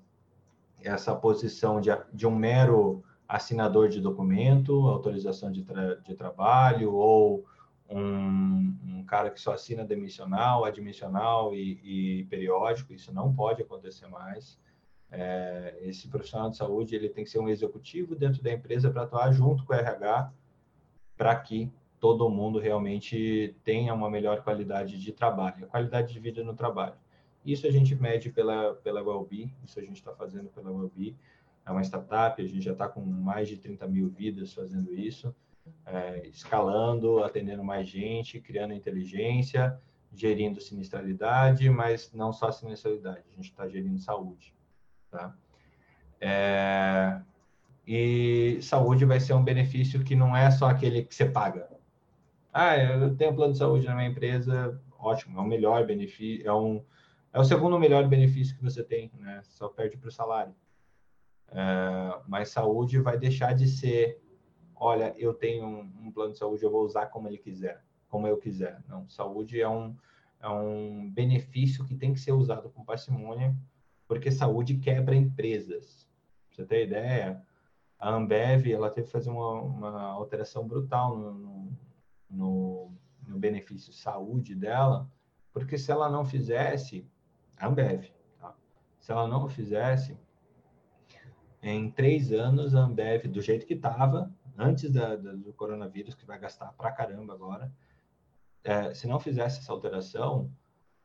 essa 0.83 1.15
posição 1.17 1.81
de, 1.81 1.91
de 2.13 2.27
um 2.27 2.35
mero 2.35 3.03
assinador 3.27 3.89
de 3.89 4.01
documento, 4.01 4.87
autorização 4.87 5.51
de, 5.51 5.65
tra 5.65 5.97
de 5.97 6.15
trabalho, 6.15 6.93
ou 6.93 7.45
um, 7.89 8.77
um, 8.85 9.05
cara 9.07 9.31
que 9.31 9.41
só 9.41 9.53
assina 9.53 9.85
demissional, 9.85 10.65
admissional 10.65 11.55
e, 11.55 11.81
e 11.83 12.25
periódico, 12.25 12.93
isso 12.93 13.13
não 13.13 13.35
pode 13.35 13.63
acontecer 13.63 14.07
mais. 14.07 14.59
É, 15.11 15.79
esse 15.83 16.09
profissional 16.09 16.51
de 16.51 16.57
saúde 16.57 16.95
ele 16.95 17.09
tem 17.09 17.25
que 17.25 17.31
ser 17.31 17.39
um 17.39 17.49
executivo 17.49 18.15
dentro 18.15 18.43
da 18.43 18.53
empresa 18.53 18.91
para 18.91 19.03
atuar 19.03 19.33
junto 19.33 19.65
com 19.65 19.73
o 19.73 19.77
RH 19.77 20.33
para 21.17 21.37
que 21.37 21.73
todo 22.05 22.29
mundo 22.29 22.59
realmente 22.59 23.57
tenha 23.65 23.95
uma 23.95 24.11
melhor 24.11 24.43
qualidade 24.43 25.01
de 25.01 25.11
trabalho, 25.11 25.65
a 25.65 25.69
qualidade 25.69 26.13
de 26.13 26.21
vida 26.21 26.45
no 26.45 26.55
trabalho. 26.55 26.97
Isso 27.43 27.67
a 27.67 27.71
gente 27.71 27.95
mede 27.95 28.29
pela, 28.29 28.75
pela 28.75 29.03
Wellbe, 29.03 29.51
isso 29.65 29.81
a 29.81 29.83
gente 29.83 29.97
está 29.97 30.13
fazendo 30.13 30.51
pela 30.51 30.71
Wellbe. 30.71 31.17
É 31.65 31.71
uma 31.71 31.81
startup, 31.81 32.43
a 32.43 32.47
gente 32.47 32.61
já 32.61 32.73
está 32.73 32.87
com 32.87 33.01
mais 33.01 33.49
de 33.49 33.57
30 33.57 33.87
mil 33.87 34.11
vidas 34.11 34.53
fazendo 34.53 34.95
isso, 34.95 35.35
é, 35.87 36.27
escalando, 36.27 37.25
atendendo 37.25 37.65
mais 37.65 37.89
gente, 37.89 38.39
criando 38.39 38.75
inteligência, 38.75 39.81
gerindo 40.15 40.61
sinistralidade, 40.61 41.71
mas 41.71 42.13
não 42.13 42.35
só 42.35 42.53
sinistralidade, 42.53 43.23
a 43.33 43.35
gente 43.35 43.49
está 43.49 43.67
gerindo 43.67 43.99
saúde. 43.99 44.55
Tá? 45.11 45.35
É, 46.21 47.19
e 47.87 48.59
saúde 48.61 49.07
vai 49.07 49.21
ser 49.21 49.33
um 49.33 49.43
benefício 49.43 50.05
que 50.05 50.15
não 50.15 50.37
é 50.37 50.51
só 50.51 50.69
aquele 50.69 51.03
que 51.03 51.15
você 51.15 51.25
paga. 51.25 51.73
Ah, 52.57 52.79
eu 52.79 53.17
tenho 53.17 53.35
plano 53.35 53.53
de 53.53 53.59
saúde 53.59 53.85
na 53.85 53.97
minha 53.97 54.09
empresa, 54.09 54.81
ótimo, 54.97 55.37
é 55.37 55.43
o 55.43 55.45
melhor 55.45 55.85
benefício, 55.85 56.47
é 56.47 56.55
um 56.55 56.85
é 57.33 57.41
o 57.41 57.45
segundo 57.45 57.77
melhor 57.81 58.07
benefício 58.07 58.57
que 58.57 58.63
você 58.63 58.85
tem, 58.85 59.11
né? 59.19 59.43
Só 59.43 59.69
perde 59.69 59.97
para 59.97 60.09
o 60.09 60.13
salário. 60.13 60.55
É, 61.49 62.21
mas 62.29 62.51
saúde 62.51 63.01
vai 63.01 63.19
deixar 63.19 63.55
de 63.55 63.67
ser, 63.67 64.23
olha, 64.77 65.13
eu 65.19 65.35
tenho 65.35 65.67
um, 65.67 65.81
um, 66.05 66.13
plano 66.13 66.33
de 66.33 66.39
saúde, 66.39 66.63
eu 66.63 66.71
vou 66.71 66.85
usar 66.85 67.07
como 67.07 67.27
ele 67.27 67.39
quiser, 67.39 67.83
como 68.09 68.29
eu 68.29 68.37
quiser. 68.37 68.81
Não, 68.87 69.09
saúde 69.09 69.61
é 69.61 69.69
um, 69.69 69.97
é 70.41 70.49
um 70.49 71.11
benefício 71.11 71.85
que 71.85 71.97
tem 71.97 72.13
que 72.13 72.21
ser 72.21 72.31
usado 72.31 72.71
com 72.71 72.85
parcimônia, 72.85 73.53
porque 74.07 74.31
saúde 74.31 74.77
quebra 74.77 75.17
empresas. 75.17 76.09
Pra 76.47 76.55
você 76.55 76.67
ter 76.67 76.87
ideia, 76.87 77.43
a 77.99 78.15
Ambev, 78.15 78.69
ela 78.71 78.91
teve 78.91 79.09
que 79.09 79.13
fazer 79.13 79.31
uma, 79.31 79.61
uma 79.61 80.03
alteração 80.03 80.69
brutal 80.69 81.19
no, 81.19 81.35
no, 81.35 81.79
no, 82.35 82.93
no 83.27 83.39
benefício 83.39 83.93
saúde 83.93 84.55
dela, 84.55 85.11
porque 85.53 85.79
se 85.79 85.91
ela 85.91 86.11
não 86.11 86.25
fizesse, 86.25 87.07
a 87.57 87.67
Ambev. 87.67 88.11
Tá? 88.39 88.55
Se 88.99 89.13
ela 89.13 89.27
não 89.29 89.49
fizesse, 89.49 90.19
em 91.63 91.91
três 91.91 92.33
anos, 92.33 92.75
a 92.75 92.81
Ambev, 92.81 93.27
do 93.29 93.41
jeito 93.41 93.67
que 93.67 93.75
estava, 93.75 94.31
antes 94.59 94.93
da, 94.93 95.17
do 95.17 95.53
coronavírus, 95.55 96.15
que 96.15 96.27
vai 96.27 96.39
gastar 96.39 96.73
pra 96.73 96.93
caramba 96.93 97.33
agora, 97.33 97.73
é, 98.63 98.93
se 98.95 99.07
não 99.07 99.19
fizesse 99.21 99.61
essa 99.61 99.73
alteração, 99.73 100.51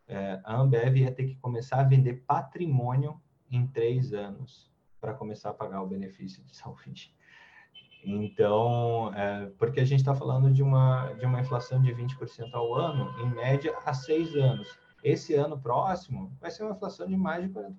é, 0.07 0.41
a 0.43 0.57
Ambev 0.57 0.97
ia 0.97 1.11
ter 1.11 1.25
que 1.25 1.35
começar 1.35 1.79
a 1.79 1.83
vender 1.83 2.23
patrimônio 2.25 3.21
em 3.51 3.67
três 3.67 4.13
anos 4.13 4.71
para 4.99 5.13
começar 5.13 5.51
a 5.51 5.53
pagar 5.53 5.81
o 5.81 5.87
benefício 5.87 6.43
de 6.43 6.55
saúde. 6.57 7.15
Então, 8.03 9.13
é, 9.13 9.47
porque 9.57 9.79
a 9.79 9.85
gente 9.85 9.99
está 9.99 10.15
falando 10.15 10.51
de 10.51 10.63
uma, 10.63 11.13
de 11.13 11.25
uma 11.25 11.41
inflação 11.41 11.81
de 11.81 11.93
20% 11.93 12.53
ao 12.53 12.73
ano, 12.73 13.09
em 13.19 13.29
média, 13.35 13.77
há 13.85 13.93
seis 13.93 14.35
anos. 14.35 14.77
Esse 15.03 15.33
ano 15.35 15.59
próximo 15.59 16.31
vai 16.39 16.51
ser 16.51 16.63
uma 16.63 16.75
inflação 16.75 17.07
de 17.07 17.15
mais 17.15 17.43
de 17.43 17.49
40%, 17.49 17.73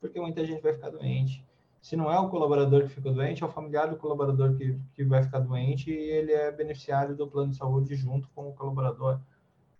porque 0.00 0.20
muita 0.20 0.44
gente 0.44 0.62
vai 0.62 0.72
ficar 0.72 0.90
doente. 0.90 1.44
Se 1.80 1.96
não 1.96 2.10
é 2.10 2.18
o 2.18 2.28
colaborador 2.28 2.82
que 2.82 2.88
ficou 2.88 3.12
doente, 3.12 3.42
é 3.42 3.46
o 3.46 3.50
familiar 3.50 3.88
do 3.88 3.96
colaborador 3.96 4.54
que, 4.56 4.78
que 4.94 5.04
vai 5.04 5.22
ficar 5.22 5.40
doente 5.40 5.90
e 5.90 5.94
ele 5.94 6.32
é 6.32 6.50
beneficiário 6.52 7.16
do 7.16 7.26
plano 7.26 7.50
de 7.50 7.56
saúde 7.56 7.94
junto 7.96 8.28
com 8.30 8.48
o 8.48 8.54
colaborador. 8.54 9.20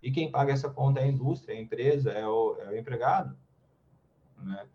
E 0.03 0.11
quem 0.11 0.31
paga 0.31 0.53
essa 0.53 0.69
conta 0.69 1.01
é 1.01 1.05
a 1.05 1.07
indústria, 1.07 1.55
é 1.55 1.59
a 1.59 1.61
empresa, 1.61 2.11
é 2.11 2.27
o, 2.27 2.57
é 2.61 2.69
o 2.71 2.77
empregado. 2.77 3.37
Né? 4.37 4.67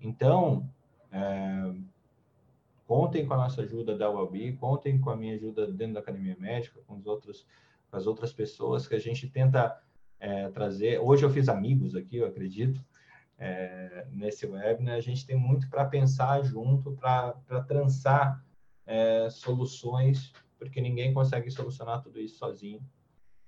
Então, 0.00 0.68
é, 1.12 1.72
contem 2.92 3.24
com 3.24 3.32
a 3.32 3.38
nossa 3.38 3.62
ajuda 3.62 3.96
da 3.96 4.10
UAB, 4.10 4.52
contem 4.60 5.00
com 5.00 5.08
a 5.08 5.16
minha 5.16 5.34
ajuda 5.34 5.66
dentro 5.66 5.94
da 5.94 6.00
Academia 6.00 6.36
Médica, 6.38 6.78
com, 6.86 6.94
os 6.94 7.06
outros, 7.06 7.46
com 7.90 7.96
as 7.96 8.06
outras 8.06 8.34
pessoas 8.34 8.86
que 8.86 8.94
a 8.94 8.98
gente 8.98 9.26
tenta 9.30 9.80
é, 10.20 10.50
trazer. 10.50 11.00
Hoje 11.00 11.24
eu 11.24 11.30
fiz 11.30 11.48
amigos 11.48 11.96
aqui, 11.96 12.18
eu 12.18 12.26
acredito, 12.26 12.84
é, 13.38 14.06
nesse 14.12 14.44
webinar. 14.44 14.96
A 14.96 15.00
gente 15.00 15.24
tem 15.24 15.34
muito 15.34 15.70
para 15.70 15.86
pensar 15.86 16.42
junto, 16.42 16.92
para 16.92 17.32
trançar 17.66 18.44
é, 18.84 19.30
soluções, 19.30 20.30
porque 20.58 20.78
ninguém 20.78 21.14
consegue 21.14 21.50
solucionar 21.50 22.02
tudo 22.02 22.20
isso 22.20 22.36
sozinho, 22.36 22.82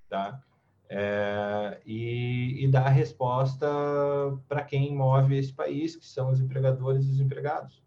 tá? 0.08 0.42
É, 0.88 1.82
e, 1.84 2.64
e 2.64 2.68
dar 2.68 2.88
resposta 2.88 3.66
para 4.48 4.64
quem 4.64 4.96
move 4.96 5.36
esse 5.36 5.52
país, 5.52 5.96
que 5.96 6.06
são 6.06 6.30
os 6.30 6.40
empregadores 6.40 7.04
e 7.04 7.10
os 7.10 7.20
empregados. 7.20 7.83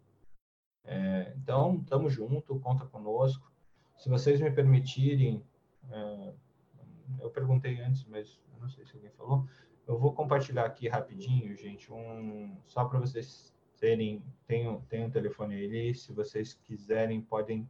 É, 0.90 1.34
então, 1.36 1.80
estamos 1.82 2.14
junto, 2.14 2.58
conta 2.60 2.86
conosco. 2.86 3.52
Se 3.98 4.08
vocês 4.08 4.40
me 4.40 4.50
permitirem, 4.50 5.42
é, 5.90 6.32
eu 7.20 7.30
perguntei 7.30 7.78
antes, 7.80 8.06
mas 8.06 8.40
não 8.58 8.68
sei 8.70 8.86
se 8.86 8.94
alguém 8.94 9.10
falou. 9.10 9.46
Eu 9.86 9.98
vou 9.98 10.14
compartilhar 10.14 10.64
aqui 10.64 10.88
rapidinho, 10.88 11.54
gente, 11.54 11.92
um 11.92 12.56
só 12.66 12.86
para 12.86 12.98
vocês 12.98 13.54
terem, 13.78 14.22
tem, 14.46 14.66
um 14.66 15.10
telefone 15.10 15.54
aí, 15.54 15.94
se 15.94 16.12
vocês 16.12 16.54
quiserem, 16.64 17.20
podem 17.20 17.68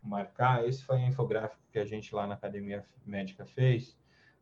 marcar. 0.00 0.66
Esse 0.66 0.84
foi 0.84 0.96
um 0.98 1.08
infográfico 1.08 1.62
que 1.72 1.80
a 1.80 1.84
gente 1.84 2.14
lá 2.14 2.26
na 2.26 2.34
Academia 2.34 2.84
Médica 3.04 3.44
fez, 3.44 3.98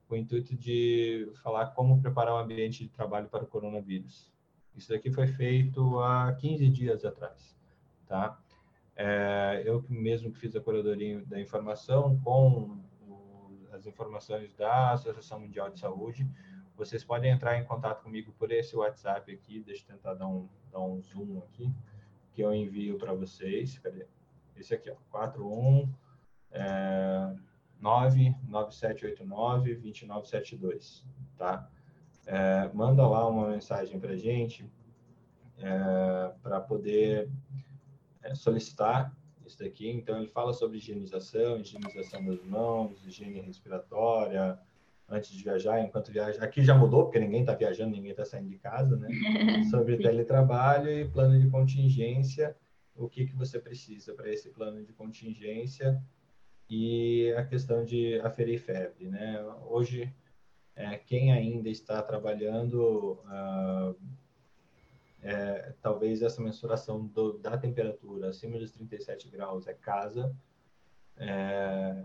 com 0.07 0.15
o 0.15 0.19
intuito 0.19 0.55
de 0.55 1.31
falar 1.43 1.69
como 1.69 2.01
preparar 2.01 2.35
o 2.35 2.39
ambiente 2.39 2.85
de 2.85 2.91
trabalho 2.91 3.29
para 3.29 3.45
o 3.45 3.47
coronavírus. 3.47 4.31
Isso 4.77 4.91
daqui 4.91 5.11
foi 5.11 5.27
feito 5.27 5.99
há 6.01 6.35
15 6.35 6.69
dias 6.69 7.05
atrás, 7.05 7.57
tá? 8.11 8.37
É, 8.97 9.63
eu 9.65 9.85
mesmo 9.89 10.33
que 10.33 10.41
fiz 10.41 10.57
a 10.57 10.61
curadoria 10.61 11.25
da 11.25 11.41
informação 11.41 12.19
com 12.19 12.77
as 13.73 13.87
informações 13.87 14.53
da 14.55 14.91
Associação 14.91 15.39
Mundial 15.39 15.71
de 15.71 15.79
Saúde. 15.79 16.29
Vocês 16.77 17.05
podem 17.05 17.31
entrar 17.31 17.57
em 17.57 17.65
contato 17.65 18.03
comigo 18.03 18.33
por 18.33 18.51
esse 18.51 18.75
WhatsApp 18.77 19.33
aqui. 19.33 19.63
Deixa 19.63 19.85
eu 19.85 19.95
tentar 19.95 20.15
dar 20.15 20.27
um, 20.27 20.49
dar 20.73 20.81
um 20.81 21.01
zoom 21.01 21.39
aqui, 21.39 21.73
que 22.33 22.43
eu 22.43 22.53
envio 22.53 22.99
para 22.99 23.15
vocês. 23.15 23.79
Cadê? 23.79 24.07
Esse 24.57 24.75
aqui, 24.75 24.91
ó, 24.91 24.97
41 25.11 25.89
é, 26.51 27.33
99789 27.81 29.77
2972, 29.77 31.07
tá? 31.39 31.71
É, 32.27 32.69
manda 32.75 33.07
lá 33.07 33.27
uma 33.29 33.49
mensagem 33.51 34.01
para 34.01 34.17
gente 34.17 34.69
é, 35.59 36.33
para 36.43 36.61
poder 36.61 37.31
é, 38.23 38.35
solicitar 38.35 39.15
isso 39.47 39.59
daqui. 39.59 39.91
Então, 39.91 40.19
ele 40.19 40.29
fala 40.29 40.53
sobre 40.53 40.79
higienização, 40.79 41.59
higienização 41.59 42.25
das 42.25 42.43
mãos, 42.45 43.05
higiene 43.07 43.41
respiratória, 43.41 44.59
antes 45.09 45.33
de 45.33 45.43
viajar, 45.43 45.81
enquanto 45.81 46.13
viaja. 46.13 46.43
Aqui 46.43 46.63
já 46.63 46.75
mudou, 46.75 47.05
porque 47.05 47.19
ninguém 47.19 47.41
está 47.41 47.55
viajando, 47.55 47.91
ninguém 47.91 48.13
está 48.13 48.25
saindo 48.25 48.49
de 48.49 48.59
casa, 48.59 48.97
né? 48.97 49.09
Sobre 49.71 49.97
teletrabalho 49.97 50.91
e 50.91 51.09
plano 51.09 51.39
de 51.39 51.51
contingência, 51.51 52.57
o 52.95 53.09
que, 53.09 53.27
que 53.27 53.35
você 53.35 53.59
precisa 53.59 54.15
para 54.15 54.31
esse 54.31 54.51
plano 54.51 54.85
de 54.85 54.93
contingência 54.93 56.01
e 56.69 57.35
a 57.37 57.45
questão 57.45 57.85
de 57.85 58.21
aferir 58.21 58.61
febre, 58.61 59.09
né? 59.09 59.43
Hoje, 59.69 60.13
é, 60.77 60.97
quem 60.97 61.33
ainda 61.33 61.69
está 61.69 62.01
trabalhando 62.03 63.19
uh, 63.25 63.97
é, 65.23 65.75
talvez 65.83 66.23
essa 66.23 66.41
mensuração 66.41 67.07
do, 67.07 67.39
da 67.39 67.57
temperatura 67.57 68.29
acima 68.29 68.59
dos 68.59 68.71
37 68.73 69.29
graus 69.29 69.67
é 69.67 69.75
casa 69.75 70.35
é, 71.17 72.05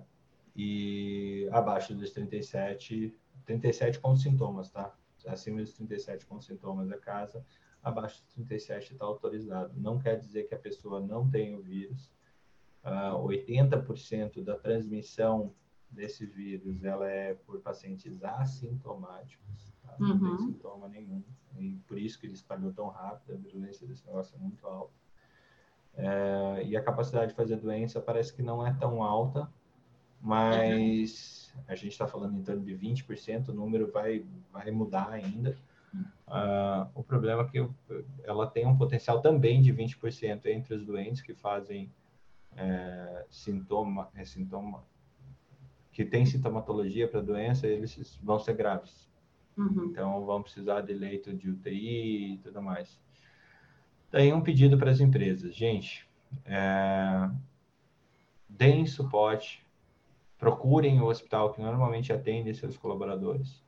e 0.56 1.48
abaixo 1.52 1.96
dos 1.96 2.12
37, 2.12 3.18
37 3.46 4.00
com 4.00 4.16
sintomas, 4.16 4.70
tá? 4.70 4.96
Acima 5.26 5.62
dos 5.62 5.74
37 5.74 6.26
com 6.26 6.40
sintomas 6.42 6.92
é 6.92 6.98
casa, 6.98 7.46
abaixo 7.82 8.22
dos 8.22 8.34
37 8.34 8.94
está 8.94 9.06
autorizado. 9.06 9.74
Não 9.76 9.98
quer 9.98 10.18
dizer 10.18 10.44
que 10.44 10.56
a 10.56 10.60
pessoa 10.60 11.00
não 11.00 11.30
tem 11.30 11.56
o 11.56 11.62
vírus. 11.62 12.12
Uh, 12.84 13.18
80% 13.28 14.44
da 14.44 14.56
transmissão 14.56 15.54
desse 15.90 16.26
vírus 16.26 16.84
ela 16.84 17.10
é 17.10 17.34
por 17.34 17.60
pacientes 17.62 18.24
assintomáticos, 18.24 19.75
tá? 19.86 19.96
não 20.00 20.12
uhum. 20.12 20.38
tem 20.38 20.46
sintoma 20.46 20.88
nenhum. 20.88 21.24
E 21.58 21.76
por 21.88 21.98
isso 21.98 22.20
que 22.20 22.26
ele 22.26 22.34
espalhou 22.34 22.74
tão 22.74 22.88
rápido, 22.88 23.34
a 23.34 23.38
virulência 23.38 23.88
desse 23.88 24.06
negócio 24.06 24.36
é 24.36 24.40
muito 24.40 24.66
alta. 24.68 24.94
É, 25.98 26.64
e 26.66 26.76
a 26.76 26.84
capacidade 26.84 27.30
de 27.30 27.36
fazer 27.36 27.56
doença 27.56 28.02
parece 28.02 28.34
que 28.34 28.42
não 28.42 28.66
é 28.66 28.74
tão 28.74 29.02
alta, 29.02 29.50
mas 30.22 31.54
uhum. 31.56 31.64
a 31.68 31.76
gente 31.76 31.92
está 31.92 32.08
falando 32.08 32.38
em 32.38 32.44
torno 32.44 32.64
de 32.64 32.76
20%, 32.76 33.50
o 33.50 33.54
número 33.54 33.92
vai, 33.92 34.26
vai 34.52 34.72
mudar 34.72 35.10
ainda. 35.10 35.58
Uh, 36.28 36.90
o 36.94 37.04
problema 37.04 37.44
é 37.44 37.46
que 37.46 37.70
ela 38.24 38.48
tem 38.48 38.66
um 38.66 38.76
potencial 38.76 39.22
também 39.22 39.62
de 39.62 39.74
20% 39.74 40.46
entre 40.48 40.74
os 40.74 40.84
doentes 40.84 41.22
que 41.22 41.34
fazem 41.34 41.90
é, 42.56 43.26
sintoma, 43.30 44.10
é, 44.16 44.26
sintoma, 44.26 44.84
que 45.92 46.04
tem 46.04 46.26
sintomatologia 46.26 47.08
para 47.08 47.20
a 47.20 47.24
doença, 47.24 47.68
eles 47.68 48.20
vão 48.22 48.40
ser 48.40 48.56
graves. 48.56 49.10
Uhum. 49.58 49.86
Então, 49.86 50.26
vão 50.26 50.42
precisar 50.42 50.82
de 50.82 50.94
leito 50.94 51.34
de 51.34 51.50
UTI 51.50 52.34
e 52.34 52.38
tudo 52.40 52.62
mais. 52.62 53.00
Daí, 54.12 54.32
um 54.34 54.42
pedido 54.42 54.78
para 54.78 54.92
as 54.92 55.00
empresas. 55.00 55.56
Gente, 55.56 56.08
é, 56.46 57.30
deem 58.50 58.86
suporte 58.86 59.66
procurem 60.38 61.02
o 61.02 61.08
hospital 61.08 61.52
que 61.54 61.62
normalmente 61.62 62.12
atende 62.12 62.54
seus 62.54 62.78
colaboradores 62.78 63.64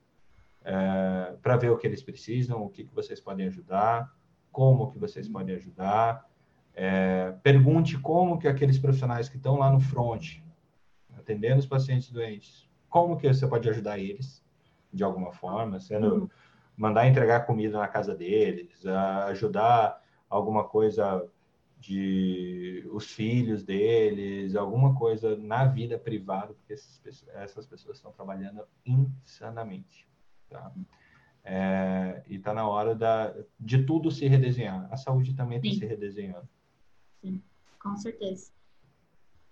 é, 0.64 1.36
para 1.42 1.56
ver 1.56 1.72
o 1.72 1.78
que 1.78 1.88
eles 1.88 2.04
precisam, 2.04 2.62
o 2.62 2.70
que, 2.70 2.84
que 2.84 2.94
vocês 2.94 3.20
podem 3.22 3.48
ajudar, 3.48 4.14
como 4.52 4.92
que 4.92 5.00
vocês 5.00 5.28
podem 5.28 5.56
ajudar. 5.56 6.30
É, 6.74 7.32
pergunte 7.42 7.98
como 7.98 8.38
que 8.38 8.48
aqueles 8.48 8.78
profissionais 8.78 9.30
que 9.30 9.38
estão 9.38 9.58
lá 9.58 9.72
no 9.72 9.80
front, 9.80 10.40
atendendo 11.18 11.60
os 11.60 11.66
pacientes 11.66 12.12
doentes, 12.12 12.70
como 12.90 13.18
que 13.18 13.28
você 13.28 13.48
pode 13.48 13.70
ajudar 13.70 13.98
eles 13.98 14.44
de 14.98 15.04
alguma 15.04 15.32
forma, 15.32 15.80
sendo 15.80 16.14
uhum. 16.14 16.30
mandar 16.76 17.08
entregar 17.08 17.46
comida 17.46 17.78
na 17.78 17.88
casa 17.88 18.14
deles, 18.14 18.86
ajudar 19.28 20.04
alguma 20.30 20.66
coisa 20.66 21.26
de 21.80 22.86
os 22.92 23.12
filhos 23.12 23.64
deles, 23.64 24.56
alguma 24.56 24.96
coisa 24.96 25.38
na 25.38 25.66
vida 25.66 25.98
privada, 25.98 26.54
porque 26.54 26.74
essas, 26.74 27.26
essas 27.34 27.66
pessoas 27.66 27.98
estão 27.98 28.12
trabalhando 28.12 28.64
insanamente. 28.86 30.08
Tá? 30.50 30.72
É, 31.44 32.24
e 32.28 32.36
está 32.36 32.54
na 32.54 32.68
hora 32.68 32.96
da, 32.96 33.34
de 33.60 33.84
tudo 33.84 34.12
se 34.12 34.28
redesenhar. 34.28 34.88
A 34.92 34.98
saúde 34.98 35.34
também 35.34 35.60
está 35.60 35.80
se 35.80 35.86
redesenhando. 35.86 36.50
Sim, 37.22 37.42
com 37.80 37.96
certeza. 37.96 38.52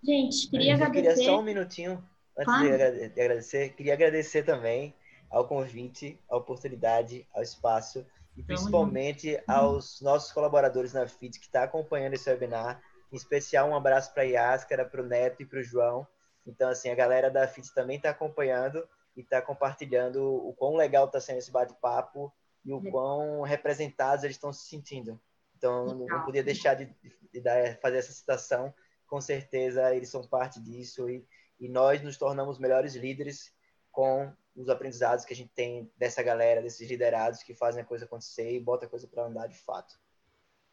Gente, 0.03 0.49
queria 0.49 0.73
eu 0.73 0.83
agradecer. 0.83 1.15
queria 1.15 1.31
só 1.31 1.39
um 1.39 1.43
minutinho 1.43 2.03
antes 2.37 2.45
claro. 2.45 2.63
de 2.63 3.21
agradecer. 3.21 3.69
Queria 3.75 3.93
agradecer 3.93 4.43
também 4.43 4.93
ao 5.29 5.47
convite, 5.47 6.19
à 6.29 6.37
oportunidade, 6.37 7.27
ao 7.33 7.41
espaço 7.41 8.05
e 8.35 8.43
principalmente 8.43 9.41
aos 9.47 10.01
nossos 10.01 10.31
colaboradores 10.31 10.93
na 10.93 11.07
FIT 11.07 11.39
que 11.39 11.45
estão 11.45 11.61
tá 11.61 11.65
acompanhando 11.65 12.13
esse 12.13 12.29
webinar. 12.29 12.81
Em 13.11 13.15
especial, 13.15 13.69
um 13.69 13.75
abraço 13.75 14.13
para 14.13 14.23
a 14.23 14.25
Yáscara, 14.25 14.85
para 14.85 15.01
o 15.01 15.05
Neto 15.05 15.41
e 15.41 15.45
para 15.45 15.59
o 15.59 15.63
João. 15.63 16.05
Então, 16.45 16.69
assim, 16.69 16.89
a 16.89 16.95
galera 16.95 17.31
da 17.31 17.47
FIT 17.47 17.73
também 17.73 17.97
está 17.97 18.09
acompanhando 18.09 18.87
e 19.15 19.21
está 19.21 19.41
compartilhando 19.41 20.21
o 20.21 20.53
quão 20.53 20.75
legal 20.75 21.05
está 21.05 21.21
sendo 21.21 21.37
esse 21.37 21.51
bate-papo 21.51 22.31
e 22.63 22.73
o 22.73 22.81
quão 22.91 23.41
representados 23.41 24.23
eles 24.23 24.35
estão 24.35 24.51
se 24.51 24.67
sentindo. 24.67 25.19
Então, 25.57 25.85
não 25.85 26.25
podia 26.25 26.43
deixar 26.43 26.73
de, 26.73 26.93
de 27.31 27.41
dar, 27.41 27.77
fazer 27.79 27.97
essa 27.97 28.11
citação. 28.11 28.73
Com 29.07 29.21
certeza, 29.21 29.95
eles 29.95 30.09
são 30.09 30.27
parte 30.27 30.59
disso 30.59 31.09
e, 31.09 31.25
e 31.59 31.69
nós 31.69 32.01
nos 32.01 32.17
tornamos 32.17 32.59
melhores 32.59 32.95
líderes 32.95 33.53
com 33.91 34.31
os 34.55 34.69
aprendizados 34.69 35.25
que 35.25 35.33
a 35.33 35.35
gente 35.35 35.51
tem 35.53 35.91
dessa 35.97 36.23
galera, 36.23 36.61
desses 36.61 36.89
liderados 36.89 37.43
que 37.43 37.53
fazem 37.53 37.81
a 37.81 37.85
coisa 37.85 38.05
acontecer 38.05 38.55
e 38.55 38.59
bota 38.59 38.85
a 38.85 38.89
coisa 38.89 39.07
para 39.07 39.25
andar 39.25 39.47
de 39.47 39.57
fato. 39.57 39.99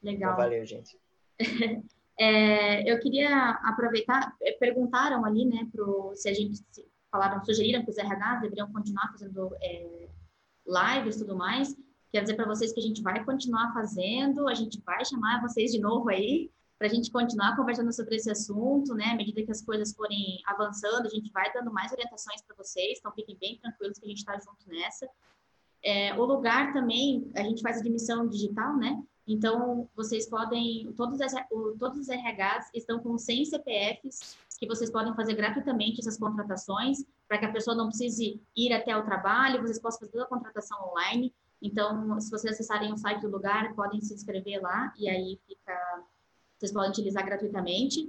Legal. 0.03 0.33
Então, 0.33 0.37
valeu, 0.37 0.65
gente. 0.65 0.99
é, 2.19 2.91
eu 2.91 2.99
queria 3.01 3.51
aproveitar, 3.65 4.35
é, 4.41 4.53
perguntaram 4.53 5.25
ali, 5.25 5.45
né, 5.45 5.69
pro, 5.73 6.13
se 6.15 6.29
a 6.29 6.35
gente 6.35 6.61
falaram, 7.11 7.45
sugeriram 7.45 7.85
que 7.85 7.91
os 7.91 7.99
RH 7.99 8.37
deveriam 8.37 8.73
continuar 8.73 9.09
fazendo 9.11 9.55
é, 9.61 10.09
lives 10.67 11.17
e 11.17 11.19
tudo 11.21 11.37
mais. 11.37 11.77
Quero 12.11 12.25
dizer 12.25 12.37
para 12.37 12.47
vocês 12.47 12.73
que 12.73 12.81
a 12.81 12.83
gente 12.83 13.03
vai 13.03 13.25
continuar 13.25 13.73
fazendo, 13.73 14.49
a 14.49 14.55
gente 14.55 14.81
vai 14.85 15.05
chamar 15.05 15.41
vocês 15.41 15.73
de 15.73 15.81
novo 15.81 16.09
aí 16.09 16.51
para 16.83 16.91
a 16.91 16.95
gente 16.95 17.13
continuar 17.13 17.55
conversando 17.55 17.93
sobre 17.93 18.17
esse 18.17 18.29
assunto, 18.29 18.93
né? 18.93 19.05
À 19.05 19.15
medida 19.15 19.41
que 19.41 19.53
as 19.53 19.63
coisas 19.63 19.95
forem 19.95 20.43
avançando, 20.45 21.07
a 21.07 21.09
gente 21.09 21.31
vai 21.31 21.53
dando 21.53 21.73
mais 21.73 21.93
orientações 21.93 22.43
para 22.43 22.57
vocês, 22.57 22.99
então 22.99 23.13
fiquem 23.13 23.39
bem 23.39 23.57
tranquilos 23.57 24.01
que 24.01 24.05
a 24.05 24.09
gente 24.09 24.19
está 24.19 24.37
junto 24.37 24.69
nessa. 24.69 25.09
É, 25.81 26.13
o 26.15 26.25
lugar 26.25 26.73
também, 26.73 27.31
a 27.37 27.43
gente 27.45 27.63
faz 27.63 27.79
admissão 27.79 28.27
digital, 28.27 28.77
né? 28.77 29.01
Então, 29.29 29.89
vocês 29.95 30.29
podem, 30.29 30.93
todos, 30.97 31.21
as, 31.21 31.33
todos 31.79 32.01
os 32.01 32.09
RHs 32.09 32.71
estão 32.75 32.99
com 32.99 33.17
100 33.17 33.45
CPFs 33.45 34.37
que 34.59 34.67
vocês 34.67 34.91
podem 34.91 35.15
fazer 35.15 35.35
gratuitamente 35.35 36.01
essas 36.01 36.19
contratações, 36.19 37.05
para 37.29 37.39
que 37.39 37.45
a 37.45 37.53
pessoa 37.53 37.77
não 37.77 37.87
precise 37.87 38.43
ir 38.57 38.73
até 38.73 38.97
o 38.97 39.05
trabalho, 39.05 39.63
vocês 39.63 39.81
possam 39.81 40.01
fazer 40.01 40.13
toda 40.13 40.25
a 40.25 40.29
contratação 40.29 40.79
online. 40.89 41.33
Então, 41.63 42.19
se 42.21 42.29
vocês 42.29 42.55
acessarem 42.55 42.93
o 42.93 42.97
site 42.97 43.21
do 43.21 43.31
lugar, 43.31 43.73
podem 43.77 44.01
se 44.01 44.13
inscrever 44.15 44.61
lá 44.61 44.93
e 44.99 45.09
aí 45.09 45.41
fica, 45.47 46.05
vocês 46.63 46.73
podem 46.73 46.91
utilizar 46.91 47.25
gratuitamente. 47.25 48.09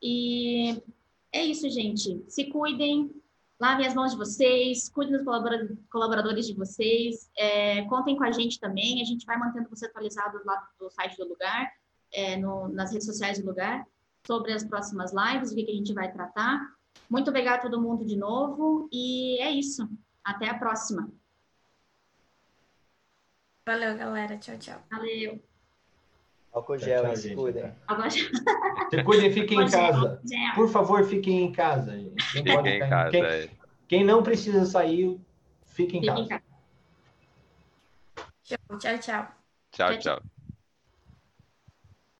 E 0.00 0.82
é 1.30 1.44
isso, 1.44 1.68
gente. 1.68 2.24
Se 2.26 2.46
cuidem, 2.46 3.14
lavem 3.60 3.86
as 3.86 3.94
mãos 3.94 4.12
de 4.12 4.16
vocês, 4.16 4.88
cuidem 4.88 5.18
dos 5.18 5.24
colaboradores 5.90 6.46
de 6.46 6.54
vocês, 6.54 7.30
é, 7.36 7.82
contem 7.82 8.16
com 8.16 8.24
a 8.24 8.32
gente 8.32 8.58
também, 8.58 9.02
a 9.02 9.04
gente 9.04 9.26
vai 9.26 9.38
mantendo 9.38 9.68
você 9.68 9.86
atualizado 9.86 10.40
lá 10.44 10.68
do 10.78 10.90
site 10.90 11.18
do 11.18 11.28
lugar, 11.28 11.70
é, 12.12 12.36
no, 12.36 12.68
nas 12.68 12.90
redes 12.90 13.06
sociais 13.06 13.38
do 13.38 13.46
lugar, 13.46 13.86
sobre 14.26 14.52
as 14.52 14.64
próximas 14.64 15.12
lives, 15.12 15.52
o 15.52 15.54
que, 15.54 15.64
que 15.64 15.70
a 15.72 15.76
gente 15.76 15.92
vai 15.92 16.10
tratar. 16.10 16.66
Muito 17.10 17.28
obrigada 17.28 17.58
a 17.58 17.62
todo 17.62 17.80
mundo 17.80 18.06
de 18.06 18.16
novo, 18.16 18.88
e 18.90 19.38
é 19.38 19.50
isso. 19.50 19.86
Até 20.24 20.48
a 20.48 20.58
próxima. 20.58 21.10
Valeu, 23.66 23.96
galera. 23.96 24.38
Tchau, 24.38 24.58
tchau. 24.58 24.82
Valeu. 24.90 25.51
Álcool 26.52 26.78
gel, 26.78 27.02
tchau, 27.02 27.16
se 27.16 27.34
cuidem. 27.34 27.72
Se 28.90 29.02
cuidem, 29.04 29.32
fiquem 29.32 29.62
em 29.62 29.70
casa. 29.70 30.20
Por 30.54 30.68
favor, 30.68 31.04
fiquem 31.04 31.44
em 31.44 31.52
casa. 31.52 31.92
Quem, 32.32 32.44
fiquem 32.44 32.76
em 32.76 32.78
casa, 32.80 33.10
quem, 33.10 33.22
é. 33.22 33.50
quem, 33.88 34.04
não 34.04 34.22
precisa 34.22 34.66
sair, 34.66 35.18
fique 35.64 35.96
em 35.96 36.04
casa. 36.04 36.42
Tchau, 38.44 38.98
tchau. 38.98 39.28
Tchau, 39.70 39.98
tchau. 39.98 40.22